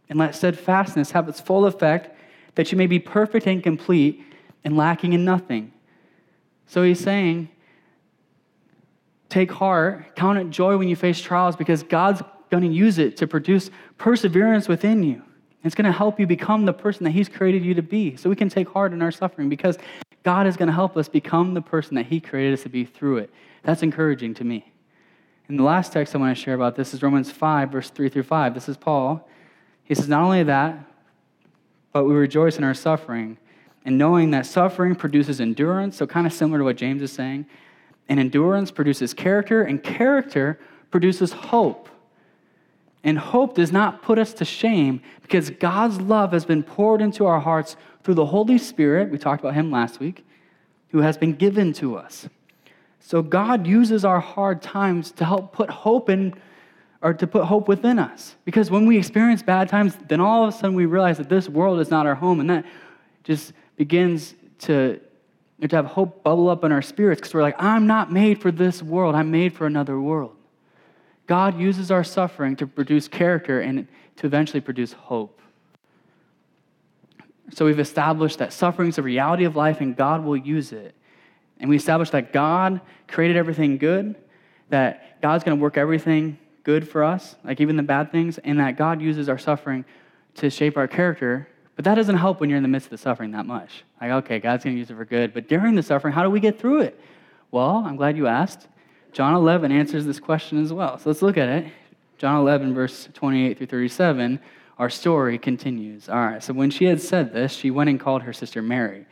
And 0.08 0.20
let 0.20 0.36
steadfastness 0.36 1.10
have 1.10 1.28
its 1.28 1.40
full 1.40 1.66
effect, 1.66 2.16
that 2.54 2.70
you 2.70 2.78
may 2.78 2.86
be 2.86 3.00
perfect 3.00 3.48
and 3.48 3.60
complete 3.60 4.22
and 4.62 4.76
lacking 4.76 5.14
in 5.14 5.24
nothing. 5.24 5.72
So 6.68 6.84
he's 6.84 7.00
saying, 7.00 7.48
Take 9.28 9.50
heart, 9.50 10.14
count 10.16 10.38
it 10.38 10.50
joy 10.50 10.76
when 10.76 10.88
you 10.88 10.96
face 10.96 11.20
trials, 11.20 11.56
because 11.56 11.82
God's 11.82 12.22
going 12.50 12.62
to 12.62 12.68
use 12.68 12.98
it 12.98 13.16
to 13.18 13.26
produce 13.26 13.70
perseverance 13.98 14.68
within 14.68 15.02
you. 15.02 15.22
It's 15.64 15.74
going 15.74 15.86
to 15.86 15.92
help 15.92 16.20
you 16.20 16.28
become 16.28 16.64
the 16.64 16.72
person 16.72 17.04
that 17.04 17.10
He's 17.10 17.28
created 17.28 17.64
you 17.64 17.74
to 17.74 17.82
be. 17.82 18.16
So 18.16 18.30
we 18.30 18.36
can 18.36 18.48
take 18.48 18.68
heart 18.68 18.92
in 18.92 19.02
our 19.02 19.10
suffering 19.10 19.48
because 19.48 19.78
God 20.22 20.46
is 20.46 20.56
going 20.56 20.68
to 20.68 20.72
help 20.72 20.96
us 20.96 21.08
become 21.08 21.54
the 21.54 21.60
person 21.60 21.96
that 21.96 22.06
He 22.06 22.20
created 22.20 22.54
us 22.54 22.62
to 22.62 22.68
be 22.68 22.84
through 22.84 23.18
it. 23.18 23.30
That's 23.64 23.82
encouraging 23.82 24.34
to 24.34 24.44
me. 24.44 24.72
And 25.48 25.58
the 25.58 25.64
last 25.64 25.92
text 25.92 26.14
I 26.14 26.18
want 26.18 26.36
to 26.36 26.40
share 26.40 26.54
about 26.54 26.76
this 26.76 26.94
is 26.94 27.02
Romans 27.02 27.32
5, 27.32 27.70
verse 27.70 27.90
3 27.90 28.08
through 28.08 28.24
5. 28.24 28.54
This 28.54 28.68
is 28.68 28.76
Paul. 28.76 29.28
He 29.82 29.94
says, 29.94 30.08
Not 30.08 30.22
only 30.22 30.42
that, 30.44 30.78
but 31.92 32.04
we 32.04 32.14
rejoice 32.14 32.58
in 32.58 32.64
our 32.64 32.74
suffering, 32.74 33.38
and 33.84 33.96
knowing 33.96 34.30
that 34.32 34.46
suffering 34.46 34.94
produces 34.94 35.40
endurance, 35.40 35.96
so 35.96 36.06
kind 36.06 36.26
of 36.26 36.32
similar 36.32 36.58
to 36.58 36.64
what 36.64 36.76
James 36.76 37.02
is 37.02 37.12
saying. 37.12 37.46
And 38.08 38.20
endurance 38.20 38.70
produces 38.70 39.12
character, 39.14 39.62
and 39.62 39.82
character 39.82 40.58
produces 40.90 41.32
hope. 41.32 41.88
And 43.02 43.18
hope 43.18 43.54
does 43.54 43.72
not 43.72 44.02
put 44.02 44.18
us 44.18 44.32
to 44.34 44.44
shame 44.44 45.00
because 45.22 45.50
God's 45.50 46.00
love 46.00 46.32
has 46.32 46.44
been 46.44 46.62
poured 46.62 47.00
into 47.00 47.26
our 47.26 47.40
hearts 47.40 47.76
through 48.02 48.14
the 48.14 48.26
Holy 48.26 48.58
Spirit. 48.58 49.10
We 49.10 49.18
talked 49.18 49.42
about 49.42 49.54
him 49.54 49.70
last 49.70 50.00
week, 50.00 50.24
who 50.90 50.98
has 50.98 51.16
been 51.16 51.34
given 51.34 51.72
to 51.74 51.96
us. 51.96 52.28
So 53.00 53.22
God 53.22 53.66
uses 53.66 54.04
our 54.04 54.18
hard 54.18 54.62
times 54.62 55.12
to 55.12 55.24
help 55.24 55.52
put 55.52 55.70
hope 55.70 56.08
in 56.10 56.34
or 57.02 57.14
to 57.14 57.26
put 57.26 57.44
hope 57.44 57.68
within 57.68 58.00
us. 58.00 58.34
Because 58.44 58.70
when 58.70 58.86
we 58.86 58.98
experience 58.98 59.42
bad 59.42 59.68
times, 59.68 59.96
then 60.08 60.20
all 60.20 60.42
of 60.42 60.52
a 60.52 60.56
sudden 60.56 60.74
we 60.74 60.86
realize 60.86 61.18
that 61.18 61.28
this 61.28 61.48
world 61.48 61.78
is 61.78 61.90
not 61.90 62.06
our 62.06 62.16
home. 62.16 62.40
And 62.40 62.50
that 62.50 62.64
just 63.22 63.52
begins 63.76 64.34
to, 64.60 65.00
to 65.60 65.76
have 65.76 65.86
hope 65.86 66.22
bubble 66.22 66.48
up 66.48 66.64
in 66.64 66.72
our 66.72 66.82
spirits 66.82 67.20
because 67.20 67.34
we're 67.34 67.42
like, 67.42 67.56
I'm 67.58 67.86
not 67.86 68.12
made 68.12 68.40
for 68.40 68.50
this 68.52 68.82
world, 68.82 69.14
I'm 69.14 69.30
made 69.30 69.54
for 69.54 69.66
another 69.66 69.98
world. 70.00 70.36
God 71.26 71.58
uses 71.58 71.90
our 71.90 72.04
suffering 72.04 72.56
to 72.56 72.66
produce 72.66 73.08
character 73.08 73.60
and 73.60 73.88
to 74.16 74.26
eventually 74.26 74.60
produce 74.60 74.92
hope. 74.92 75.40
So 77.52 77.64
we've 77.64 77.80
established 77.80 78.38
that 78.38 78.52
suffering 78.52 78.88
is 78.88 78.98
a 78.98 79.02
reality 79.02 79.44
of 79.44 79.56
life 79.56 79.80
and 79.80 79.96
God 79.96 80.24
will 80.24 80.36
use 80.36 80.72
it. 80.72 80.94
And 81.58 81.70
we 81.70 81.76
established 81.76 82.12
that 82.12 82.32
God 82.32 82.80
created 83.08 83.36
everything 83.36 83.78
good, 83.78 84.14
that 84.68 85.20
God's 85.22 85.42
going 85.42 85.56
to 85.56 85.62
work 85.62 85.76
everything 85.76 86.38
good 86.64 86.88
for 86.88 87.02
us, 87.02 87.36
like 87.44 87.60
even 87.60 87.76
the 87.76 87.82
bad 87.82 88.12
things, 88.12 88.38
and 88.38 88.58
that 88.60 88.76
God 88.76 89.00
uses 89.00 89.28
our 89.28 89.38
suffering 89.38 89.84
to 90.34 90.50
shape 90.50 90.76
our 90.76 90.88
character. 90.88 91.48
But 91.76 91.84
that 91.84 91.94
doesn't 91.94 92.16
help 92.16 92.40
when 92.40 92.48
you're 92.48 92.56
in 92.56 92.62
the 92.62 92.68
midst 92.68 92.86
of 92.86 92.90
the 92.90 92.98
suffering 92.98 93.30
that 93.32 93.46
much. 93.46 93.84
Like, 94.00 94.10
okay, 94.10 94.38
God's 94.38 94.64
going 94.64 94.74
to 94.74 94.78
use 94.78 94.90
it 94.90 94.96
for 94.96 95.04
good. 95.04 95.32
But 95.34 95.46
during 95.46 95.74
the 95.74 95.82
suffering, 95.82 96.14
how 96.14 96.22
do 96.22 96.30
we 96.30 96.40
get 96.40 96.58
through 96.58 96.80
it? 96.80 96.98
Well, 97.50 97.84
I'm 97.86 97.96
glad 97.96 98.16
you 98.16 98.26
asked. 98.26 98.66
John 99.12 99.34
11 99.34 99.70
answers 99.70 100.04
this 100.04 100.18
question 100.18 100.62
as 100.62 100.72
well. 100.72 100.98
So 100.98 101.10
let's 101.10 101.22
look 101.22 101.36
at 101.36 101.48
it. 101.48 101.72
John 102.18 102.40
11, 102.40 102.74
verse 102.74 103.08
28 103.12 103.58
through 103.58 103.66
37, 103.66 104.40
our 104.78 104.88
story 104.88 105.38
continues. 105.38 106.08
All 106.08 106.16
right, 106.16 106.42
so 106.42 106.54
when 106.54 106.70
she 106.70 106.86
had 106.86 107.00
said 107.00 107.32
this, 107.32 107.52
she 107.52 107.70
went 107.70 107.90
and 107.90 108.00
called 108.00 108.22
her 108.22 108.32
sister 108.32 108.62
Mary, 108.62 109.06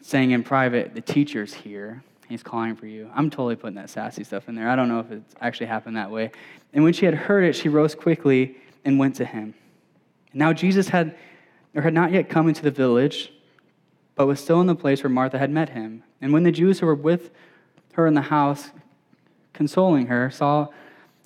saying 0.00 0.30
in 0.30 0.44
private, 0.44 0.94
The 0.94 1.00
teacher's 1.00 1.52
here. 1.52 2.02
He's 2.28 2.42
calling 2.42 2.74
for 2.74 2.86
you. 2.86 3.08
I'm 3.14 3.30
totally 3.30 3.54
putting 3.54 3.76
that 3.76 3.90
sassy 3.90 4.24
stuff 4.24 4.48
in 4.48 4.56
there. 4.56 4.68
I 4.68 4.74
don't 4.74 4.88
know 4.88 5.00
if 5.00 5.10
it's 5.12 5.34
actually 5.40 5.66
happened 5.66 5.96
that 5.96 6.10
way. 6.10 6.32
And 6.72 6.82
when 6.82 6.92
she 6.92 7.06
had 7.06 7.14
heard 7.14 7.44
it, 7.44 7.54
she 7.54 7.68
rose 7.68 7.94
quickly 7.94 8.56
and 8.84 8.98
went 8.98 9.16
to 9.16 9.24
him. 9.24 9.54
Now 10.34 10.52
Jesus 10.52 10.88
had, 10.88 11.16
or 11.76 11.82
had 11.82 11.94
not 11.94 12.10
yet 12.10 12.28
come 12.28 12.48
into 12.48 12.62
the 12.62 12.70
village, 12.70 13.30
but 14.16 14.26
was 14.26 14.40
still 14.40 14.60
in 14.62 14.66
the 14.66 14.74
place 14.74 15.04
where 15.04 15.10
Martha 15.10 15.38
had 15.38 15.50
met 15.50 15.68
him. 15.68 16.02
And 16.20 16.32
when 16.32 16.42
the 16.42 16.50
Jews 16.50 16.80
who 16.80 16.86
were 16.86 16.94
with 16.94 17.30
her 17.92 18.06
in 18.06 18.14
the 18.14 18.22
house 18.22 18.70
consoling 19.52 20.06
her, 20.06 20.30
saw 20.30 20.68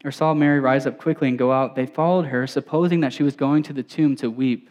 or 0.05 0.11
saw 0.11 0.35
Mary 0.35 0.61
rise 0.61 0.87
up 0.87 0.99
quickly 0.99 1.29
and 1.29 1.39
go 1.39 1.53
out, 1.53 1.77
they 1.77 1.87
followed 1.87 2.27
her, 2.27 2.47
supposing 2.47 3.01
that 3.01 3.13
she 3.13 3.23
was 3.23 3.37
going 3.37 3.63
to 3.65 3.73
the 3.73 3.83
tomb 3.83 4.17
to 4.17 4.31
weep. 4.31 4.71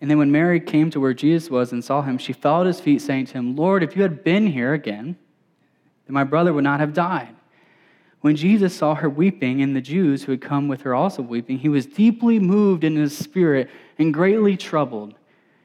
And 0.00 0.10
then 0.10 0.18
when 0.18 0.30
Mary 0.30 0.60
came 0.60 0.90
to 0.90 1.00
where 1.00 1.14
Jesus 1.14 1.50
was 1.50 1.72
and 1.72 1.82
saw 1.82 2.02
him, 2.02 2.18
she 2.18 2.34
fell 2.34 2.60
at 2.60 2.66
his 2.66 2.80
feet, 2.80 3.00
saying 3.00 3.26
to 3.26 3.34
him, 3.34 3.56
Lord, 3.56 3.82
if 3.82 3.96
you 3.96 4.02
had 4.02 4.22
been 4.22 4.46
here 4.46 4.74
again, 4.74 5.16
then 6.06 6.14
my 6.14 6.24
brother 6.24 6.52
would 6.52 6.64
not 6.64 6.80
have 6.80 6.92
died. 6.92 7.35
When 8.26 8.34
Jesus 8.34 8.74
saw 8.74 8.96
her 8.96 9.08
weeping, 9.08 9.62
and 9.62 9.76
the 9.76 9.80
Jews 9.80 10.24
who 10.24 10.32
had 10.32 10.40
come 10.40 10.66
with 10.66 10.82
her 10.82 10.96
also 10.96 11.22
weeping, 11.22 11.58
he 11.58 11.68
was 11.68 11.86
deeply 11.86 12.40
moved 12.40 12.82
in 12.82 12.96
his 12.96 13.16
spirit 13.16 13.70
and 14.00 14.12
greatly 14.12 14.56
troubled. 14.56 15.14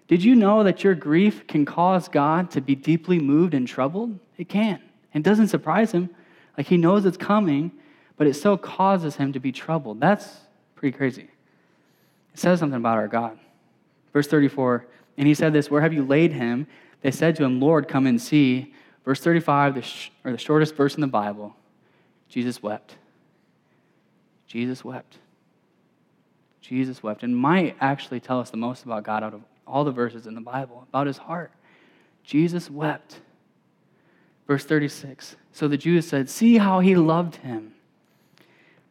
Did 0.08 0.24
you 0.24 0.36
know 0.36 0.64
that 0.64 0.84
your 0.84 0.94
grief 0.94 1.48
can 1.48 1.66
cause 1.66 2.08
God 2.08 2.52
to 2.52 2.62
be 2.62 2.76
deeply 2.76 3.18
moved 3.18 3.56
and 3.56 3.68
troubled? 3.68 4.20
It 4.38 4.48
can. 4.48 4.80
It 5.12 5.24
doesn't 5.24 5.48
surprise 5.48 5.92
him. 5.92 6.12
Like 6.56 6.68
he 6.68 6.78
knows 6.78 7.04
it's 7.04 7.18
coming, 7.18 7.72
but 8.16 8.28
it 8.28 8.36
still 8.36 8.60
causes 8.60 9.16
him 9.16 9.34
to 9.34 9.40
be 9.40 9.52
troubled. 9.52 10.00
That's 10.00 10.42
pretty 10.76 10.96
crazy. 10.96 11.32
It 12.32 12.40
says 12.40 12.60
something 12.60 12.78
about 12.78 13.00
our 13.00 13.08
God. 13.08 13.40
Verse 14.14 14.28
34, 14.28 14.86
and 15.18 15.28
he 15.28 15.34
said 15.34 15.52
this, 15.52 15.72
Where 15.72 15.82
have 15.82 15.94
you 15.94 16.06
laid 16.06 16.34
him? 16.34 16.68
They 17.02 17.10
said 17.10 17.36
to 17.38 17.44
him, 17.44 17.60
Lord, 17.60 17.88
come 17.88 18.06
and 18.06 18.22
see. 18.22 18.76
Verse 19.04 19.20
35, 19.20 19.74
the 19.74 19.82
sh- 19.82 20.12
or 20.24 20.32
the 20.32 20.38
shortest 20.38 20.76
verse 20.76 20.94
in 20.94 21.02
the 21.02 21.08
Bible, 21.08 21.56
Jesus 22.32 22.64
wept. 22.64 22.96
Jesus 24.48 24.86
wept. 24.86 25.18
Jesus 26.62 27.04
wept. 27.04 27.24
And 27.24 27.36
might 27.36 27.76
actually 27.82 28.22
tell 28.22 28.40
us 28.40 28.50
the 28.50 28.58
most 28.58 28.86
about 28.86 29.04
God 29.04 29.22
out 29.22 29.34
of 29.34 29.42
all 29.68 29.84
the 29.84 29.92
verses 29.92 30.28
in 30.28 30.34
the 30.36 30.42
Bible, 30.42 30.88
about 30.90 31.08
his 31.08 31.18
heart. 31.18 31.52
Jesus 32.24 32.70
wept. 32.70 33.20
Verse 34.48 34.64
36 34.64 35.36
So 35.52 35.68
the 35.68 35.78
Jews 35.78 36.08
said, 36.08 36.30
See 36.30 36.58
how 36.58 36.80
he 36.80 36.96
loved 36.96 37.36
him. 37.36 37.74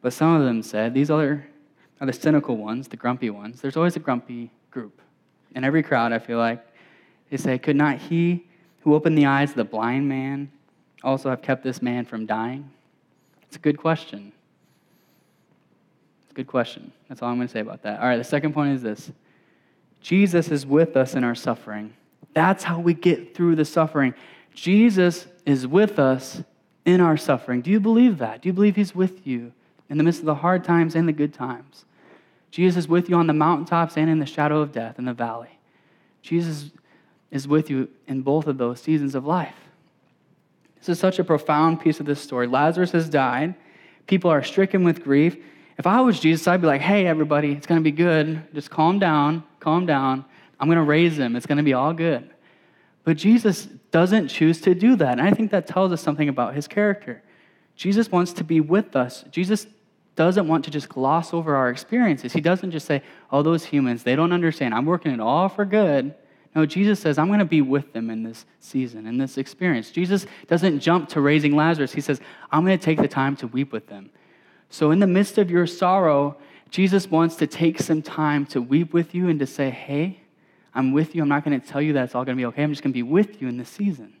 But 0.03 0.13
some 0.13 0.35
of 0.35 0.43
them 0.43 0.61
said, 0.61 0.93
These 0.93 1.09
other 1.09 1.47
are 1.99 2.05
the 2.05 2.13
cynical 2.13 2.57
ones, 2.57 2.89
the 2.89 2.97
grumpy 2.97 3.31
ones. 3.31 3.59
There's 3.59 3.77
always 3.77 3.95
a 3.95 3.99
grumpy 3.99 4.51
group. 4.69 5.01
In 5.55 5.63
every 5.63 5.81
crowd, 5.81 6.13
I 6.13 6.19
feel 6.19 6.37
like, 6.37 6.63
they 7.31 7.37
say, 7.37 7.57
Could 7.57 7.75
not 7.75 7.97
he 7.97 8.45
who 8.81 8.93
opened 8.93 9.17
the 9.17 9.25
eyes 9.25 9.49
of 9.49 9.55
the 9.55 9.63
blind 9.63 10.07
man 10.07 10.51
also 11.03 11.31
have 11.31 11.41
kept 11.41 11.63
this 11.63 11.81
man 11.81 12.05
from 12.05 12.27
dying? 12.27 12.69
It's 13.51 13.57
a 13.57 13.59
good 13.59 13.77
question. 13.77 14.31
It's 16.21 16.31
a 16.31 16.33
good 16.33 16.47
question. 16.47 16.93
That's 17.09 17.21
all 17.21 17.27
I'm 17.27 17.35
going 17.35 17.49
to 17.49 17.51
say 17.51 17.59
about 17.59 17.81
that. 17.81 17.99
All 17.99 18.07
right, 18.07 18.15
the 18.15 18.23
second 18.23 18.53
point 18.53 18.75
is 18.75 18.81
this 18.81 19.11
Jesus 19.99 20.47
is 20.47 20.65
with 20.65 20.95
us 20.95 21.15
in 21.15 21.25
our 21.25 21.35
suffering. 21.35 21.93
That's 22.33 22.63
how 22.63 22.79
we 22.79 22.93
get 22.93 23.35
through 23.35 23.57
the 23.57 23.65
suffering. 23.65 24.13
Jesus 24.53 25.27
is 25.45 25.67
with 25.67 25.99
us 25.99 26.43
in 26.85 27.01
our 27.01 27.17
suffering. 27.17 27.59
Do 27.59 27.71
you 27.71 27.81
believe 27.81 28.19
that? 28.19 28.41
Do 28.41 28.47
you 28.47 28.53
believe 28.53 28.77
He's 28.77 28.95
with 28.95 29.27
you 29.27 29.51
in 29.89 29.97
the 29.97 30.03
midst 30.05 30.21
of 30.21 30.27
the 30.27 30.35
hard 30.35 30.63
times 30.63 30.95
and 30.95 31.05
the 31.05 31.11
good 31.11 31.33
times? 31.33 31.83
Jesus 32.51 32.85
is 32.85 32.87
with 32.87 33.09
you 33.09 33.17
on 33.17 33.27
the 33.27 33.33
mountaintops 33.33 33.97
and 33.97 34.09
in 34.09 34.19
the 34.19 34.25
shadow 34.25 34.61
of 34.61 34.71
death 34.71 34.97
in 34.97 35.03
the 35.03 35.13
valley. 35.13 35.59
Jesus 36.21 36.71
is 37.31 37.49
with 37.49 37.69
you 37.69 37.89
in 38.07 38.21
both 38.21 38.47
of 38.47 38.57
those 38.57 38.79
seasons 38.79 39.13
of 39.13 39.25
life. 39.25 39.70
This 40.81 40.89
is 40.89 40.99
such 40.99 41.19
a 41.19 41.23
profound 41.23 41.79
piece 41.79 41.99
of 41.99 42.05
this 42.05 42.19
story. 42.19 42.47
Lazarus 42.47 42.91
has 42.91 43.07
died. 43.07 43.53
People 44.07 44.31
are 44.31 44.43
stricken 44.43 44.83
with 44.83 45.03
grief. 45.03 45.37
If 45.77 45.85
I 45.87 46.01
was 46.01 46.19
Jesus, 46.19 46.47
I'd 46.47 46.61
be 46.61 46.67
like, 46.67 46.81
hey, 46.81 47.05
everybody, 47.05 47.53
it's 47.53 47.67
going 47.67 47.79
to 47.79 47.83
be 47.83 47.91
good. 47.91 48.41
Just 48.53 48.69
calm 48.71 48.97
down, 48.97 49.43
calm 49.59 49.85
down. 49.85 50.25
I'm 50.59 50.67
going 50.67 50.77
to 50.77 50.83
raise 50.83 51.17
him. 51.17 51.35
It's 51.35 51.45
going 51.45 51.59
to 51.59 51.63
be 51.63 51.73
all 51.73 51.93
good. 51.93 52.29
But 53.03 53.17
Jesus 53.17 53.65
doesn't 53.91 54.27
choose 54.27 54.59
to 54.61 54.73
do 54.73 54.95
that. 54.95 55.19
And 55.19 55.21
I 55.21 55.31
think 55.31 55.51
that 55.51 55.67
tells 55.67 55.91
us 55.91 56.01
something 56.01 56.29
about 56.29 56.55
his 56.55 56.67
character. 56.67 57.23
Jesus 57.75 58.11
wants 58.11 58.33
to 58.33 58.43
be 58.43 58.59
with 58.59 58.95
us. 58.95 59.23
Jesus 59.31 59.67
doesn't 60.15 60.47
want 60.47 60.65
to 60.65 60.71
just 60.71 60.89
gloss 60.89 61.33
over 61.33 61.55
our 61.55 61.69
experiences. 61.69 62.33
He 62.33 62.41
doesn't 62.41 62.71
just 62.71 62.85
say, 62.85 63.01
oh, 63.31 63.41
those 63.43 63.65
humans, 63.65 64.03
they 64.03 64.15
don't 64.15 64.33
understand. 64.33 64.73
I'm 64.73 64.85
working 64.85 65.11
it 65.11 65.19
all 65.19 65.47
for 65.47 65.65
good. 65.65 66.13
No, 66.53 66.65
Jesus 66.65 66.99
says, 66.99 67.17
I'm 67.17 67.27
going 67.27 67.39
to 67.39 67.45
be 67.45 67.61
with 67.61 67.93
them 67.93 68.09
in 68.09 68.23
this 68.23 68.45
season, 68.59 69.07
in 69.07 69.17
this 69.17 69.37
experience. 69.37 69.89
Jesus 69.89 70.25
doesn't 70.47 70.81
jump 70.81 71.07
to 71.09 71.21
raising 71.21 71.55
Lazarus. 71.55 71.93
He 71.93 72.01
says, 72.01 72.19
I'm 72.51 72.65
going 72.65 72.77
to 72.77 72.83
take 72.83 72.99
the 72.99 73.07
time 73.07 73.37
to 73.37 73.47
weep 73.47 73.71
with 73.71 73.87
them. 73.87 74.09
So, 74.69 74.91
in 74.91 74.99
the 74.99 75.07
midst 75.07 75.37
of 75.37 75.49
your 75.49 75.65
sorrow, 75.65 76.37
Jesus 76.69 77.09
wants 77.09 77.35
to 77.37 77.47
take 77.47 77.79
some 77.79 78.01
time 78.01 78.45
to 78.47 78.61
weep 78.61 78.93
with 78.93 79.13
you 79.15 79.29
and 79.29 79.39
to 79.39 79.47
say, 79.47 79.69
Hey, 79.69 80.21
I'm 80.73 80.91
with 80.91 81.15
you. 81.15 81.21
I'm 81.21 81.29
not 81.29 81.43
going 81.43 81.59
to 81.59 81.65
tell 81.65 81.81
you 81.81 81.93
that 81.93 82.05
it's 82.05 82.15
all 82.15 82.23
going 82.23 82.37
to 82.37 82.41
be 82.41 82.45
okay. 82.45 82.63
I'm 82.63 82.71
just 82.71 82.81
going 82.81 82.93
to 82.93 82.97
be 82.97 83.03
with 83.03 83.41
you 83.41 83.47
in 83.47 83.57
this 83.57 83.69
season. 83.69 84.13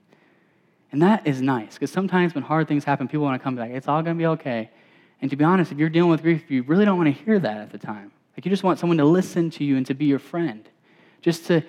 And 0.91 1.01
that 1.01 1.25
is 1.25 1.41
nice 1.41 1.75
because 1.75 1.91
sometimes 1.91 2.35
when 2.35 2.43
hard 2.43 2.67
things 2.67 2.83
happen, 2.83 3.07
people 3.07 3.23
want 3.23 3.39
to 3.39 3.43
come 3.43 3.55
back. 3.55 3.71
It's 3.71 3.87
all 3.87 4.01
going 4.01 4.17
to 4.17 4.21
be 4.21 4.27
okay. 4.27 4.69
And 5.21 5.29
to 5.29 5.37
be 5.37 5.43
honest, 5.43 5.71
if 5.71 5.77
you're 5.77 5.89
dealing 5.89 6.11
with 6.11 6.21
grief, 6.21 6.49
you 6.49 6.63
really 6.63 6.83
don't 6.83 6.97
want 6.97 7.15
to 7.15 7.23
hear 7.23 7.39
that 7.39 7.57
at 7.57 7.71
the 7.71 7.77
time. 7.77 8.11
Like 8.35 8.45
you 8.45 8.49
just 8.49 8.63
want 8.63 8.79
someone 8.79 8.97
to 8.97 9.05
listen 9.05 9.49
to 9.51 9.63
you 9.63 9.77
and 9.77 9.85
to 9.85 9.93
be 9.93 10.05
your 10.05 10.19
friend, 10.19 10.67
just 11.21 11.45
to 11.47 11.63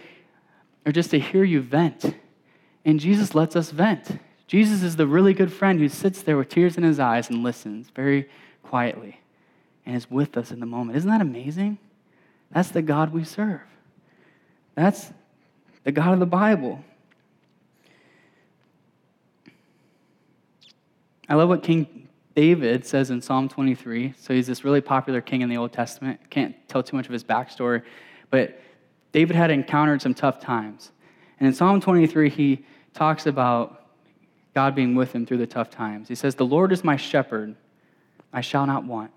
or 0.84 0.92
just 0.92 1.10
to 1.10 1.18
hear 1.18 1.44
you 1.44 1.60
vent. 1.60 2.16
And 2.84 2.98
Jesus 2.98 3.34
lets 3.34 3.56
us 3.56 3.70
vent. 3.70 4.18
Jesus 4.46 4.82
is 4.82 4.96
the 4.96 5.06
really 5.06 5.34
good 5.34 5.52
friend 5.52 5.78
who 5.78 5.88
sits 5.88 6.22
there 6.22 6.36
with 6.36 6.48
tears 6.48 6.76
in 6.76 6.82
his 6.82 7.00
eyes 7.00 7.30
and 7.30 7.42
listens 7.42 7.88
very 7.90 8.28
quietly 8.62 9.20
and 9.86 9.96
is 9.96 10.10
with 10.10 10.36
us 10.36 10.50
in 10.50 10.60
the 10.60 10.66
moment. 10.66 10.96
Isn't 10.96 11.10
that 11.10 11.20
amazing? 11.20 11.78
That's 12.52 12.70
the 12.70 12.82
God 12.82 13.12
we 13.12 13.24
serve. 13.24 13.60
That's 14.74 15.12
the 15.84 15.92
God 15.92 16.12
of 16.12 16.20
the 16.20 16.26
Bible. 16.26 16.84
I 21.28 21.34
love 21.34 21.48
what 21.48 21.62
King 21.62 22.08
David 22.34 22.84
says 22.86 23.10
in 23.10 23.20
Psalm 23.20 23.48
23. 23.48 24.14
So 24.18 24.34
he's 24.34 24.46
this 24.46 24.64
really 24.64 24.80
popular 24.80 25.20
king 25.20 25.40
in 25.40 25.48
the 25.48 25.56
Old 25.56 25.72
Testament. 25.72 26.20
Can't 26.30 26.54
tell 26.68 26.82
too 26.82 26.96
much 26.96 27.06
of 27.06 27.12
his 27.12 27.24
backstory, 27.24 27.82
but 28.30 28.60
David 29.12 29.36
had 29.36 29.50
encountered 29.50 30.02
some 30.02 30.14
tough 30.14 30.40
times. 30.40 30.90
And 31.38 31.46
in 31.46 31.54
Psalm 31.54 31.80
23, 31.80 32.30
he 32.30 32.64
talks 32.94 33.26
about 33.26 33.86
God 34.54 34.74
being 34.74 34.94
with 34.94 35.12
him 35.12 35.26
through 35.26 35.38
the 35.38 35.46
tough 35.46 35.70
times. 35.70 36.08
He 36.08 36.14
says, 36.14 36.34
The 36.34 36.46
Lord 36.46 36.72
is 36.72 36.82
my 36.82 36.96
shepherd, 36.96 37.54
I 38.32 38.40
shall 38.40 38.66
not 38.66 38.84
want. 38.84 39.10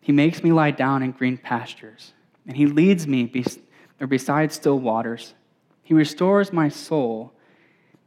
He 0.00 0.12
makes 0.12 0.42
me 0.42 0.52
lie 0.52 0.70
down 0.70 1.02
in 1.02 1.12
green 1.12 1.36
pastures, 1.36 2.12
and 2.46 2.56
he 2.56 2.66
leads 2.66 3.06
me 3.06 3.24
be- 3.24 3.44
or 4.00 4.06
beside 4.06 4.52
still 4.52 4.78
waters. 4.78 5.34
He 5.82 5.94
restores 5.94 6.52
my 6.52 6.68
soul, 6.68 7.32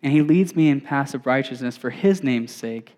and 0.02 0.12
he 0.12 0.22
leads 0.22 0.56
me 0.56 0.70
in 0.70 0.82
paths 0.82 1.14
of 1.14 1.26
righteousness 1.26 1.78
for 1.78 1.90
his 1.90 2.24
name's 2.24 2.52
sake. 2.52 2.98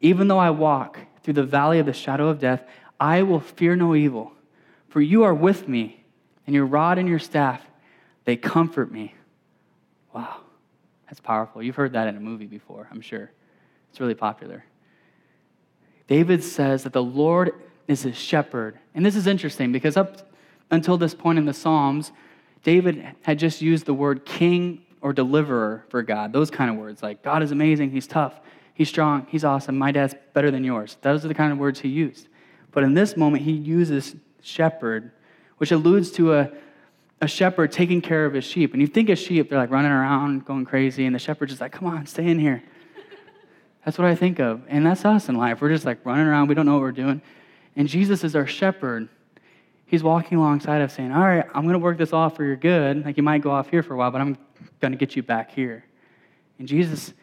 Even 0.00 0.28
though 0.28 0.38
I 0.38 0.50
walk 0.50 0.98
through 1.22 1.34
the 1.34 1.44
valley 1.44 1.78
of 1.78 1.86
the 1.86 1.92
shadow 1.92 2.28
of 2.28 2.38
death, 2.38 2.64
I 2.98 3.22
will 3.22 3.40
fear 3.40 3.76
no 3.76 3.94
evil, 3.94 4.32
for 4.88 5.00
you 5.00 5.22
are 5.22 5.34
with 5.34 5.68
me 5.68 6.03
and 6.46 6.54
your 6.54 6.66
rod 6.66 6.98
and 6.98 7.08
your 7.08 7.18
staff, 7.18 7.64
they 8.24 8.36
comfort 8.36 8.90
me. 8.90 9.14
Wow, 10.12 10.36
that's 11.06 11.20
powerful. 11.20 11.62
You've 11.62 11.76
heard 11.76 11.92
that 11.92 12.08
in 12.08 12.16
a 12.16 12.20
movie 12.20 12.46
before, 12.46 12.88
I'm 12.90 13.00
sure. 13.00 13.30
It's 13.90 14.00
really 14.00 14.14
popular. 14.14 14.64
David 16.06 16.42
says 16.42 16.82
that 16.84 16.92
the 16.92 17.02
Lord 17.02 17.52
is 17.88 18.02
his 18.02 18.16
shepherd. 18.16 18.78
And 18.94 19.04
this 19.04 19.16
is 19.16 19.26
interesting 19.26 19.72
because 19.72 19.96
up 19.96 20.32
until 20.70 20.96
this 20.96 21.14
point 21.14 21.38
in 21.38 21.44
the 21.44 21.54
Psalms, 21.54 22.12
David 22.62 23.14
had 23.22 23.38
just 23.38 23.60
used 23.60 23.86
the 23.86 23.94
word 23.94 24.24
king 24.24 24.82
or 25.00 25.12
deliverer 25.12 25.84
for 25.88 26.02
God. 26.02 26.32
Those 26.32 26.50
kind 26.50 26.70
of 26.70 26.76
words 26.76 27.02
like, 27.02 27.22
God 27.22 27.42
is 27.42 27.52
amazing, 27.52 27.90
he's 27.90 28.06
tough, 28.06 28.40
he's 28.72 28.88
strong, 28.88 29.26
he's 29.30 29.44
awesome, 29.44 29.76
my 29.76 29.92
dad's 29.92 30.14
better 30.32 30.50
than 30.50 30.64
yours. 30.64 30.96
Those 31.02 31.24
are 31.24 31.28
the 31.28 31.34
kind 31.34 31.52
of 31.52 31.58
words 31.58 31.80
he 31.80 31.88
used. 31.88 32.28
But 32.72 32.84
in 32.84 32.94
this 32.94 33.16
moment, 33.16 33.44
he 33.44 33.52
uses 33.52 34.16
shepherd 34.40 35.12
which 35.64 35.72
alludes 35.72 36.10
to 36.10 36.34
a, 36.34 36.50
a 37.22 37.26
shepherd 37.26 37.72
taking 37.72 38.02
care 38.02 38.26
of 38.26 38.34
his 38.34 38.44
sheep. 38.44 38.74
And 38.74 38.82
you 38.82 38.86
think 38.86 39.08
of 39.08 39.18
sheep, 39.18 39.48
they're 39.48 39.58
like 39.58 39.70
running 39.70 39.90
around, 39.90 40.44
going 40.44 40.66
crazy, 40.66 41.06
and 41.06 41.14
the 41.14 41.18
shepherd's 41.18 41.52
just 41.52 41.62
like, 41.62 41.72
come 41.72 41.88
on, 41.88 42.04
stay 42.04 42.26
in 42.26 42.38
here. 42.38 42.62
That's 43.86 43.96
what 43.96 44.06
I 44.06 44.14
think 44.14 44.40
of. 44.40 44.60
And 44.68 44.84
that's 44.84 45.06
us 45.06 45.30
in 45.30 45.38
life. 45.38 45.62
We're 45.62 45.70
just 45.70 45.86
like 45.86 46.04
running 46.04 46.26
around, 46.26 46.48
we 46.48 46.54
don't 46.54 46.66
know 46.66 46.74
what 46.74 46.82
we're 46.82 46.92
doing. 46.92 47.22
And 47.76 47.88
Jesus 47.88 48.24
is 48.24 48.36
our 48.36 48.46
shepherd. 48.46 49.08
He's 49.86 50.02
walking 50.02 50.36
alongside 50.36 50.82
us 50.82 50.92
saying, 50.92 51.12
All 51.12 51.22
right, 51.22 51.46
I'm 51.54 51.62
going 51.62 51.72
to 51.72 51.78
work 51.78 51.96
this 51.96 52.12
off 52.12 52.36
for 52.36 52.44
your 52.44 52.56
good. 52.56 53.02
Like 53.02 53.16
you 53.16 53.22
might 53.22 53.40
go 53.40 53.50
off 53.50 53.70
here 53.70 53.82
for 53.82 53.94
a 53.94 53.96
while, 53.96 54.10
but 54.10 54.20
I'm 54.20 54.36
going 54.80 54.92
to 54.92 54.98
get 54.98 55.16
you 55.16 55.22
back 55.22 55.50
here. 55.50 55.82
And 56.58 56.68
Jesus 56.68 57.14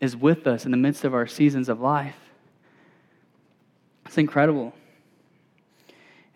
is 0.00 0.16
with 0.16 0.46
us 0.46 0.66
in 0.66 0.70
the 0.70 0.76
midst 0.76 1.02
of 1.02 1.14
our 1.14 1.26
seasons 1.26 1.68
of 1.68 1.80
life. 1.80 2.14
It's 4.06 4.18
incredible. 4.18 4.72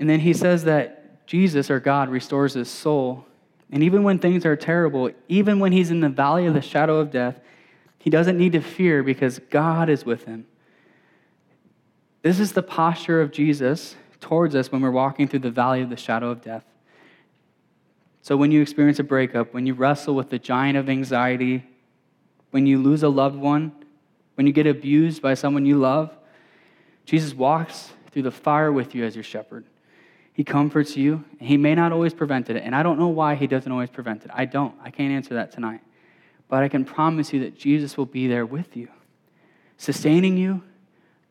And 0.00 0.10
then 0.10 0.18
he 0.18 0.32
says 0.32 0.64
that 0.64 1.01
Jesus 1.26 1.70
or 1.70 1.80
God 1.80 2.08
restores 2.08 2.54
his 2.54 2.68
soul. 2.68 3.26
And 3.70 3.82
even 3.82 4.02
when 4.02 4.18
things 4.18 4.44
are 4.44 4.56
terrible, 4.56 5.10
even 5.28 5.58
when 5.58 5.72
he's 5.72 5.90
in 5.90 6.00
the 6.00 6.08
valley 6.08 6.46
of 6.46 6.54
the 6.54 6.60
shadow 6.60 6.98
of 6.98 7.10
death, 7.10 7.40
he 7.98 8.10
doesn't 8.10 8.36
need 8.36 8.52
to 8.52 8.60
fear 8.60 9.02
because 9.02 9.38
God 9.50 9.88
is 9.88 10.04
with 10.04 10.24
him. 10.24 10.46
This 12.22 12.38
is 12.38 12.52
the 12.52 12.62
posture 12.62 13.20
of 13.20 13.32
Jesus 13.32 13.96
towards 14.20 14.54
us 14.54 14.70
when 14.70 14.82
we're 14.82 14.90
walking 14.90 15.26
through 15.26 15.40
the 15.40 15.50
valley 15.50 15.82
of 15.82 15.90
the 15.90 15.96
shadow 15.96 16.30
of 16.30 16.42
death. 16.42 16.64
So, 18.22 18.36
when 18.36 18.52
you 18.52 18.62
experience 18.62 19.00
a 19.00 19.04
breakup, 19.04 19.52
when 19.52 19.66
you 19.66 19.74
wrestle 19.74 20.14
with 20.14 20.30
the 20.30 20.38
giant 20.38 20.78
of 20.78 20.88
anxiety, 20.88 21.64
when 22.52 22.66
you 22.66 22.80
lose 22.80 23.02
a 23.02 23.08
loved 23.08 23.36
one, 23.36 23.72
when 24.34 24.46
you 24.46 24.52
get 24.52 24.66
abused 24.66 25.20
by 25.20 25.34
someone 25.34 25.66
you 25.66 25.78
love, 25.78 26.16
Jesus 27.04 27.34
walks 27.34 27.90
through 28.12 28.22
the 28.22 28.30
fire 28.30 28.72
with 28.72 28.94
you 28.94 29.04
as 29.04 29.16
your 29.16 29.24
shepherd. 29.24 29.64
He 30.32 30.44
comforts 30.44 30.96
you. 30.96 31.24
He 31.38 31.56
may 31.56 31.74
not 31.74 31.92
always 31.92 32.14
prevent 32.14 32.48
it. 32.48 32.56
And 32.56 32.74
I 32.74 32.82
don't 32.82 32.98
know 32.98 33.08
why 33.08 33.34
he 33.34 33.46
doesn't 33.46 33.70
always 33.70 33.90
prevent 33.90 34.24
it. 34.24 34.30
I 34.32 34.46
don't. 34.46 34.74
I 34.82 34.90
can't 34.90 35.12
answer 35.12 35.34
that 35.34 35.52
tonight. 35.52 35.80
But 36.48 36.62
I 36.62 36.68
can 36.68 36.84
promise 36.84 37.32
you 37.32 37.40
that 37.40 37.58
Jesus 37.58 37.96
will 37.96 38.06
be 38.06 38.26
there 38.26 38.46
with 38.46 38.76
you, 38.76 38.88
sustaining 39.76 40.36
you, 40.36 40.62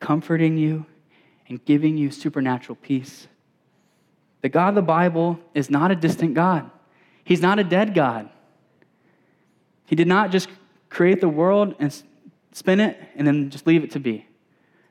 comforting 0.00 0.56
you, 0.56 0.86
and 1.48 1.64
giving 1.64 1.96
you 1.96 2.10
supernatural 2.10 2.76
peace. 2.76 3.28
The 4.40 4.48
God 4.48 4.70
of 4.70 4.74
the 4.74 4.82
Bible 4.82 5.38
is 5.54 5.70
not 5.70 5.90
a 5.90 5.94
distant 5.94 6.34
God. 6.34 6.70
He's 7.24 7.40
not 7.40 7.58
a 7.58 7.64
dead 7.64 7.94
God. 7.94 8.28
He 9.86 9.94
did 9.94 10.08
not 10.08 10.30
just 10.30 10.48
create 10.88 11.20
the 11.20 11.28
world 11.28 11.74
and 11.78 12.02
spin 12.52 12.80
it 12.80 12.98
and 13.14 13.26
then 13.26 13.50
just 13.50 13.66
leave 13.66 13.84
it 13.84 13.92
to 13.92 14.00
be. 14.00 14.26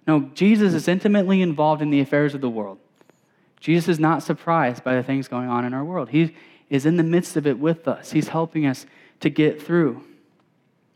No, 0.08 0.22
Jesus 0.34 0.74
is 0.74 0.88
intimately 0.88 1.42
involved 1.42 1.82
in 1.82 1.90
the 1.90 2.00
affairs 2.00 2.34
of 2.34 2.42
the 2.42 2.50
world. 2.50 2.80
Jesus 3.62 3.88
is 3.88 4.00
not 4.00 4.24
surprised 4.24 4.84
by 4.84 4.96
the 4.96 5.04
things 5.04 5.28
going 5.28 5.48
on 5.48 5.64
in 5.64 5.74
our 5.74 5.86
world. 5.86 6.10
He 6.10 6.36
is 6.70 6.86
in 6.86 6.98
the 6.98 7.04
midst 7.04 7.38
of 7.38 7.48
it 7.48 7.60
with 7.60 7.88
us. 7.88 8.12
He's 8.12 8.28
helping 8.28 8.66
us 8.66 8.86
to 9.22 9.30
get 9.30 9.62
through. 9.62 10.04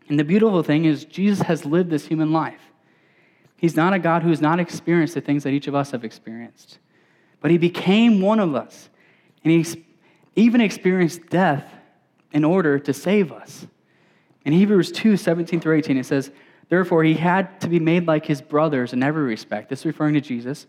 And 0.10 0.20
the 0.20 0.24
beautiful 0.24 0.64
thing 0.64 0.86
is, 0.86 1.06
Jesus 1.06 1.44
has 1.44 1.64
lived 1.64 1.90
this 1.90 2.08
human 2.08 2.34
life. 2.34 2.60
He's 3.56 3.76
not 3.76 3.94
a 3.94 4.00
God 4.00 4.24
who 4.24 4.30
has 4.30 4.42
not 4.42 4.60
experienced 4.60 5.14
the 5.14 5.22
things 5.22 5.44
that 5.44 5.52
each 5.52 5.68
of 5.68 5.76
us 5.76 5.92
have 5.92 6.04
experienced, 6.04 6.80
but 7.40 7.52
He 7.52 7.58
became 7.58 8.20
one 8.20 8.40
of 8.40 8.54
us. 8.54 8.90
And 9.44 9.54
He 9.54 9.86
even 10.36 10.60
experienced 10.60 11.30
death 11.30 11.72
in 12.32 12.44
order 12.44 12.78
to 12.80 12.94
save 12.94 13.32
us. 13.32 13.66
In 14.44 14.54
Hebrews 14.54 14.92
2 14.92 15.18
17 15.18 15.60
through 15.60 15.78
18, 15.78 15.98
it 15.98 16.06
says, 16.06 16.32
Therefore, 16.68 17.04
he 17.04 17.14
had 17.14 17.62
to 17.62 17.68
be 17.68 17.80
made 17.80 18.08
like 18.08 18.26
his 18.26 18.42
brothers 18.42 18.92
in 18.92 19.04
every 19.04 19.24
respect. 19.24 19.70
This 19.70 19.82
is 19.82 19.86
referring 19.86 20.16
to 20.16 20.22
Jesus, 20.22 20.66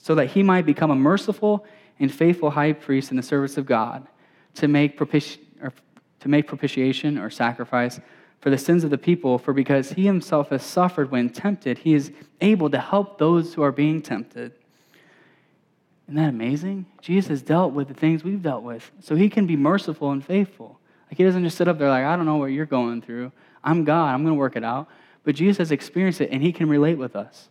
so 0.00 0.14
that 0.14 0.28
he 0.28 0.42
might 0.42 0.66
become 0.66 0.90
a 0.90 0.96
merciful 0.96 1.64
and 1.98 2.12
faithful 2.12 2.50
high 2.50 2.72
priest 2.72 3.10
in 3.10 3.16
the 3.16 3.22
service 3.22 3.56
of 3.56 3.66
God 3.66 4.06
to 4.54 4.68
make, 4.68 4.98
propiti- 4.98 5.38
or 5.62 5.72
to 6.20 6.28
make 6.28 6.46
propitiation 6.46 7.18
or 7.18 7.30
sacrifice 7.30 8.00
for 8.40 8.50
the 8.50 8.58
sins 8.58 8.84
of 8.84 8.90
the 8.90 8.98
people. 8.98 9.38
For 9.38 9.52
because 9.52 9.90
he 9.90 10.06
himself 10.06 10.48
has 10.48 10.62
suffered 10.62 11.10
when 11.10 11.28
tempted, 11.30 11.78
he 11.78 11.94
is 11.94 12.10
able 12.40 12.70
to 12.70 12.78
help 12.78 13.18
those 13.18 13.54
who 13.54 13.62
are 13.62 13.72
being 13.72 14.00
tempted. 14.00 14.52
Isn't 16.06 16.16
that 16.16 16.30
amazing? 16.30 16.86
Jesus 17.02 17.28
has 17.28 17.42
dealt 17.42 17.72
with 17.72 17.88
the 17.88 17.94
things 17.94 18.24
we've 18.24 18.42
dealt 18.42 18.64
with, 18.64 18.90
so 19.00 19.14
he 19.14 19.28
can 19.28 19.46
be 19.46 19.56
merciful 19.56 20.10
and 20.10 20.24
faithful. 20.24 20.80
Like 21.08 21.18
he 21.18 21.24
doesn't 21.24 21.44
just 21.44 21.56
sit 21.56 21.68
up 21.68 21.78
there 21.78 21.88
like, 21.88 22.04
I 22.04 22.16
don't 22.16 22.26
know 22.26 22.36
what 22.36 22.46
you're 22.46 22.66
going 22.66 23.02
through. 23.02 23.30
I'm 23.62 23.84
God. 23.84 24.14
I'm 24.14 24.22
going 24.22 24.34
to 24.34 24.38
work 24.38 24.56
it 24.56 24.64
out. 24.64 24.88
But 25.24 25.34
Jesus 25.34 25.58
has 25.58 25.70
experienced 25.70 26.20
it 26.20 26.30
and 26.32 26.42
he 26.42 26.52
can 26.52 26.68
relate 26.68 26.98
with 26.98 27.14
us. 27.14 27.48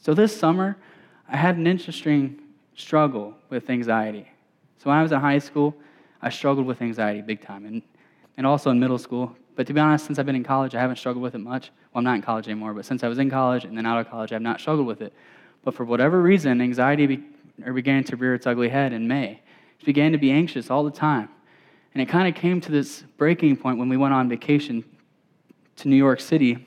So 0.00 0.14
this 0.14 0.36
summer, 0.36 0.76
I 1.32 1.36
had 1.36 1.56
an 1.56 1.66
interesting 1.68 2.40
struggle 2.74 3.34
with 3.50 3.70
anxiety. 3.70 4.28
So 4.78 4.90
when 4.90 4.98
I 4.98 5.02
was 5.02 5.12
in 5.12 5.20
high 5.20 5.38
school, 5.38 5.76
I 6.20 6.28
struggled 6.28 6.66
with 6.66 6.82
anxiety 6.82 7.22
big 7.22 7.40
time, 7.40 7.66
and, 7.66 7.82
and 8.36 8.44
also 8.46 8.70
in 8.70 8.80
middle 8.80 8.98
school. 8.98 9.36
But 9.54 9.68
to 9.68 9.72
be 9.72 9.78
honest, 9.78 10.06
since 10.06 10.18
I've 10.18 10.26
been 10.26 10.34
in 10.34 10.42
college, 10.42 10.74
I 10.74 10.80
haven't 10.80 10.96
struggled 10.96 11.22
with 11.22 11.36
it 11.36 11.38
much. 11.38 11.70
Well, 11.92 12.00
I'm 12.00 12.04
not 12.04 12.16
in 12.16 12.22
college 12.22 12.48
anymore, 12.48 12.74
but 12.74 12.84
since 12.84 13.04
I 13.04 13.08
was 13.08 13.18
in 13.18 13.30
college 13.30 13.64
and 13.64 13.78
then 13.78 13.86
out 13.86 13.98
of 14.00 14.10
college, 14.10 14.32
I've 14.32 14.42
not 14.42 14.60
struggled 14.60 14.88
with 14.88 15.02
it. 15.02 15.12
But 15.62 15.74
for 15.74 15.84
whatever 15.84 16.20
reason, 16.20 16.60
anxiety 16.60 17.06
be, 17.06 17.22
or 17.64 17.72
began 17.74 18.02
to 18.04 18.16
rear 18.16 18.34
its 18.34 18.46
ugly 18.46 18.68
head 18.68 18.92
in 18.92 19.06
May. 19.06 19.40
It 19.78 19.84
began 19.84 20.10
to 20.12 20.18
be 20.18 20.32
anxious 20.32 20.68
all 20.68 20.82
the 20.82 20.90
time. 20.90 21.28
And 21.94 22.02
it 22.02 22.08
kind 22.08 22.26
of 22.26 22.34
came 22.34 22.60
to 22.62 22.72
this 22.72 23.04
breaking 23.18 23.56
point 23.56 23.78
when 23.78 23.88
we 23.88 23.96
went 23.96 24.14
on 24.14 24.28
vacation 24.28 24.84
to 25.76 25.88
New 25.88 25.96
York 25.96 26.20
City 26.20 26.66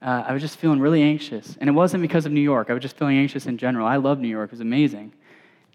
uh, 0.00 0.24
I 0.26 0.32
was 0.32 0.42
just 0.42 0.56
feeling 0.58 0.80
really 0.80 1.02
anxious. 1.02 1.56
And 1.60 1.68
it 1.68 1.72
wasn't 1.72 2.02
because 2.02 2.26
of 2.26 2.32
New 2.32 2.40
York, 2.40 2.70
I 2.70 2.74
was 2.74 2.82
just 2.82 2.96
feeling 2.96 3.18
anxious 3.18 3.46
in 3.46 3.58
general. 3.58 3.86
I 3.86 3.96
love 3.96 4.20
New 4.20 4.28
York, 4.28 4.48
it 4.48 4.52
was 4.52 4.60
amazing. 4.60 5.12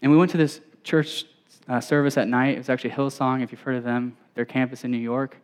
And 0.02 0.10
we 0.10 0.18
went 0.18 0.30
to 0.32 0.36
this 0.36 0.60
church 0.82 1.24
uh, 1.68 1.80
service 1.80 2.16
at 2.16 2.28
night. 2.28 2.54
It 2.54 2.58
was 2.58 2.68
actually 2.68 2.90
Hillsong, 2.90 3.42
if 3.42 3.52
you've 3.52 3.60
heard 3.60 3.76
of 3.76 3.84
them, 3.84 4.16
their 4.34 4.44
campus 4.44 4.84
in 4.84 4.90
New 4.90 4.98
York. 4.98 5.36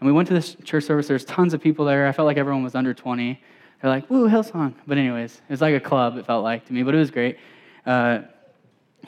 And 0.00 0.06
we 0.06 0.12
went 0.12 0.28
to 0.28 0.34
this 0.34 0.56
church 0.64 0.84
service. 0.84 1.08
There's 1.08 1.24
tons 1.24 1.54
of 1.54 1.60
people 1.60 1.84
there. 1.84 2.06
I 2.06 2.12
felt 2.12 2.26
like 2.26 2.36
everyone 2.36 2.62
was 2.62 2.74
under 2.74 2.94
20. 2.94 3.40
They're 3.80 3.90
like, 3.90 4.08
woo, 4.10 4.28
Hillsong. 4.28 4.74
But, 4.86 4.98
anyways, 4.98 5.34
it 5.34 5.50
was 5.50 5.60
like 5.60 5.74
a 5.74 5.80
club, 5.80 6.16
it 6.16 6.26
felt 6.26 6.44
like 6.44 6.66
to 6.66 6.72
me, 6.72 6.82
but 6.82 6.94
it 6.94 6.98
was 6.98 7.10
great. 7.10 7.38
Uh, 7.86 8.20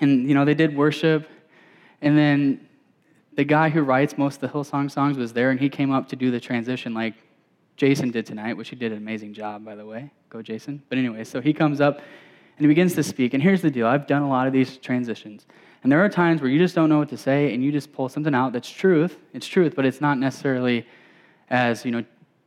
and, 0.00 0.28
you 0.28 0.34
know, 0.34 0.44
they 0.44 0.54
did 0.54 0.76
worship. 0.76 1.28
And 2.02 2.16
then 2.16 2.66
the 3.36 3.44
guy 3.44 3.68
who 3.68 3.82
writes 3.82 4.18
most 4.18 4.42
of 4.42 4.52
the 4.52 4.58
Hillsong 4.58 4.90
songs 4.90 5.16
was 5.16 5.32
there, 5.32 5.50
and 5.50 5.60
he 5.60 5.68
came 5.68 5.92
up 5.92 6.08
to 6.08 6.16
do 6.16 6.30
the 6.30 6.40
transition, 6.40 6.94
like 6.94 7.14
Jason 7.76 8.10
did 8.10 8.26
tonight, 8.26 8.56
which 8.56 8.70
he 8.70 8.76
did 8.76 8.92
an 8.92 8.98
amazing 8.98 9.34
job, 9.34 9.64
by 9.64 9.74
the 9.74 9.84
way. 9.84 10.10
Go, 10.30 10.42
Jason. 10.42 10.82
But 10.88 10.98
anyway, 10.98 11.24
so 11.24 11.40
he 11.40 11.52
comes 11.52 11.80
up 11.80 11.98
and 11.98 12.64
he 12.64 12.66
begins 12.66 12.94
to 12.94 13.02
speak. 13.02 13.34
And 13.34 13.42
here's 13.42 13.62
the 13.62 13.70
deal 13.70 13.86
I've 13.86 14.06
done 14.06 14.22
a 14.22 14.28
lot 14.28 14.46
of 14.46 14.52
these 14.52 14.78
transitions. 14.78 15.46
And 15.82 15.92
there 15.92 16.04
are 16.04 16.08
times 16.08 16.40
where 16.40 16.50
you 16.50 16.58
just 16.58 16.74
don't 16.74 16.88
know 16.88 16.98
what 16.98 17.10
to 17.10 17.16
say 17.16 17.54
and 17.54 17.62
you 17.62 17.70
just 17.70 17.92
pull 17.92 18.08
something 18.08 18.34
out 18.34 18.52
that's 18.52 18.68
truth. 18.68 19.18
It's 19.34 19.46
truth, 19.46 19.74
but 19.76 19.84
it's 19.84 20.00
not 20.00 20.18
necessarily 20.18 20.86
as, 21.50 21.84
you 21.84 21.92
know, 21.92 22.04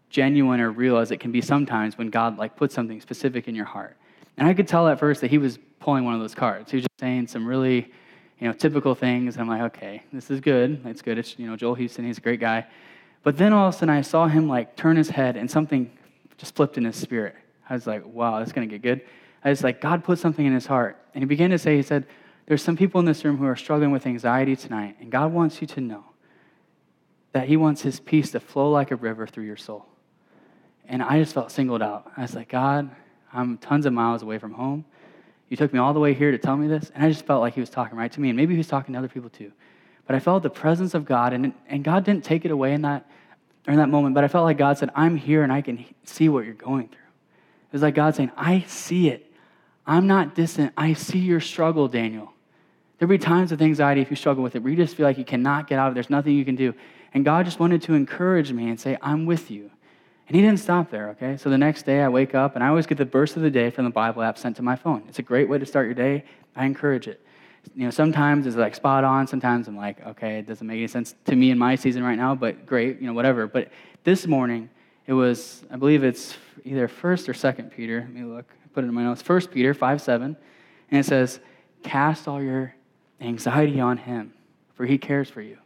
genuine 0.09 0.59
or 0.59 0.71
real 0.71 0.97
as 0.97 1.11
it 1.11 1.19
can 1.19 1.31
be 1.31 1.41
sometimes 1.41 1.97
when 1.97 2.09
God 2.09 2.37
like 2.37 2.55
puts 2.55 2.73
something 2.73 2.99
specific 2.99 3.47
in 3.47 3.55
your 3.55 3.65
heart. 3.65 3.95
And 4.37 4.47
I 4.47 4.53
could 4.53 4.67
tell 4.67 4.87
at 4.87 4.99
first 4.99 5.21
that 5.21 5.29
he 5.29 5.37
was 5.37 5.59
pulling 5.79 6.05
one 6.05 6.15
of 6.15 6.19
those 6.19 6.33
cards. 6.33 6.71
He 6.71 6.77
was 6.77 6.83
just 6.83 6.99
saying 6.99 7.27
some 7.27 7.45
really, 7.45 7.91
you 8.39 8.47
know, 8.47 8.53
typical 8.53 8.95
things. 8.95 9.37
I'm 9.37 9.47
like, 9.47 9.61
okay, 9.61 10.03
this 10.11 10.31
is 10.31 10.41
good. 10.41 10.81
It's 10.85 11.01
good. 11.01 11.17
It's, 11.17 11.37
you 11.37 11.47
know, 11.47 11.55
Joel 11.55 11.75
Houston, 11.75 12.05
he's 12.05 12.17
a 12.17 12.21
great 12.21 12.39
guy. 12.39 12.65
But 13.23 13.37
then 13.37 13.53
all 13.53 13.67
of 13.67 13.75
a 13.75 13.77
sudden 13.77 13.89
I 13.89 14.01
saw 14.01 14.27
him 14.27 14.47
like 14.47 14.75
turn 14.75 14.97
his 14.97 15.09
head 15.09 15.35
and 15.35 15.49
something 15.49 15.91
just 16.37 16.55
flipped 16.55 16.77
in 16.77 16.85
his 16.85 16.95
spirit. 16.95 17.35
I 17.69 17.73
was 17.73 17.85
like, 17.85 18.05
wow, 18.05 18.39
that's 18.39 18.51
going 18.51 18.67
to 18.67 18.73
get 18.73 18.81
good. 18.81 19.01
I 19.43 19.49
was 19.49 19.63
like, 19.63 19.81
God 19.81 20.03
put 20.03 20.19
something 20.19 20.45
in 20.45 20.53
his 20.53 20.65
heart. 20.65 20.97
And 21.13 21.21
he 21.23 21.27
began 21.27 21.49
to 21.51 21.57
say, 21.57 21.75
he 21.75 21.83
said, 21.83 22.05
there's 22.45 22.63
some 22.63 22.75
people 22.75 22.99
in 22.99 23.05
this 23.05 23.23
room 23.23 23.37
who 23.37 23.45
are 23.45 23.55
struggling 23.55 23.91
with 23.91 24.07
anxiety 24.07 24.55
tonight, 24.55 24.97
and 24.99 25.11
God 25.11 25.31
wants 25.31 25.61
you 25.61 25.67
to 25.67 25.81
know 25.81 26.03
that 27.31 27.47
he 27.47 27.57
wants 27.57 27.83
his 27.83 27.99
peace 27.99 28.31
to 28.31 28.39
flow 28.39 28.71
like 28.71 28.89
a 28.89 28.95
river 28.95 29.27
through 29.27 29.43
your 29.43 29.55
soul. 29.55 29.85
And 30.87 31.03
I 31.03 31.19
just 31.19 31.35
felt 31.35 31.51
singled 31.51 31.83
out. 31.83 32.11
I 32.17 32.23
was 32.23 32.33
like, 32.33 32.49
God, 32.49 32.89
I'm 33.31 33.59
tons 33.59 33.85
of 33.85 33.93
miles 33.93 34.23
away 34.23 34.39
from 34.39 34.53
home. 34.53 34.83
You 35.47 35.57
took 35.57 35.71
me 35.71 35.77
all 35.77 35.93
the 35.93 35.99
way 35.99 36.15
here 36.15 36.31
to 36.31 36.39
tell 36.39 36.57
me 36.57 36.67
this. 36.67 36.91
And 36.95 37.03
I 37.03 37.09
just 37.09 37.25
felt 37.27 37.41
like 37.41 37.53
he 37.53 37.59
was 37.59 37.69
talking 37.69 37.95
right 37.95 38.11
to 38.11 38.19
me. 38.19 38.29
And 38.29 38.37
maybe 38.37 38.55
he 38.55 38.57
was 38.57 38.67
talking 38.67 38.93
to 38.93 38.97
other 38.97 39.07
people 39.07 39.29
too. 39.29 39.51
But 40.09 40.15
I 40.15 40.19
felt 40.19 40.41
the 40.41 40.49
presence 40.49 40.95
of 40.95 41.05
God, 41.05 41.33
and, 41.33 41.53
and 41.67 41.83
God 41.83 42.03
didn't 42.03 42.23
take 42.23 42.43
it 42.43 42.49
away 42.49 42.73
in 42.73 42.81
that, 42.81 43.07
in 43.67 43.75
that 43.75 43.89
moment, 43.89 44.15
but 44.15 44.23
I 44.23 44.27
felt 44.27 44.43
like 44.43 44.57
God 44.57 44.75
said, 44.75 44.89
I'm 44.95 45.15
here 45.15 45.43
and 45.43 45.53
I 45.53 45.61
can 45.61 45.85
see 46.03 46.29
what 46.29 46.45
you're 46.45 46.55
going 46.55 46.87
through. 46.87 46.97
It 46.97 47.73
was 47.73 47.83
like 47.83 47.93
God 47.93 48.15
saying, 48.15 48.31
I 48.35 48.61
see 48.61 49.09
it. 49.09 49.31
I'm 49.85 50.07
not 50.07 50.33
distant. 50.33 50.73
I 50.75 50.93
see 50.93 51.19
your 51.19 51.39
struggle, 51.39 51.87
Daniel. 51.87 52.33
There'll 52.97 53.07
be 53.11 53.19
times 53.19 53.51
with 53.51 53.61
anxiety 53.61 54.01
if 54.01 54.09
you 54.09 54.15
struggle 54.15 54.41
with 54.41 54.55
it 54.55 54.63
where 54.63 54.71
you 54.71 54.77
just 54.77 54.95
feel 54.95 55.05
like 55.05 55.19
you 55.19 55.25
cannot 55.25 55.67
get 55.67 55.77
out 55.77 55.89
of 55.89 55.93
it. 55.93 55.93
There's 55.93 56.09
nothing 56.09 56.33
you 56.33 56.43
can 56.43 56.55
do. 56.55 56.73
And 57.13 57.23
God 57.23 57.45
just 57.45 57.59
wanted 57.59 57.83
to 57.83 57.93
encourage 57.93 58.51
me 58.51 58.67
and 58.67 58.79
say, 58.79 58.97
I'm 59.03 59.27
with 59.27 59.51
you. 59.51 59.69
And 60.27 60.35
He 60.35 60.41
didn't 60.41 60.59
stop 60.59 60.89
there, 60.89 61.09
okay? 61.09 61.37
So 61.37 61.51
the 61.51 61.57
next 61.59 61.83
day 61.83 62.01
I 62.01 62.09
wake 62.09 62.33
up 62.33 62.55
and 62.55 62.63
I 62.63 62.69
always 62.69 62.87
get 62.87 62.97
the 62.97 63.05
verse 63.05 63.35
of 63.35 63.43
the 63.43 63.51
day 63.51 63.69
from 63.69 63.85
the 63.85 63.91
Bible 63.91 64.23
app 64.23 64.39
sent 64.39 64.55
to 64.55 64.63
my 64.63 64.75
phone. 64.75 65.03
It's 65.07 65.19
a 65.19 65.23
great 65.23 65.47
way 65.47 65.59
to 65.59 65.67
start 65.67 65.85
your 65.85 65.93
day. 65.93 66.23
I 66.55 66.65
encourage 66.65 67.07
it 67.07 67.23
you 67.75 67.85
know, 67.85 67.91
sometimes 67.91 68.47
it's 68.47 68.55
like 68.55 68.75
spot 68.75 69.03
on. 69.03 69.27
Sometimes 69.27 69.67
I'm 69.67 69.77
like, 69.77 70.05
okay, 70.05 70.39
it 70.39 70.47
doesn't 70.47 70.65
make 70.65 70.77
any 70.77 70.87
sense 70.87 71.15
to 71.25 71.35
me 71.35 71.51
in 71.51 71.57
my 71.57 71.75
season 71.75 72.03
right 72.03 72.17
now, 72.17 72.35
but 72.35 72.65
great, 72.65 72.99
you 72.99 73.07
know, 73.07 73.13
whatever. 73.13 73.47
But 73.47 73.69
this 74.03 74.27
morning, 74.27 74.69
it 75.07 75.13
was, 75.13 75.63
I 75.71 75.75
believe 75.75 76.03
it's 76.03 76.37
either 76.65 76.87
first 76.87 77.29
or 77.29 77.33
second 77.33 77.71
Peter. 77.71 78.01
Let 78.01 78.13
me 78.13 78.23
look. 78.23 78.53
Put 78.73 78.83
it 78.83 78.87
in 78.87 78.93
my 78.93 79.03
notes. 79.03 79.21
First 79.21 79.51
Peter 79.51 79.73
5 79.73 80.01
7. 80.01 80.37
And 80.91 80.99
it 80.99 81.05
says, 81.05 81.39
cast 81.83 82.27
all 82.27 82.41
your 82.41 82.75
anxiety 83.21 83.79
on 83.79 83.97
him, 83.97 84.33
for 84.73 84.85
he 84.85 84.97
cares 84.97 85.29
for 85.29 85.41
you. 85.41 85.57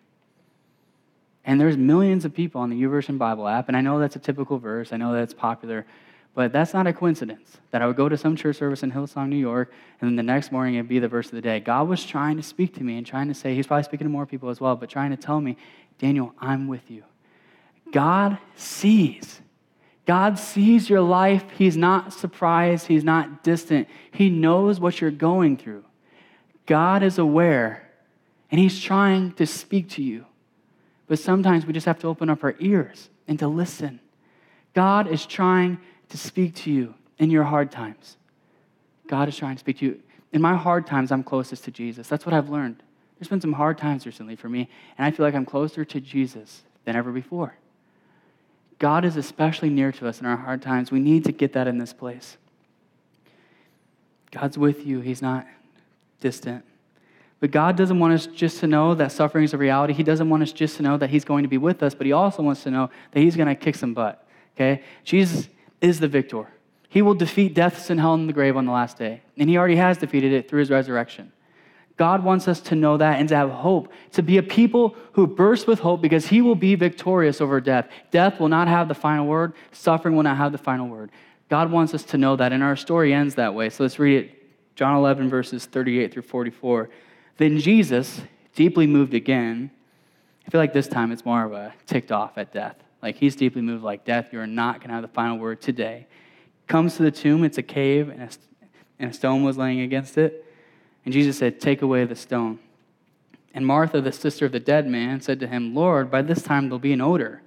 And 1.46 1.60
there's 1.60 1.78
millions 1.78 2.26
of 2.26 2.34
people 2.34 2.62
on 2.62 2.70
the 2.70 2.82
YouVersion 2.82 3.18
Bible 3.18 3.48
app, 3.48 3.68
and 3.68 3.76
I 3.76 3.82
know 3.82 4.00
that's 4.00 4.16
a 4.16 4.20
typical 4.20 4.58
verse. 4.60 4.94
I 4.94 4.98
know 4.98 5.14
that's 5.14 5.34
popular. 5.34 5.86
But 6.36 6.52
that's 6.52 6.74
not 6.74 6.88
a 6.88 6.94
coincidence 6.94 7.58
that 7.72 7.82
I 7.82 7.88
would 7.88 7.96
go 7.96 8.10
to 8.10 8.18
some 8.18 8.36
church 8.36 8.58
service 8.58 8.82
in 8.82 8.92
Hillsong, 8.92 9.30
New 9.30 9.38
York, 9.38 9.72
and 10.02 10.10
then 10.10 10.16
the 10.16 10.24
next 10.24 10.52
morning 10.52 10.76
it'd 10.76 10.88
be 10.88 11.00
the 11.00 11.08
verse 11.08 11.28
of 11.28 11.34
the 11.34 11.42
day. 11.42 11.60
God 11.60 11.88
was 11.88 12.04
trying 12.04 12.38
to 12.38 12.44
speak 12.44 12.74
to 12.76 12.84
me 12.84 12.98
and 12.98 13.06
trying 13.06 13.28
to 13.28 13.36
say, 13.36 13.54
He's 13.54 13.68
probably 13.68 13.84
speaking 13.84 14.06
to 14.06 14.12
more 14.12 14.26
people 14.26 14.50
as 14.50 14.60
well, 14.60 14.76
but 14.76 14.90
trying 14.90 15.12
to 15.12 15.18
tell 15.18 15.40
me, 15.40 15.58
Daniel, 16.00 16.34
I'm 16.40 16.68
with 16.68 16.90
you. 16.90 17.04
God 17.92 18.40
sees. 18.56 19.42
God 20.06 20.40
sees 20.40 20.90
your 20.90 21.02
life. 21.02 21.46
He's 21.56 21.78
not 21.78 22.14
surprised. 22.14 22.88
He's 22.88 23.04
not 23.04 23.44
distant. 23.44 23.88
He 24.12 24.30
knows 24.30 24.80
what 24.80 25.00
you're 25.00 25.12
going 25.12 25.56
through. 25.58 25.86
God 26.66 27.04
is 27.04 27.20
aware, 27.20 27.90
and 28.50 28.60
He's 28.60 28.82
trying 28.82 29.34
to 29.34 29.46
speak 29.46 29.90
to 29.92 30.04
you. 30.04 30.26
But 31.08 31.20
sometimes 31.20 31.66
we 31.66 31.74
just 31.74 31.86
have 31.86 32.00
to 32.00 32.08
open 32.08 32.30
up 32.30 32.44
our 32.44 32.56
ears 32.60 33.10
and 33.28 33.38
to 33.40 33.48
listen. 33.48 34.00
God 34.74 35.08
is 35.08 35.26
trying 35.26 35.78
to 36.10 36.18
speak 36.18 36.56
to 36.56 36.72
you 36.72 36.96
in 37.18 37.30
your 37.30 37.44
hard 37.44 37.72
times. 37.72 38.18
God 39.08 39.28
is 39.28 39.38
trying 39.38 39.56
to 39.56 39.60
speak 39.60 39.80
to 39.80 39.86
you. 39.86 40.00
In 40.32 40.42
my 40.42 40.56
hard 40.56 40.88
times, 40.88 41.12
I'm 41.12 41.24
closest 41.24 41.64
to 41.66 41.72
Jesus. 41.72 42.08
That's 42.08 42.26
what 42.26 42.34
I've 42.34 42.50
learned. 42.50 42.82
There's 43.18 43.28
been 43.28 43.42
some 43.42 43.54
hard 43.54 43.78
times 43.78 44.06
recently 44.06 44.36
for 44.36 44.50
me, 44.50 44.70
and 44.98 45.06
I 45.06 45.12
feel 45.12 45.26
like 45.26 45.36
I'm 45.36 45.46
closer 45.46 45.86
to 45.86 46.02
Jesus 46.02 46.64
than 46.86 46.96
ever 46.96 47.12
before. 47.12 47.56
God 48.80 49.06
is 49.06 49.16
especially 49.16 49.70
near 49.70 49.92
to 49.94 50.08
us 50.08 50.20
in 50.20 50.26
our 50.26 50.36
hard 50.36 50.62
times. 50.62 50.92
We 50.92 51.00
need 51.00 51.24
to 51.26 51.32
get 51.32 51.54
that 51.54 51.68
in 51.68 51.78
this 51.78 51.94
place. 51.94 52.38
God's 54.32 54.58
with 54.58 54.86
you, 54.86 55.00
He's 55.00 55.22
not 55.22 55.46
distant. 56.20 56.66
But 57.40 57.52
God 57.52 57.76
doesn't 57.78 58.00
want 58.00 58.14
us 58.14 58.26
just 58.26 58.60
to 58.62 58.68
know 58.68 58.96
that 58.96 59.12
suffering 59.12 59.44
is 59.44 59.54
a 59.54 59.58
reality. 59.58 59.94
He 59.94 60.04
doesn't 60.04 60.30
want 60.30 60.44
us 60.44 60.52
just 60.52 60.78
to 60.78 60.84
know 60.84 60.98
that 60.98 61.10
He's 61.10 61.24
going 61.24 61.44
to 61.44 61.50
be 61.50 61.58
with 61.58 61.84
us, 61.84 61.94
but 61.94 62.08
He 62.08 62.14
also 62.14 62.42
wants 62.42 62.64
to 62.64 62.72
know 62.72 62.90
that 63.12 63.20
He's 63.20 63.36
going 63.36 63.48
to 63.48 63.56
kick 63.56 63.76
some 63.76 63.94
butt. 63.94 64.26
Okay? 64.56 64.82
Jesus 65.04 65.48
is 65.84 66.00
the 66.00 66.08
victor. 66.08 66.48
He 66.90 67.04
will 67.04 67.14
defeat 67.14 67.54
death, 67.54 67.80
sin, 67.80 68.00
hell, 68.00 68.16
and 68.16 68.28
the 68.28 68.34
grave 68.34 68.58
on 68.58 68.66
the 68.66 68.72
last 68.72 68.98
day. 68.98 69.22
And 69.38 69.50
he 69.50 69.58
already 69.58 69.76
has 69.76 69.98
defeated 69.98 70.32
it 70.32 70.50
through 70.50 70.62
his 70.62 70.72
resurrection. 70.72 71.32
God 71.96 72.24
wants 72.24 72.48
us 72.48 72.60
to 72.62 72.76
know 72.76 72.98
that 72.98 73.20
and 73.20 73.30
to 73.30 73.36
have 73.36 73.52
hope, 73.52 73.92
to 74.14 74.24
be 74.24 74.38
a 74.38 74.44
people 74.44 74.96
who 75.12 75.28
burst 75.28 75.68
with 75.68 75.80
hope 75.80 76.02
because 76.02 76.26
He 76.26 76.42
will 76.42 76.56
be 76.56 76.74
victorious 76.74 77.40
over 77.40 77.62
death. 77.62 77.88
Death 78.10 78.40
will 78.40 78.50
not 78.50 78.68
have 78.68 78.88
the 78.88 78.96
final 78.96 79.28
word, 79.28 79.54
suffering 79.72 80.16
will 80.16 80.24
not 80.24 80.38
have 80.38 80.52
the 80.52 80.58
final 80.58 80.88
word. 80.88 81.12
God 81.50 81.72
wants 81.72 81.94
us 81.94 82.04
to 82.06 82.18
know 82.18 82.36
that, 82.36 82.52
and 82.52 82.64
our 82.64 82.76
story 82.76 83.14
ends 83.14 83.36
that 83.36 83.54
way. 83.54 83.70
So 83.70 83.84
let's 83.84 84.00
read 84.00 84.26
it 84.26 84.76
John 84.76 84.98
11, 84.98 85.30
verses 85.30 85.66
38 85.68 86.12
through 86.12 86.24
44. 86.24 86.90
Then 87.38 87.60
Jesus, 87.60 88.22
deeply 88.56 88.88
moved 88.88 89.14
again, 89.14 89.70
I 90.48 90.50
feel 90.50 90.60
like 90.60 90.74
this 90.74 90.88
time 90.88 91.12
it's 91.12 91.26
more 91.26 91.46
of 91.46 91.54
a 91.54 91.74
ticked 91.86 92.12
off 92.12 92.38
at 92.38 92.52
death. 92.52 92.83
Like 93.04 93.18
he's 93.18 93.36
deeply 93.36 93.62
moved, 93.62 93.84
like, 93.84 94.06
Death, 94.06 94.30
you 94.32 94.40
are 94.40 94.48
not 94.48 94.80
going 94.80 94.88
to 94.88 94.94
have 94.94 95.02
the 95.02 95.10
final 95.10 95.38
word 95.38 95.62
today. 95.62 96.08
Comes 96.68 96.96
to 96.96 97.04
the 97.04 97.12
tomb, 97.12 97.44
it's 97.44 97.58
a 97.58 97.64
cave, 97.64 98.08
and 98.08 98.24
a, 98.24 98.30
and 98.98 99.12
a 99.12 99.14
stone 99.14 99.44
was 99.44 99.58
laying 99.58 99.82
against 99.82 100.18
it. 100.18 100.46
And 101.04 101.14
Jesus 101.14 101.38
said, 101.38 101.60
Take 101.60 101.82
away 101.82 102.06
the 102.06 102.16
stone. 102.16 102.60
And 103.54 103.68
Martha, 103.68 104.00
the 104.00 104.14
sister 104.14 104.46
of 104.46 104.54
the 104.54 104.60
dead 104.62 104.88
man, 104.88 105.20
said 105.20 105.42
to 105.42 105.48
him, 105.48 105.76
Lord, 105.76 106.10
by 106.10 106.22
this 106.22 106.42
time 106.42 106.70
there'll 106.70 106.80
be 106.80 106.94
an 106.94 107.02
odor, 107.02 107.42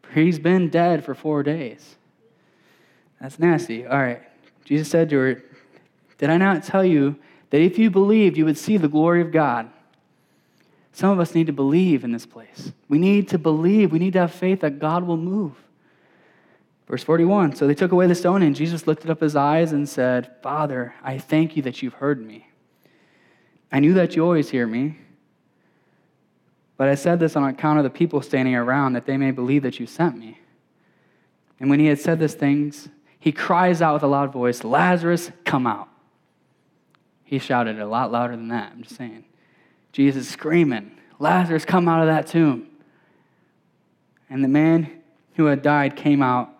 for 0.00 0.18
he's 0.18 0.38
been 0.38 0.70
dead 0.70 1.04
for 1.04 1.14
four 1.14 1.42
days. 1.42 1.96
That's 3.20 3.38
nasty. 3.38 3.86
All 3.86 4.00
right. 4.00 4.22
Jesus 4.64 4.88
said 4.88 5.10
to 5.10 5.18
her, 5.18 5.44
Did 6.16 6.30
I 6.30 6.38
not 6.38 6.64
tell 6.64 6.86
you 6.86 7.16
that 7.50 7.60
if 7.60 7.78
you 7.78 7.90
believed, 7.90 8.38
you 8.38 8.46
would 8.46 8.56
see 8.56 8.78
the 8.78 8.88
glory 8.88 9.20
of 9.20 9.30
God? 9.30 9.70
Some 10.92 11.10
of 11.10 11.18
us 11.18 11.34
need 11.34 11.46
to 11.46 11.52
believe 11.52 12.04
in 12.04 12.12
this 12.12 12.26
place. 12.26 12.72
We 12.88 12.98
need 12.98 13.28
to 13.28 13.38
believe. 13.38 13.92
We 13.92 13.98
need 13.98 14.12
to 14.12 14.20
have 14.20 14.32
faith 14.32 14.60
that 14.60 14.78
God 14.78 15.04
will 15.04 15.16
move. 15.16 15.54
Verse 16.86 17.02
41 17.02 17.56
So 17.56 17.66
they 17.66 17.74
took 17.74 17.92
away 17.92 18.06
the 18.06 18.14
stone, 18.14 18.42
and 18.42 18.54
Jesus 18.54 18.86
lifted 18.86 19.10
up 19.10 19.20
his 19.20 19.34
eyes 19.34 19.72
and 19.72 19.88
said, 19.88 20.30
Father, 20.42 20.94
I 21.02 21.18
thank 21.18 21.56
you 21.56 21.62
that 21.62 21.82
you've 21.82 21.94
heard 21.94 22.24
me. 22.24 22.46
I 23.70 23.80
knew 23.80 23.94
that 23.94 24.14
you 24.14 24.22
always 24.22 24.50
hear 24.50 24.66
me, 24.66 24.98
but 26.76 26.88
I 26.88 26.94
said 26.94 27.18
this 27.18 27.36
on 27.36 27.44
account 27.44 27.78
of 27.78 27.84
the 27.84 27.90
people 27.90 28.20
standing 28.20 28.54
around, 28.54 28.92
that 28.92 29.06
they 29.06 29.16
may 29.16 29.30
believe 29.30 29.62
that 29.62 29.80
you 29.80 29.86
sent 29.86 30.18
me. 30.18 30.38
And 31.58 31.70
when 31.70 31.80
he 31.80 31.86
had 31.86 31.98
said 31.98 32.18
these 32.18 32.34
things, 32.34 32.90
he 33.18 33.32
cries 33.32 33.80
out 33.80 33.94
with 33.94 34.02
a 34.02 34.08
loud 34.08 34.30
voice, 34.30 34.62
Lazarus, 34.62 35.30
come 35.44 35.66
out. 35.66 35.88
He 37.24 37.38
shouted 37.38 37.78
a 37.78 37.86
lot 37.86 38.12
louder 38.12 38.36
than 38.36 38.48
that, 38.48 38.72
I'm 38.72 38.82
just 38.82 38.96
saying. 38.96 39.24
Jesus 39.92 40.28
screaming, 40.28 40.92
Lazarus, 41.18 41.64
come 41.64 41.88
out 41.88 42.00
of 42.00 42.06
that 42.06 42.26
tomb. 42.26 42.68
And 44.28 44.42
the 44.42 44.48
man 44.48 45.02
who 45.34 45.44
had 45.46 45.62
died 45.62 45.96
came 45.96 46.22
out. 46.22 46.50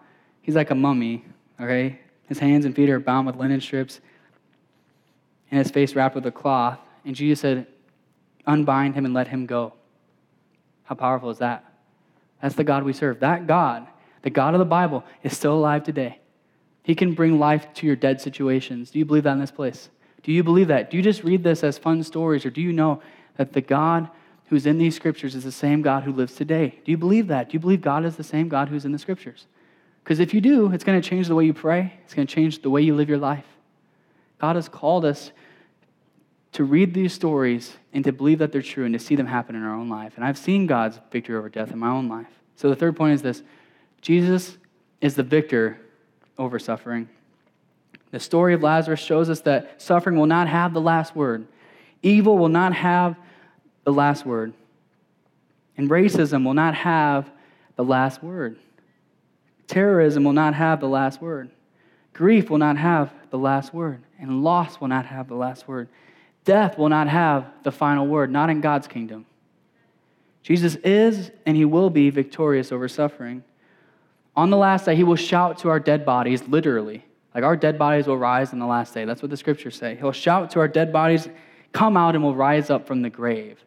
He's 0.43 0.55
like 0.55 0.71
a 0.71 0.75
mummy, 0.75 1.25
okay? 1.61 1.99
His 2.29 2.39
hands 2.39 2.65
and 2.65 2.75
feet 2.75 2.91
are 2.91 3.01
bound 3.01 3.27
with 3.27 3.37
linen 3.37 3.61
strips, 3.61 4.01
and 5.51 5.59
his 5.59 5.71
face 5.71 5.95
wrapped 5.95 6.15
with 6.15 6.27
a 6.27 6.31
cloth. 6.31 6.79
And 7.05 7.15
Jesus 7.15 7.41
said, 7.41 7.67
Unbind 8.47 8.95
him 8.95 9.05
and 9.05 9.15
let 9.15 9.29
him 9.29 9.47
go. 9.47 9.73
How 10.85 10.95
powerful 10.95 11.31
is 11.31 11.39
that? 11.39 11.65
That's 12.41 12.57
the 12.57 12.65
God 12.65 12.83
we 12.83 12.93
serve. 12.93 13.21
That 13.21 13.47
God, 13.47 13.87
the 14.23 14.31
God 14.31 14.55
of 14.55 14.59
the 14.59 14.65
Bible, 14.65 15.05
is 15.23 15.37
still 15.37 15.55
alive 15.55 15.85
today. 15.85 16.19
He 16.83 16.95
can 16.95 17.15
bring 17.15 17.39
life 17.39 17.73
to 17.75 17.87
your 17.87 17.95
dead 17.95 18.21
situations. 18.21 18.91
Do 18.91 18.99
you 18.99 19.05
believe 19.05 19.23
that 19.23 19.33
in 19.33 19.39
this 19.39 19.53
place? 19.53 19.89
Do 20.25 20.33
you 20.33 20.43
believe 20.43 20.69
that? 20.69 20.91
Do 20.91 20.97
you 20.97 21.03
just 21.03 21.23
read 21.23 21.45
this 21.45 21.63
as 21.63 21.79
fun 21.79 22.03
stories, 22.03 22.45
or 22.45 22.51
do 22.51 22.61
you 22.61 22.73
know 22.73 23.01
that 23.37 23.53
the 23.53 23.61
God 23.61 24.09
who's 24.47 24.67
in 24.67 24.79
these 24.79 24.95
scriptures 24.95 25.35
is 25.35 25.45
the 25.45 25.53
same 25.53 25.83
God 25.83 26.03
who 26.03 26.13
lives 26.13 26.35
today. 26.35 26.79
Do 26.85 26.91
you 26.91 26.99
believe 26.99 27.29
that? 27.29 27.49
Do 27.49 27.55
you 27.55 27.61
believe 27.61 27.81
God 27.81 28.05
is 28.05 28.17
the 28.17 28.25
same 28.25 28.49
God 28.49 28.69
who's 28.69 28.85
in 28.85 28.93
the 28.93 28.99
scriptures? 28.99 29.47
Because 30.05 30.21
if 30.21 30.35
you 30.35 30.41
do, 30.41 30.73
it's 30.73 30.85
going 30.85 31.01
to 31.01 31.09
change 31.09 31.29
the 31.29 31.35
way 31.35 31.45
you 31.45 31.55
pray, 31.55 31.95
it's 32.05 32.15
going 32.15 32.27
to 32.27 32.35
change 32.35 32.63
the 32.63 32.71
way 32.71 32.83
you 32.83 32.95
live 32.95 33.09
your 33.09 33.19
life. 33.19 33.47
God 34.39 34.57
has 34.57 34.69
called 34.69 35.05
us 35.05 35.33
to 36.53 36.65
read 36.65 36.93
these 36.93 37.13
stories 37.13 37.77
and 37.93 38.05
to 38.05 38.13
believe 38.13 38.39
that 38.41 38.53
they're 38.53 38.61
true 38.61 38.85
and 38.85 38.93
to 38.93 38.99
see 38.99 39.17
them 39.17 39.27
happen 39.27 39.57
in 39.57 39.63
our 39.63 39.75
own 39.75 39.89
life. 39.89 40.15
And 40.17 40.25
I've 40.25 40.37
seen 40.37 40.67
God's 40.67 41.01
victory 41.11 41.37
over 41.37 41.49
death 41.49 41.71
in 41.71 41.79
my 41.79 41.89
own 41.89 42.09
life. 42.09 42.27
So 42.57 42.69
the 42.69 42.77
third 42.77 42.97
point 42.97 43.15
is 43.15 43.23
this 43.23 43.43
Jesus 44.01 44.59
is 45.01 45.15
the 45.15 45.23
victor 45.23 45.81
over 46.37 46.59
suffering. 46.59 47.09
The 48.11 48.21
story 48.21 48.53
of 48.53 48.63
Lazarus 48.63 49.01
shows 49.01 49.31
us 49.31 49.41
that 49.43 49.81
suffering 49.81 50.19
will 50.19 50.27
not 50.27 50.49
have 50.49 50.75
the 50.75 50.81
last 50.81 51.17
word. 51.17 51.47
Evil 52.03 52.37
will 52.37 52.49
not 52.49 52.75
have 52.75 53.17
the 53.85 53.93
last 53.93 54.25
word. 54.27 54.53
And 55.77 55.89
racism 55.89 56.45
will 56.45 56.55
not 56.55 56.75
have 56.75 57.31
the 57.77 57.85
last 57.85 58.23
word. 58.23 58.59
Terrorism 59.67 60.25
will 60.25 60.33
not 60.33 60.55
have 60.55 60.81
the 60.81 60.89
last 60.89 61.23
word. 61.23 61.51
Grief 62.13 62.51
will 62.51 62.59
not 62.59 62.77
have 62.77 63.13
the 63.31 63.39
last 63.39 63.73
word. 63.73 64.03
And 64.19 64.45
loss 64.45 64.81
will 64.81 64.89
not 64.89 65.07
have 65.07 65.29
the 65.29 65.35
last 65.35 65.67
word. 65.67 65.89
Death 66.45 66.77
will 66.77 66.89
not 66.89 67.09
have 67.09 67.47
the 67.63 67.73
final 67.73 68.07
word, 68.07 68.31
not 68.31 68.51
in 68.51 68.61
God's 68.61 68.87
kingdom. 68.87 69.27
Jesus 70.43 70.75
is 70.77 71.31
and 71.47 71.57
he 71.57 71.65
will 71.65 71.89
be 71.89 72.11
victorious 72.11 72.73
over 72.73 72.89
suffering. 72.89 73.45
On 74.35 74.51
the 74.51 74.57
last 74.57 74.87
day, 74.87 74.97
he 74.97 75.05
will 75.05 75.17
shout 75.17 75.59
to 75.59 75.69
our 75.69 75.79
dead 75.79 76.05
bodies, 76.05 76.47
literally. 76.49 77.05
Like 77.35 77.45
our 77.45 77.57
dead 77.57 77.79
bodies 77.79 78.07
will 78.07 78.19
rise 78.19 78.53
on 78.53 78.59
the 78.59 78.67
last 78.67 78.93
day. 78.93 79.05
That's 79.05 79.23
what 79.23 79.31
the 79.31 79.37
scriptures 79.37 79.77
say. 79.77 79.97
He'll 79.97 80.13
shout 80.13 80.51
to 80.51 80.61
our 80.61 80.69
dead 80.69 80.93
bodies, 80.93 81.29
come 81.73 81.97
out 81.97 82.15
and 82.15 82.25
will 82.25 82.35
rise 82.35 82.71
up 82.71 82.87
from 82.87 83.03
the 83.03 83.11
grave. 83.11 83.65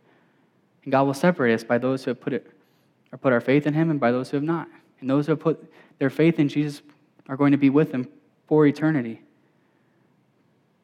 And 0.85 0.91
God 0.91 1.03
will 1.03 1.13
separate 1.13 1.53
us 1.53 1.63
by 1.63 1.77
those 1.77 2.03
who 2.03 2.11
have 2.11 2.21
put 2.21 2.31
it 2.31 2.49
or 3.11 3.17
put 3.17 3.33
our 3.33 3.41
faith 3.41 3.67
in 3.67 3.73
him 3.73 3.89
and 3.89 3.99
by 3.99 4.11
those 4.11 4.29
who 4.29 4.37
have 4.37 4.43
not. 4.43 4.69
And 5.01 5.09
those 5.09 5.25
who 5.25 5.33
have 5.33 5.39
put 5.39 5.71
their 5.99 6.09
faith 6.09 6.39
in 6.39 6.47
Jesus 6.47 6.81
are 7.27 7.35
going 7.35 7.51
to 7.51 7.57
be 7.57 7.69
with 7.69 7.91
him 7.91 8.07
for 8.47 8.65
eternity. 8.65 9.21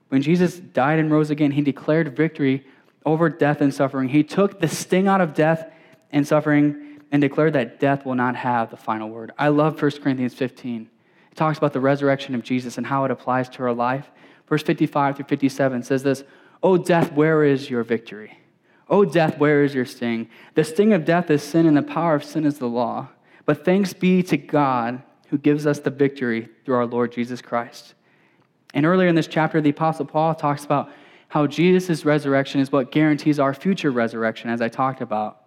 When 0.09 0.21
Jesus 0.21 0.57
died 0.57 0.99
and 0.99 1.09
rose 1.09 1.29
again, 1.29 1.51
he 1.51 1.61
declared 1.61 2.15
victory 2.15 2.65
over 3.05 3.29
death 3.29 3.61
and 3.61 3.73
suffering. 3.73 4.09
He 4.09 4.23
took 4.23 4.59
the 4.59 4.67
sting 4.67 5.07
out 5.07 5.21
of 5.21 5.33
death 5.33 5.71
and 6.11 6.27
suffering 6.27 6.99
and 7.11 7.21
declared 7.21 7.53
that 7.53 7.79
death 7.79 8.05
will 8.05 8.15
not 8.15 8.35
have 8.35 8.71
the 8.71 8.77
final 8.77 9.09
word. 9.09 9.31
I 9.37 9.49
love 9.49 9.81
1 9.81 9.91
Corinthians 10.03 10.33
15. 10.33 10.89
It 11.31 11.35
talks 11.35 11.57
about 11.57 11.73
the 11.73 11.79
resurrection 11.79 12.35
of 12.35 12.43
Jesus 12.43 12.77
and 12.77 12.85
how 12.85 13.05
it 13.05 13.11
applies 13.11 13.49
to 13.49 13.63
our 13.63 13.73
life. 13.73 14.09
Verse 14.47 14.63
55 14.63 15.15
through 15.15 15.25
57 15.25 15.83
says 15.83 16.03
this 16.03 16.23
O 16.63 16.77
death, 16.77 17.13
where 17.13 17.43
is 17.43 17.69
your 17.69 17.83
victory? 17.83 18.37
O 18.91 19.05
death, 19.05 19.37
where 19.37 19.63
is 19.63 19.73
your 19.73 19.85
sting? 19.85 20.29
The 20.53 20.65
sting 20.65 20.91
of 20.91 21.05
death 21.05 21.31
is 21.31 21.41
sin, 21.41 21.65
and 21.65 21.77
the 21.77 21.81
power 21.81 22.13
of 22.13 22.25
sin 22.25 22.45
is 22.45 22.59
the 22.59 22.67
law. 22.67 23.07
But 23.45 23.63
thanks 23.63 23.93
be 23.93 24.21
to 24.23 24.37
God 24.37 25.01
who 25.29 25.37
gives 25.37 25.65
us 25.65 25.79
the 25.79 25.89
victory 25.89 26.49
through 26.65 26.75
our 26.75 26.85
Lord 26.85 27.13
Jesus 27.13 27.41
Christ. 27.41 27.93
And 28.73 28.85
earlier 28.85 29.07
in 29.07 29.15
this 29.15 29.27
chapter, 29.27 29.61
the 29.61 29.69
Apostle 29.69 30.05
Paul 30.05 30.35
talks 30.35 30.65
about 30.65 30.91
how 31.29 31.47
Jesus' 31.47 32.03
resurrection 32.03 32.59
is 32.59 32.73
what 32.73 32.91
guarantees 32.91 33.39
our 33.39 33.53
future 33.53 33.91
resurrection, 33.91 34.49
as 34.49 34.61
I 34.61 34.67
talked 34.67 34.99
about. 34.99 35.43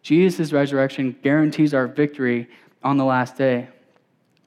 Jesus' 0.00 0.52
resurrection 0.52 1.14
guarantees 1.22 1.74
our 1.74 1.86
victory 1.86 2.48
on 2.82 2.96
the 2.96 3.04
last 3.04 3.36
day. 3.36 3.68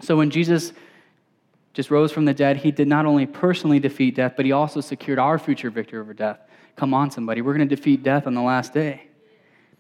So 0.02 0.18
when 0.18 0.32
Jesus 0.32 0.74
just 1.74 1.92
rose 1.92 2.12
from 2.12 2.26
the 2.26 2.34
dead, 2.34 2.58
he 2.58 2.72
did 2.72 2.88
not 2.88 3.06
only 3.06 3.28
personally 3.28 3.80
defeat 3.80 4.16
death, 4.16 4.34
but 4.36 4.46
he 4.46 4.52
also 4.52 4.82
secured 4.82 5.20
our 5.20 5.38
future 5.38 5.70
victory 5.70 6.00
over 6.00 6.16
death. 6.16 6.40
Come 6.80 6.94
on, 6.94 7.12
somebody. 7.12 7.42
We're 7.42 7.56
going 7.56 7.68
to 7.68 7.76
defeat 7.76 8.04
death 8.04 8.26
on 8.26 8.34
the 8.34 8.42
last 8.42 8.74
day. 8.74 9.04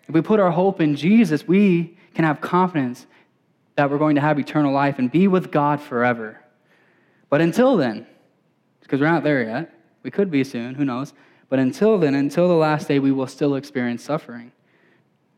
If 0.05 0.13
we 0.13 0.19
put 0.19 0.41
our 0.41 0.51
hope 0.51 0.81
in 0.81 0.97
Jesus, 0.97 1.47
we 1.47 1.97
can 2.13 2.25
have 2.25 2.41
confidence 2.41 3.07
that 3.77 3.89
we're 3.89 3.99
going 3.99 4.15
to 4.15 4.21
have 4.21 4.37
eternal 4.37 4.73
life 4.73 4.99
and 4.99 5.09
be 5.09 5.29
with 5.29 5.49
God 5.49 5.79
forever. 5.79 6.43
But 7.29 7.39
until 7.39 7.77
then, 7.77 8.05
because 8.81 8.99
we're 8.99 9.09
not 9.09 9.23
there 9.23 9.43
yet, 9.43 9.73
we 10.03 10.11
could 10.11 10.29
be 10.29 10.43
soon, 10.43 10.75
who 10.75 10.83
knows? 10.83 11.13
But 11.47 11.59
until 11.59 11.97
then, 11.97 12.15
until 12.15 12.49
the 12.49 12.53
last 12.55 12.89
day, 12.89 12.99
we 12.99 13.13
will 13.13 13.27
still 13.27 13.55
experience 13.55 14.03
suffering. 14.03 14.51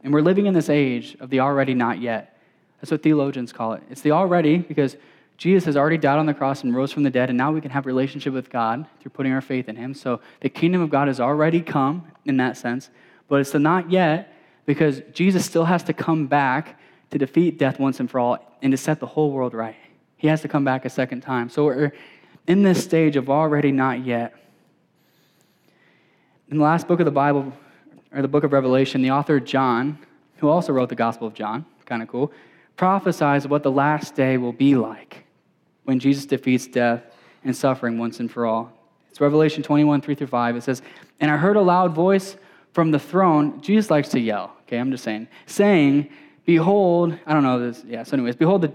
And 0.04 0.12
we're 0.12 0.24
living 0.24 0.47
in 0.47 0.56
this 0.56 0.67
age 0.67 1.15
of 1.19 1.30
the 1.30 1.41
already 1.41 1.76
not 1.76 2.02
yet. 2.02 2.39
That's 2.80 2.89
what 2.89 3.04
theologians 3.04 3.54
call 3.54 3.74
it. 3.74 3.84
It's 3.91 4.02
the 4.02 4.13
already 4.13 4.58
because 4.58 4.97
Jesus 5.41 5.65
has 5.65 5.75
already 5.75 5.97
died 5.97 6.19
on 6.19 6.27
the 6.27 6.36
cross 6.36 6.63
and 6.63 6.75
rose 6.75 6.91
from 6.91 7.01
the 7.01 7.10
dead, 7.10 7.30
and 7.30 7.36
now 7.36 7.51
we 7.51 7.62
can 7.62 7.71
have 7.71 7.88
relationship 7.88 8.32
with 8.32 8.51
God 8.51 8.86
through 8.99 9.10
putting 9.10 9.32
our 9.32 9.41
faith 9.41 9.67
in 9.67 9.75
Him. 9.75 9.95
So 9.95 10.19
the 10.41 10.49
kingdom 10.49 10.82
of 10.82 10.91
God 10.91 11.08
has 11.08 11.19
already 11.19 11.62
come 11.62 12.06
in 12.25 12.38
that 12.38 12.58
sense, 12.58 12.91
but 13.27 13.41
it's 13.41 13.51
not 13.56 13.89
yet 13.89 14.32
because 14.67 15.01
Jesus 15.13 15.44
still 15.44 15.65
has 15.65 15.81
to 15.85 15.94
come 15.94 16.27
back 16.27 16.79
to 17.10 17.17
defeat 17.17 17.58
death 17.58 17.79
once 17.79 18.00
and 18.00 18.08
for 18.08 18.19
all 18.19 18.56
and 18.62 18.69
to 18.69 18.77
set 18.77 19.00
the 19.00 19.08
whole 19.08 19.31
world 19.31 19.56
right. 19.56 19.75
He 20.15 20.27
has 20.27 20.44
to 20.44 20.48
come 20.48 20.63
back 20.63 20.85
a 20.85 20.92
second 20.92 21.21
time. 21.21 21.50
So 21.50 21.65
we're 21.65 21.92
in 22.46 22.62
this 22.62 22.83
stage 22.83 23.15
of 23.15 23.27
already 23.27 23.71
not 23.71 24.06
yet. 24.06 24.35
In 26.52 26.58
the 26.58 26.63
last 26.63 26.87
book 26.87 27.00
of 27.00 27.06
the 27.06 27.12
Bible, 27.12 27.52
or 28.13 28.21
the 28.21 28.27
book 28.27 28.44
of 28.44 28.54
Revelation, 28.54 29.02
the 29.02 29.10
author 29.10 29.39
John, 29.39 29.98
who 30.37 30.50
also 30.50 30.71
wrote 30.71 30.89
the 30.89 30.96
Gospel 30.96 31.25
of 31.25 31.33
John, 31.33 31.65
kind 31.85 32.04
of 32.04 32.08
cool, 32.08 32.31
prophesies 32.75 33.48
what 33.48 33.63
the 33.63 33.71
last 33.71 34.13
day 34.13 34.37
will 34.37 34.54
be 34.54 34.75
like 34.75 35.25
when 35.84 36.00
Jesus 36.00 36.25
defeats 36.25 36.67
death 36.67 37.04
and 37.44 37.56
suffering 37.56 37.98
once 37.98 38.19
and 38.19 38.32
for 38.32 38.46
all. 38.46 38.71
It's 39.10 39.19
Revelation 39.19 39.63
21, 39.63 40.02
3 40.02 40.15
through 40.15 40.27
5. 40.27 40.56
It 40.56 40.63
says, 40.63 40.82
And 41.19 41.29
I 41.29 41.38
heard 41.38 41.56
a 41.58 41.62
loud 41.62 41.94
voice 41.94 42.38
from 42.73 42.92
the 42.92 43.00
throne. 43.00 43.62
Jesus 43.62 43.92
likes 43.92 44.10
to 44.10 44.19
yell, 44.19 44.56
okay, 44.62 44.77
I'm 44.77 44.92
just 44.92 45.04
saying, 45.04 45.27
saying, 45.46 46.10
Behold, 46.46 47.17
I 47.25 47.34
don't 47.34 47.44
know 47.44 47.60
this, 47.60 47.84
yeah, 47.86 48.04
so, 48.04 48.13
anyways, 48.13 48.36
behold, 48.36 48.62
the 48.63 48.73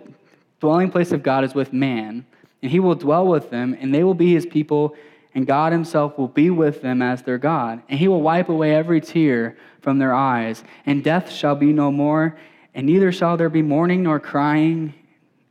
dwelling 0.61 0.91
place 0.91 1.13
of 1.13 1.23
God 1.23 1.45
is 1.45 1.55
with 1.55 1.73
man, 1.73 2.25
and 2.63 2.71
he 2.71 2.81
will 2.81 2.95
dwell 2.95 3.27
with 3.27 3.51
them, 3.51 3.77
and 3.81 3.95
they 3.95 4.05
will 4.05 4.15
be 4.15 4.35
his 4.35 4.47
people, 4.47 4.95
and 5.37 5.47
God 5.47 5.71
Himself 5.71 6.17
will 6.17 6.29
be 6.29 6.49
with 6.49 6.81
them 6.81 7.03
as 7.03 7.23
their 7.23 7.37
God, 7.37 7.83
and 7.91 7.99
He 7.99 8.09
will 8.09 8.23
wipe 8.23 8.49
away 8.49 8.75
every 8.75 9.03
tear 9.03 9.59
from 9.83 9.99
their 9.99 10.15
eyes, 10.15 10.65
and 10.87 11.05
death 11.05 11.31
shall 11.31 11.55
be 11.55 11.75
no 11.75 11.93
more, 11.93 12.39
and 12.75 12.87
neither 12.87 13.13
shall 13.13 13.37
there 13.37 13.51
be 13.51 13.61
mourning, 13.61 14.03
nor 14.03 14.19
crying, 14.19 14.95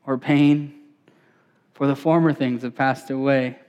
or 0.07 0.17
pain, 0.17 0.73
for 1.75 1.85
the 1.85 1.95
former 1.95 2.33
things 2.33 2.63
have 2.63 2.73
passed 2.73 3.11
away. 3.11 3.59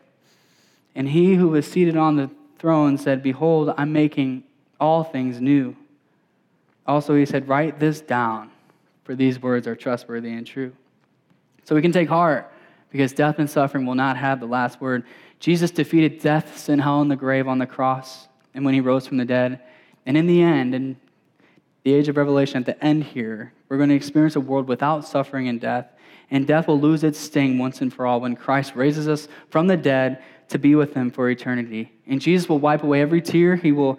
And 0.95 1.09
He 1.09 1.35
who 1.35 1.49
was 1.49 1.67
seated 1.67 1.97
on 1.97 2.17
the 2.17 2.31
throne 2.59 2.97
said, 2.97 3.23
Behold, 3.23 3.75
I'm 3.77 3.93
making 3.93 4.45
all 4.81 5.05
things 5.05 5.41
new. 5.41 5.77
Also, 6.87 7.15
He 7.15 7.27
said, 7.27 7.47
Write 7.47 7.79
this 7.79 8.01
down, 8.01 8.51
for 9.05 9.15
these 9.15 9.43
words 9.43 9.67
are 9.67 9.77
trustworthy 9.77 10.33
and 10.33 10.47
true. 10.47 10.73
So 11.65 11.75
we 11.75 11.83
can 11.83 11.93
take 11.93 12.09
heart 12.09 12.51
because 12.91 13.13
death 13.13 13.39
and 13.39 13.51
suffering 13.51 13.85
will 13.85 13.97
not 13.97 14.17
have 14.17 14.41
the 14.41 14.47
last 14.47 14.81
word. 14.81 15.05
Jesus 15.41 15.71
defeated 15.71 16.21
death, 16.21 16.57
sin, 16.57 16.79
hell, 16.79 17.03
and 17.03 17.11
the 17.11 17.17
grave 17.17 17.47
on 17.49 17.59
the 17.59 17.67
cross 17.67 18.29
and 18.55 18.65
when 18.65 18.73
he 18.73 18.81
rose 18.81 19.07
from 19.07 19.19
the 19.19 19.25
dead. 19.25 19.61
And 20.07 20.17
in 20.17 20.27
the 20.27 20.41
end, 20.43 20.75
in 20.75 20.97
the 21.83 21.93
age 21.93 22.09
of 22.09 22.17
Revelation, 22.17 22.59
at 22.59 22.67
the 22.67 22.85
end 22.85 23.05
here, 23.05 23.53
we're 23.69 23.77
going 23.77 23.91
to 23.91 23.95
experience 23.95 24.37
a 24.37 24.41
world 24.41 24.69
without 24.69 25.07
suffering 25.07 25.49
and 25.49 25.61
death. 25.61 25.87
And 26.31 26.47
death 26.47 26.67
will 26.67 26.81
lose 26.81 27.05
its 27.05 27.19
sting 27.19 27.59
once 27.59 27.81
and 27.81 27.93
for 27.93 28.07
all 28.07 28.21
when 28.21 28.35
Christ 28.35 28.75
raises 28.75 29.07
us 29.09 29.29
from 29.49 29.67
the 29.67 29.77
dead 29.77 30.23
to 30.49 30.59
be 30.59 30.75
with 30.75 30.95
him 30.95 31.11
for 31.11 31.31
eternity. 31.31 31.93
And 32.07 32.21
Jesus 32.21 32.49
will 32.49 32.59
wipe 32.59 32.83
away 32.83 33.01
every 33.01 33.23
tear. 33.23 33.57
He 33.57 33.73
will 33.73 33.99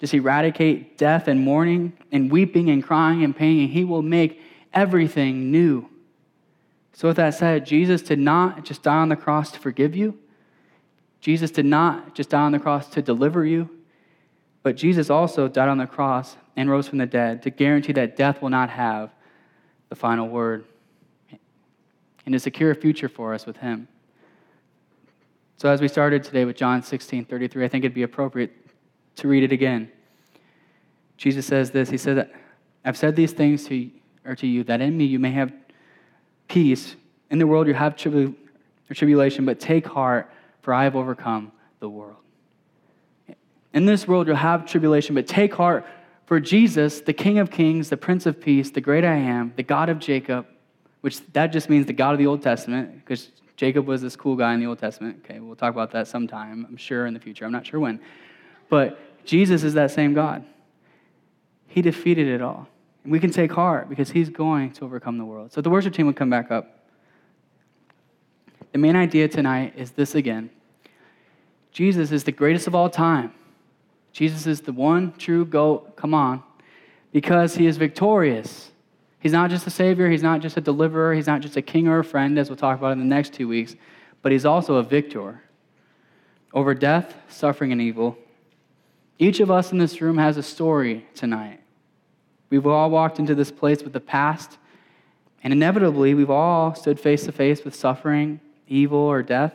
just 0.00 0.14
eradicate 0.14 0.98
death 0.98 1.28
and 1.28 1.40
mourning 1.40 1.92
and 2.12 2.30
weeping 2.30 2.70
and 2.70 2.82
crying 2.82 3.24
and 3.24 3.34
pain, 3.34 3.60
and 3.60 3.70
he 3.70 3.84
will 3.84 4.02
make 4.02 4.40
everything 4.72 5.50
new. 5.50 5.88
So, 6.92 7.08
with 7.08 7.16
that 7.18 7.34
said, 7.34 7.66
Jesus 7.66 8.02
did 8.02 8.18
not 8.18 8.64
just 8.64 8.82
die 8.82 8.96
on 8.96 9.08
the 9.08 9.16
cross 9.16 9.50
to 9.52 9.58
forgive 9.58 9.94
you. 9.94 10.18
Jesus 11.20 11.50
did 11.50 11.66
not 11.66 12.14
just 12.14 12.30
die 12.30 12.40
on 12.40 12.52
the 12.52 12.58
cross 12.58 12.88
to 12.90 13.02
deliver 13.02 13.44
you, 13.44 13.68
but 14.62 14.76
Jesus 14.76 15.10
also 15.10 15.48
died 15.48 15.68
on 15.68 15.78
the 15.78 15.86
cross 15.86 16.36
and 16.56 16.70
rose 16.70 16.88
from 16.88 16.98
the 16.98 17.06
dead 17.06 17.42
to 17.42 17.50
guarantee 17.50 17.92
that 17.94 18.16
death 18.16 18.40
will 18.40 18.50
not 18.50 18.70
have 18.70 19.10
the 19.88 19.94
final 19.94 20.28
word 20.28 20.64
and 22.26 22.32
to 22.32 22.38
secure 22.38 22.72
a 22.72 22.74
future 22.74 23.08
for 23.08 23.32
us 23.32 23.46
with 23.46 23.56
Him. 23.58 23.88
So, 25.56 25.70
as 25.70 25.80
we 25.80 25.88
started 25.88 26.22
today 26.22 26.44
with 26.44 26.56
John 26.56 26.82
16 26.82 27.24
33, 27.24 27.64
I 27.64 27.68
think 27.68 27.84
it'd 27.84 27.94
be 27.94 28.02
appropriate 28.02 28.52
to 29.16 29.28
read 29.28 29.42
it 29.42 29.52
again. 29.52 29.90
Jesus 31.16 31.46
says 31.46 31.70
this 31.70 31.88
He 31.88 31.96
said, 31.96 32.30
I've 32.84 32.96
said 32.96 33.16
these 33.16 33.32
things 33.32 33.64
to, 33.68 33.90
or 34.24 34.34
to 34.36 34.46
you 34.46 34.64
that 34.64 34.80
in 34.80 34.96
me 34.96 35.04
you 35.04 35.18
may 35.18 35.30
have 35.30 35.52
peace. 36.48 36.96
In 37.30 37.38
the 37.38 37.46
world 37.46 37.66
you 37.66 37.74
have 37.74 37.96
tribu- 37.96 38.34
tribulation, 38.92 39.46
but 39.46 39.58
take 39.58 39.86
heart, 39.86 40.30
for 40.60 40.74
I 40.74 40.84
have 40.84 40.94
overcome 40.94 41.52
the 41.80 41.88
world. 41.88 42.16
In 43.72 43.86
this 43.86 44.06
world 44.06 44.26
you'll 44.26 44.36
have 44.36 44.66
tribulation, 44.66 45.14
but 45.14 45.26
take 45.26 45.54
heart, 45.54 45.86
for 46.26 46.40
Jesus, 46.40 47.00
the 47.00 47.12
King 47.12 47.38
of 47.38 47.50
Kings, 47.50 47.88
the 47.88 47.96
Prince 47.96 48.26
of 48.26 48.40
Peace, 48.40 48.70
the 48.70 48.80
great 48.80 49.04
I 49.04 49.14
am, 49.14 49.52
the 49.56 49.62
God 49.62 49.88
of 49.88 50.00
Jacob, 50.00 50.46
which 51.06 51.24
that 51.34 51.52
just 51.52 51.70
means 51.70 51.86
the 51.86 51.92
God 51.92 52.14
of 52.14 52.18
the 52.18 52.26
Old 52.26 52.42
Testament, 52.42 52.92
because 52.96 53.30
Jacob 53.56 53.86
was 53.86 54.02
this 54.02 54.16
cool 54.16 54.34
guy 54.34 54.52
in 54.54 54.58
the 54.58 54.66
Old 54.66 54.80
Testament. 54.80 55.20
Okay, 55.24 55.38
we'll 55.38 55.54
talk 55.54 55.72
about 55.72 55.92
that 55.92 56.08
sometime, 56.08 56.66
I'm 56.68 56.76
sure, 56.76 57.06
in 57.06 57.14
the 57.14 57.20
future. 57.20 57.44
I'm 57.44 57.52
not 57.52 57.64
sure 57.64 57.78
when. 57.78 58.00
But 58.68 58.98
Jesus 59.24 59.62
is 59.62 59.74
that 59.74 59.92
same 59.92 60.14
God. 60.14 60.44
He 61.68 61.80
defeated 61.80 62.26
it 62.26 62.42
all. 62.42 62.66
And 63.04 63.12
we 63.12 63.20
can 63.20 63.30
take 63.30 63.52
heart 63.52 63.88
because 63.88 64.10
he's 64.10 64.30
going 64.30 64.72
to 64.72 64.84
overcome 64.84 65.16
the 65.16 65.24
world. 65.24 65.52
So 65.52 65.60
the 65.60 65.70
worship 65.70 65.94
team 65.94 66.06
would 66.06 66.16
come 66.16 66.28
back 66.28 66.50
up. 66.50 66.76
The 68.72 68.78
main 68.78 68.96
idea 68.96 69.28
tonight 69.28 69.74
is 69.76 69.92
this 69.92 70.16
again 70.16 70.50
Jesus 71.70 72.10
is 72.10 72.24
the 72.24 72.32
greatest 72.32 72.66
of 72.66 72.74
all 72.74 72.90
time. 72.90 73.32
Jesus 74.10 74.44
is 74.48 74.60
the 74.60 74.72
one 74.72 75.12
true 75.18 75.44
goat. 75.44 75.94
Come 75.94 76.14
on. 76.14 76.42
Because 77.12 77.54
he 77.54 77.68
is 77.68 77.76
victorious. 77.76 78.72
He's 79.18 79.32
not 79.32 79.50
just 79.50 79.66
a 79.66 79.70
savior, 79.70 80.08
he's 80.08 80.22
not 80.22 80.40
just 80.40 80.56
a 80.56 80.60
deliverer, 80.60 81.14
he's 81.14 81.26
not 81.26 81.40
just 81.40 81.56
a 81.56 81.62
king 81.62 81.88
or 81.88 81.98
a 81.98 82.04
friend, 82.04 82.38
as 82.38 82.48
we'll 82.48 82.56
talk 82.56 82.78
about 82.78 82.92
in 82.92 82.98
the 82.98 83.04
next 83.04 83.32
two 83.32 83.48
weeks, 83.48 83.74
but 84.22 84.32
he's 84.32 84.44
also 84.44 84.76
a 84.76 84.82
victor 84.82 85.42
over 86.52 86.74
death, 86.74 87.14
suffering, 87.28 87.72
and 87.72 87.80
evil. 87.80 88.16
Each 89.18 89.40
of 89.40 89.50
us 89.50 89.72
in 89.72 89.78
this 89.78 90.00
room 90.00 90.18
has 90.18 90.36
a 90.36 90.42
story 90.42 91.06
tonight. 91.14 91.60
We've 92.50 92.66
all 92.66 92.90
walked 92.90 93.18
into 93.18 93.34
this 93.34 93.50
place 93.50 93.82
with 93.82 93.92
the 93.92 94.00
past, 94.00 94.58
and 95.42 95.52
inevitably, 95.52 96.14
we've 96.14 96.30
all 96.30 96.74
stood 96.74 97.00
face 97.00 97.24
to 97.24 97.32
face 97.32 97.64
with 97.64 97.74
suffering, 97.74 98.40
evil, 98.68 98.98
or 98.98 99.22
death. 99.22 99.54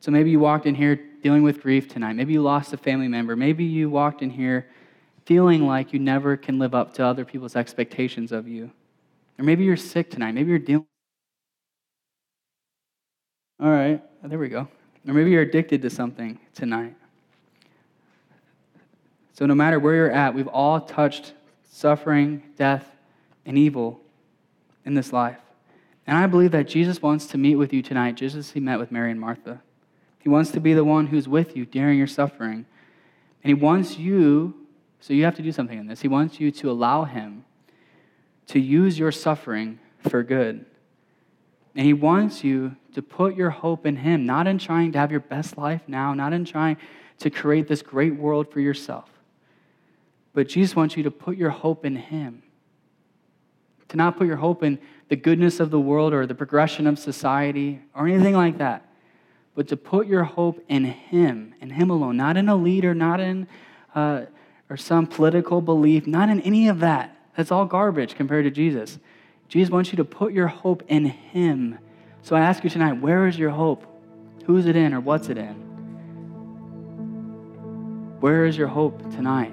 So 0.00 0.10
maybe 0.10 0.30
you 0.30 0.40
walked 0.40 0.66
in 0.66 0.74
here 0.74 1.00
dealing 1.22 1.42
with 1.44 1.62
grief 1.62 1.88
tonight. 1.88 2.14
Maybe 2.14 2.32
you 2.32 2.42
lost 2.42 2.72
a 2.72 2.76
family 2.76 3.08
member. 3.08 3.36
Maybe 3.36 3.64
you 3.64 3.88
walked 3.88 4.22
in 4.22 4.30
here 4.30 4.66
feeling 5.24 5.66
like 5.66 5.92
you 5.92 5.98
never 5.98 6.36
can 6.36 6.58
live 6.58 6.74
up 6.74 6.94
to 6.94 7.04
other 7.04 7.24
people's 7.24 7.56
expectations 7.56 8.32
of 8.32 8.48
you. 8.48 8.70
Or 9.38 9.44
maybe 9.44 9.64
you're 9.64 9.76
sick 9.76 10.10
tonight. 10.10 10.32
Maybe 10.32 10.50
you're 10.50 10.58
dealing. 10.58 10.86
All 13.60 13.70
right, 13.70 14.02
oh, 14.24 14.28
there 14.28 14.38
we 14.38 14.48
go. 14.48 14.68
Or 15.06 15.14
maybe 15.14 15.30
you're 15.30 15.42
addicted 15.42 15.82
to 15.82 15.90
something 15.90 16.38
tonight. 16.54 16.96
So, 19.34 19.46
no 19.46 19.54
matter 19.54 19.78
where 19.78 19.94
you're 19.94 20.10
at, 20.10 20.34
we've 20.34 20.48
all 20.48 20.80
touched 20.80 21.32
suffering, 21.70 22.42
death, 22.56 22.90
and 23.46 23.56
evil 23.56 24.00
in 24.84 24.94
this 24.94 25.12
life. 25.12 25.38
And 26.06 26.18
I 26.18 26.26
believe 26.26 26.50
that 26.52 26.68
Jesus 26.68 27.00
wants 27.00 27.26
to 27.26 27.38
meet 27.38 27.56
with 27.56 27.72
you 27.72 27.82
tonight, 27.82 28.16
just 28.16 28.36
as 28.36 28.50
he 28.50 28.60
met 28.60 28.78
with 28.78 28.90
Mary 28.90 29.10
and 29.10 29.20
Martha. 29.20 29.62
He 30.18 30.28
wants 30.28 30.50
to 30.52 30.60
be 30.60 30.74
the 30.74 30.84
one 30.84 31.06
who's 31.06 31.28
with 31.28 31.56
you 31.56 31.64
during 31.64 31.98
your 31.98 32.06
suffering. 32.06 32.66
And 33.42 33.48
he 33.48 33.54
wants 33.54 33.98
you, 33.98 34.54
so 35.02 35.12
you 35.12 35.24
have 35.24 35.34
to 35.34 35.42
do 35.42 35.52
something 35.52 35.78
in 35.78 35.88
this. 35.88 36.00
He 36.00 36.08
wants 36.08 36.40
you 36.40 36.50
to 36.52 36.70
allow 36.70 37.04
him 37.04 37.44
to 38.46 38.58
use 38.58 38.98
your 38.98 39.12
suffering 39.12 39.80
for 40.08 40.22
good. 40.22 40.64
And 41.74 41.84
he 41.84 41.92
wants 41.92 42.44
you 42.44 42.76
to 42.94 43.02
put 43.02 43.34
your 43.34 43.50
hope 43.50 43.84
in 43.84 43.96
him, 43.96 44.24
not 44.24 44.46
in 44.46 44.58
trying 44.58 44.92
to 44.92 44.98
have 44.98 45.10
your 45.10 45.20
best 45.20 45.58
life 45.58 45.82
now, 45.88 46.14
not 46.14 46.32
in 46.32 46.44
trying 46.44 46.76
to 47.18 47.30
create 47.30 47.68
this 47.68 47.82
great 47.82 48.14
world 48.16 48.50
for 48.50 48.60
yourself, 48.60 49.08
but 50.34 50.48
Jesus 50.48 50.74
wants 50.74 50.96
you 50.96 51.02
to 51.02 51.10
put 51.10 51.36
your 51.36 51.50
hope 51.50 51.84
in 51.84 51.96
Him. 51.96 52.42
To 53.88 53.96
not 53.96 54.16
put 54.16 54.26
your 54.26 54.36
hope 54.36 54.62
in 54.62 54.78
the 55.08 55.16
goodness 55.16 55.60
of 55.60 55.70
the 55.70 55.80
world 55.80 56.14
or 56.14 56.26
the 56.26 56.34
progression 56.34 56.86
of 56.86 56.98
society 56.98 57.80
or 57.94 58.08
anything 58.08 58.34
like 58.34 58.58
that, 58.58 58.88
but 59.54 59.68
to 59.68 59.76
put 59.76 60.06
your 60.06 60.24
hope 60.24 60.64
in 60.68 60.84
Him, 60.84 61.54
in 61.60 61.70
Him 61.70 61.90
alone, 61.90 62.16
not 62.16 62.36
in 62.36 62.48
a 62.48 62.56
leader, 62.56 62.94
not 62.94 63.20
in 63.20 63.46
uh, 63.94 64.22
or 64.72 64.76
some 64.78 65.06
political 65.06 65.60
belief, 65.60 66.06
not 66.06 66.30
in 66.30 66.40
any 66.40 66.66
of 66.66 66.78
that. 66.78 67.14
That's 67.36 67.52
all 67.52 67.66
garbage 67.66 68.14
compared 68.14 68.46
to 68.46 68.50
Jesus. 68.50 68.98
Jesus 69.46 69.70
wants 69.70 69.92
you 69.92 69.98
to 69.98 70.04
put 70.04 70.32
your 70.32 70.46
hope 70.46 70.82
in 70.88 71.04
Him. 71.04 71.78
So 72.22 72.34
I 72.34 72.40
ask 72.40 72.64
you 72.64 72.70
tonight, 72.70 72.94
where 72.94 73.26
is 73.26 73.38
your 73.38 73.50
hope? 73.50 73.84
Who's 74.46 74.64
it 74.64 74.74
in 74.74 74.94
or 74.94 75.00
what's 75.00 75.28
it 75.28 75.36
in? 75.36 75.52
Where 78.20 78.46
is 78.46 78.56
your 78.56 78.68
hope 78.68 79.02
tonight? 79.10 79.52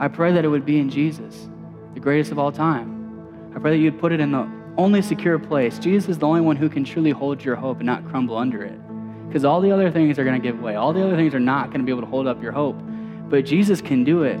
I 0.00 0.08
pray 0.08 0.32
that 0.32 0.42
it 0.42 0.48
would 0.48 0.64
be 0.64 0.78
in 0.78 0.88
Jesus, 0.88 1.50
the 1.92 2.00
greatest 2.00 2.32
of 2.32 2.38
all 2.38 2.50
time. 2.50 3.52
I 3.54 3.58
pray 3.58 3.72
that 3.72 3.82
you'd 3.82 4.00
put 4.00 4.12
it 4.12 4.20
in 4.20 4.32
the 4.32 4.50
only 4.78 5.02
secure 5.02 5.38
place. 5.38 5.78
Jesus 5.78 6.08
is 6.08 6.16
the 6.16 6.26
only 6.26 6.40
one 6.40 6.56
who 6.56 6.70
can 6.70 6.82
truly 6.82 7.10
hold 7.10 7.44
your 7.44 7.56
hope 7.56 7.80
and 7.80 7.86
not 7.86 8.08
crumble 8.08 8.38
under 8.38 8.62
it. 8.62 8.80
Because 9.28 9.44
all 9.44 9.60
the 9.60 9.70
other 9.70 9.90
things 9.90 10.18
are 10.18 10.24
going 10.24 10.40
to 10.40 10.42
give 10.42 10.58
way. 10.62 10.76
All 10.76 10.94
the 10.94 11.04
other 11.04 11.14
things 11.14 11.34
are 11.34 11.40
not 11.40 11.66
going 11.66 11.80
to 11.80 11.84
be 11.84 11.92
able 11.92 12.00
to 12.00 12.08
hold 12.08 12.26
up 12.26 12.42
your 12.42 12.52
hope. 12.52 12.80
But 13.28 13.44
Jesus 13.44 13.80
can 13.80 14.04
do 14.04 14.22
it. 14.22 14.40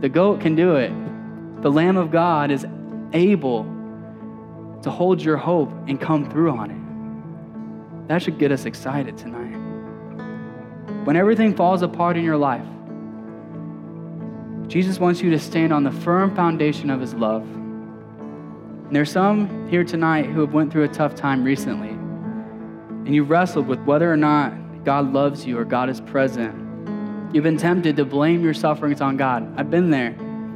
The 0.00 0.08
goat 0.08 0.40
can 0.40 0.54
do 0.54 0.76
it. 0.76 0.92
The 1.62 1.70
Lamb 1.70 1.96
of 1.96 2.10
God 2.10 2.50
is 2.50 2.66
able 3.12 3.64
to 4.82 4.90
hold 4.90 5.22
your 5.22 5.36
hope 5.36 5.70
and 5.88 6.00
come 6.00 6.28
through 6.30 6.50
on 6.50 6.70
it. 6.70 8.08
That 8.08 8.22
should 8.22 8.38
get 8.38 8.52
us 8.52 8.66
excited 8.66 9.16
tonight. 9.16 9.54
When 11.04 11.16
everything 11.16 11.54
falls 11.54 11.82
apart 11.82 12.16
in 12.16 12.24
your 12.24 12.36
life, 12.36 12.66
Jesus 14.66 14.98
wants 14.98 15.20
you 15.20 15.30
to 15.30 15.38
stand 15.38 15.72
on 15.72 15.84
the 15.84 15.90
firm 15.90 16.34
foundation 16.34 16.90
of 16.90 17.00
his 17.00 17.14
love. 17.14 17.42
And 17.42 18.94
there's 18.94 19.10
some 19.10 19.68
here 19.68 19.84
tonight 19.84 20.26
who 20.26 20.40
have 20.40 20.52
went 20.52 20.72
through 20.72 20.84
a 20.84 20.88
tough 20.88 21.14
time 21.14 21.44
recently. 21.44 21.90
And 21.90 23.14
you've 23.14 23.30
wrestled 23.30 23.66
with 23.66 23.80
whether 23.80 24.10
or 24.10 24.16
not 24.16 24.84
God 24.84 25.12
loves 25.12 25.46
you 25.46 25.58
or 25.58 25.64
God 25.64 25.88
is 25.88 26.00
present. 26.00 26.63
You've 27.34 27.42
been 27.42 27.56
tempted 27.56 27.96
to 27.96 28.04
blame 28.04 28.44
your 28.44 28.54
sufferings 28.54 29.00
on 29.00 29.16
God. 29.16 29.52
I've 29.58 29.68
been 29.68 29.90
there. 29.90 30.14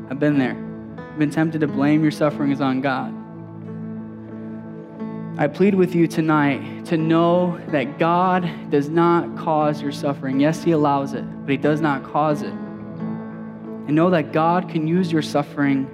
I've 0.08 0.20
been 0.20 0.38
there. 0.38 0.54
You've 0.54 1.18
been 1.18 1.28
tempted 1.28 1.60
to 1.62 1.66
blame 1.66 2.02
your 2.02 2.12
sufferings 2.12 2.60
on 2.60 2.80
God. 2.80 3.12
I 5.40 5.48
plead 5.48 5.74
with 5.74 5.96
you 5.96 6.06
tonight 6.06 6.84
to 6.84 6.96
know 6.96 7.58
that 7.72 7.98
God 7.98 8.48
does 8.70 8.88
not 8.88 9.36
cause 9.36 9.82
your 9.82 9.90
suffering. 9.90 10.38
Yes, 10.38 10.62
He 10.62 10.70
allows 10.70 11.14
it, 11.14 11.24
but 11.40 11.50
He 11.50 11.56
does 11.56 11.80
not 11.80 12.04
cause 12.04 12.42
it 12.42 12.52
and 12.52 13.96
know 13.96 14.10
that 14.10 14.30
God 14.30 14.68
can 14.68 14.86
use 14.86 15.10
your 15.10 15.22
suffering 15.22 15.90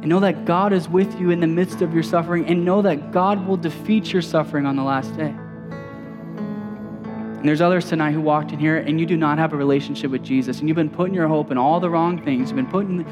and 0.00 0.06
know 0.06 0.20
that 0.20 0.46
God 0.46 0.72
is 0.72 0.88
with 0.88 1.20
you 1.20 1.30
in 1.30 1.40
the 1.40 1.46
midst 1.46 1.82
of 1.82 1.92
your 1.92 2.02
suffering 2.02 2.46
and 2.46 2.64
know 2.64 2.80
that 2.80 3.12
God 3.12 3.46
will 3.46 3.58
defeat 3.58 4.14
your 4.14 4.22
suffering 4.22 4.64
on 4.64 4.76
the 4.76 4.82
last 4.82 5.14
day. 5.14 5.34
And 7.38 7.48
there's 7.48 7.60
others 7.60 7.88
tonight 7.88 8.12
who 8.12 8.20
walked 8.20 8.52
in 8.52 8.58
here 8.58 8.78
and 8.78 8.98
you 8.98 9.06
do 9.06 9.16
not 9.16 9.38
have 9.38 9.52
a 9.52 9.56
relationship 9.56 10.10
with 10.10 10.22
Jesus 10.22 10.60
and 10.60 10.68
you've 10.68 10.76
been 10.76 10.90
putting 10.90 11.14
your 11.14 11.28
hope 11.28 11.50
in 11.50 11.58
all 11.58 11.80
the 11.80 11.90
wrong 11.90 12.22
things. 12.24 12.50
You've 12.50 12.56
been 12.56 12.66
putting 12.66 13.04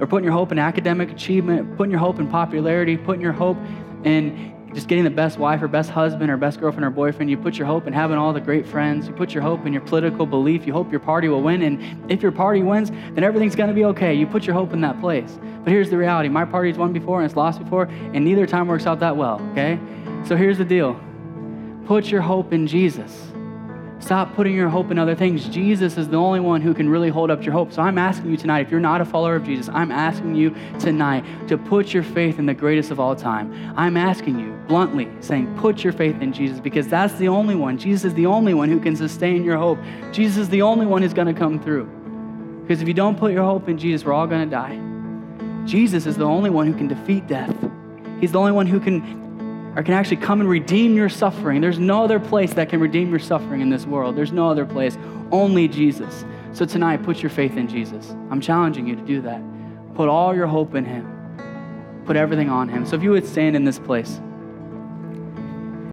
or 0.00 0.06
putting 0.06 0.24
your 0.24 0.32
hope 0.32 0.50
in 0.50 0.58
academic 0.58 1.10
achievement, 1.10 1.76
putting 1.76 1.90
your 1.90 2.00
hope 2.00 2.18
in 2.18 2.28
popularity, 2.28 2.96
putting 2.96 3.20
your 3.20 3.32
hope 3.32 3.56
in 4.04 4.54
just 4.74 4.86
getting 4.88 5.04
the 5.04 5.10
best 5.10 5.38
wife 5.38 5.62
or 5.62 5.68
best 5.68 5.90
husband 5.90 6.30
or 6.30 6.36
best 6.36 6.60
girlfriend 6.60 6.84
or 6.84 6.90
boyfriend. 6.90 7.30
You 7.30 7.36
put 7.36 7.56
your 7.56 7.66
hope 7.66 7.86
in 7.86 7.92
having 7.92 8.16
all 8.16 8.32
the 8.32 8.40
great 8.40 8.66
friends. 8.66 9.08
You 9.08 9.12
put 9.12 9.34
your 9.34 9.42
hope 9.42 9.66
in 9.66 9.72
your 9.72 9.82
political 9.82 10.26
belief. 10.26 10.66
You 10.66 10.72
hope 10.72 10.90
your 10.90 11.00
party 11.00 11.28
will 11.28 11.42
win. 11.42 11.62
And 11.62 12.10
if 12.10 12.22
your 12.22 12.32
party 12.32 12.62
wins, 12.62 12.90
then 12.90 13.24
everything's 13.24 13.56
going 13.56 13.68
to 13.68 13.74
be 13.74 13.84
okay. 13.86 14.14
You 14.14 14.26
put 14.26 14.46
your 14.46 14.54
hope 14.54 14.72
in 14.72 14.80
that 14.82 15.00
place. 15.00 15.38
But 15.64 15.72
here's 15.72 15.90
the 15.90 15.98
reality 15.98 16.28
my 16.28 16.44
party's 16.44 16.78
won 16.78 16.92
before 16.92 17.20
and 17.20 17.26
it's 17.26 17.36
lost 17.36 17.62
before, 17.62 17.84
and 17.84 18.24
neither 18.24 18.46
time 18.46 18.68
works 18.68 18.86
out 18.86 19.00
that 19.00 19.16
well, 19.16 19.40
okay? 19.52 19.78
So 20.24 20.36
here's 20.36 20.58
the 20.58 20.64
deal 20.64 21.00
put 21.86 22.06
your 22.06 22.20
hope 22.20 22.52
in 22.52 22.68
Jesus. 22.68 23.29
Stop 24.00 24.34
putting 24.34 24.54
your 24.54 24.70
hope 24.70 24.90
in 24.90 24.98
other 24.98 25.14
things. 25.14 25.46
Jesus 25.48 25.98
is 25.98 26.08
the 26.08 26.16
only 26.16 26.40
one 26.40 26.62
who 26.62 26.72
can 26.72 26.88
really 26.88 27.10
hold 27.10 27.30
up 27.30 27.44
your 27.44 27.52
hope. 27.52 27.70
So 27.70 27.82
I'm 27.82 27.98
asking 27.98 28.30
you 28.30 28.36
tonight, 28.36 28.60
if 28.60 28.70
you're 28.70 28.80
not 28.80 29.00
a 29.00 29.04
follower 29.04 29.36
of 29.36 29.44
Jesus, 29.44 29.68
I'm 29.72 29.92
asking 29.92 30.34
you 30.34 30.54
tonight 30.78 31.22
to 31.48 31.58
put 31.58 31.92
your 31.92 32.02
faith 32.02 32.38
in 32.38 32.46
the 32.46 32.54
greatest 32.54 32.90
of 32.90 32.98
all 32.98 33.14
time. 33.14 33.52
I'm 33.76 33.98
asking 33.98 34.40
you 34.40 34.58
bluntly, 34.66 35.08
saying, 35.20 35.54
put 35.58 35.84
your 35.84 35.92
faith 35.92 36.20
in 36.22 36.32
Jesus 36.32 36.60
because 36.60 36.88
that's 36.88 37.14
the 37.14 37.28
only 37.28 37.54
one. 37.54 37.76
Jesus 37.76 38.06
is 38.06 38.14
the 38.14 38.26
only 38.26 38.54
one 38.54 38.70
who 38.70 38.80
can 38.80 38.96
sustain 38.96 39.44
your 39.44 39.58
hope. 39.58 39.78
Jesus 40.12 40.38
is 40.38 40.48
the 40.48 40.62
only 40.62 40.86
one 40.86 41.02
who's 41.02 41.14
going 41.14 41.32
to 41.32 41.38
come 41.38 41.60
through. 41.60 41.84
Because 42.62 42.80
if 42.80 42.88
you 42.88 42.94
don't 42.94 43.18
put 43.18 43.32
your 43.32 43.44
hope 43.44 43.68
in 43.68 43.76
Jesus, 43.76 44.04
we're 44.04 44.14
all 44.14 44.26
going 44.26 44.48
to 44.48 44.50
die. 44.50 45.66
Jesus 45.66 46.06
is 46.06 46.16
the 46.16 46.24
only 46.24 46.48
one 46.48 46.66
who 46.66 46.74
can 46.74 46.88
defeat 46.88 47.26
death. 47.26 47.54
He's 48.18 48.32
the 48.32 48.38
only 48.38 48.52
one 48.52 48.66
who 48.66 48.80
can 48.80 49.29
or 49.76 49.82
can 49.82 49.94
actually 49.94 50.16
come 50.16 50.40
and 50.40 50.48
redeem 50.48 50.96
your 50.96 51.08
suffering. 51.08 51.60
There's 51.60 51.78
no 51.78 52.04
other 52.04 52.18
place 52.18 52.52
that 52.54 52.68
can 52.68 52.80
redeem 52.80 53.10
your 53.10 53.18
suffering 53.18 53.60
in 53.60 53.70
this 53.70 53.86
world. 53.86 54.16
There's 54.16 54.32
no 54.32 54.48
other 54.48 54.66
place, 54.66 54.98
only 55.30 55.68
Jesus. 55.68 56.24
So 56.52 56.64
tonight, 56.64 57.02
put 57.02 57.22
your 57.22 57.30
faith 57.30 57.56
in 57.56 57.68
Jesus. 57.68 58.10
I'm 58.30 58.40
challenging 58.40 58.86
you 58.86 58.96
to 58.96 59.02
do 59.02 59.20
that. 59.22 59.40
Put 59.94 60.08
all 60.08 60.34
your 60.34 60.46
hope 60.46 60.74
in 60.74 60.84
Him, 60.84 62.02
put 62.04 62.16
everything 62.16 62.48
on 62.48 62.68
Him. 62.68 62.84
So 62.86 62.96
if 62.96 63.02
you 63.02 63.10
would 63.10 63.26
stand 63.26 63.54
in 63.54 63.64
this 63.64 63.78
place. 63.78 64.20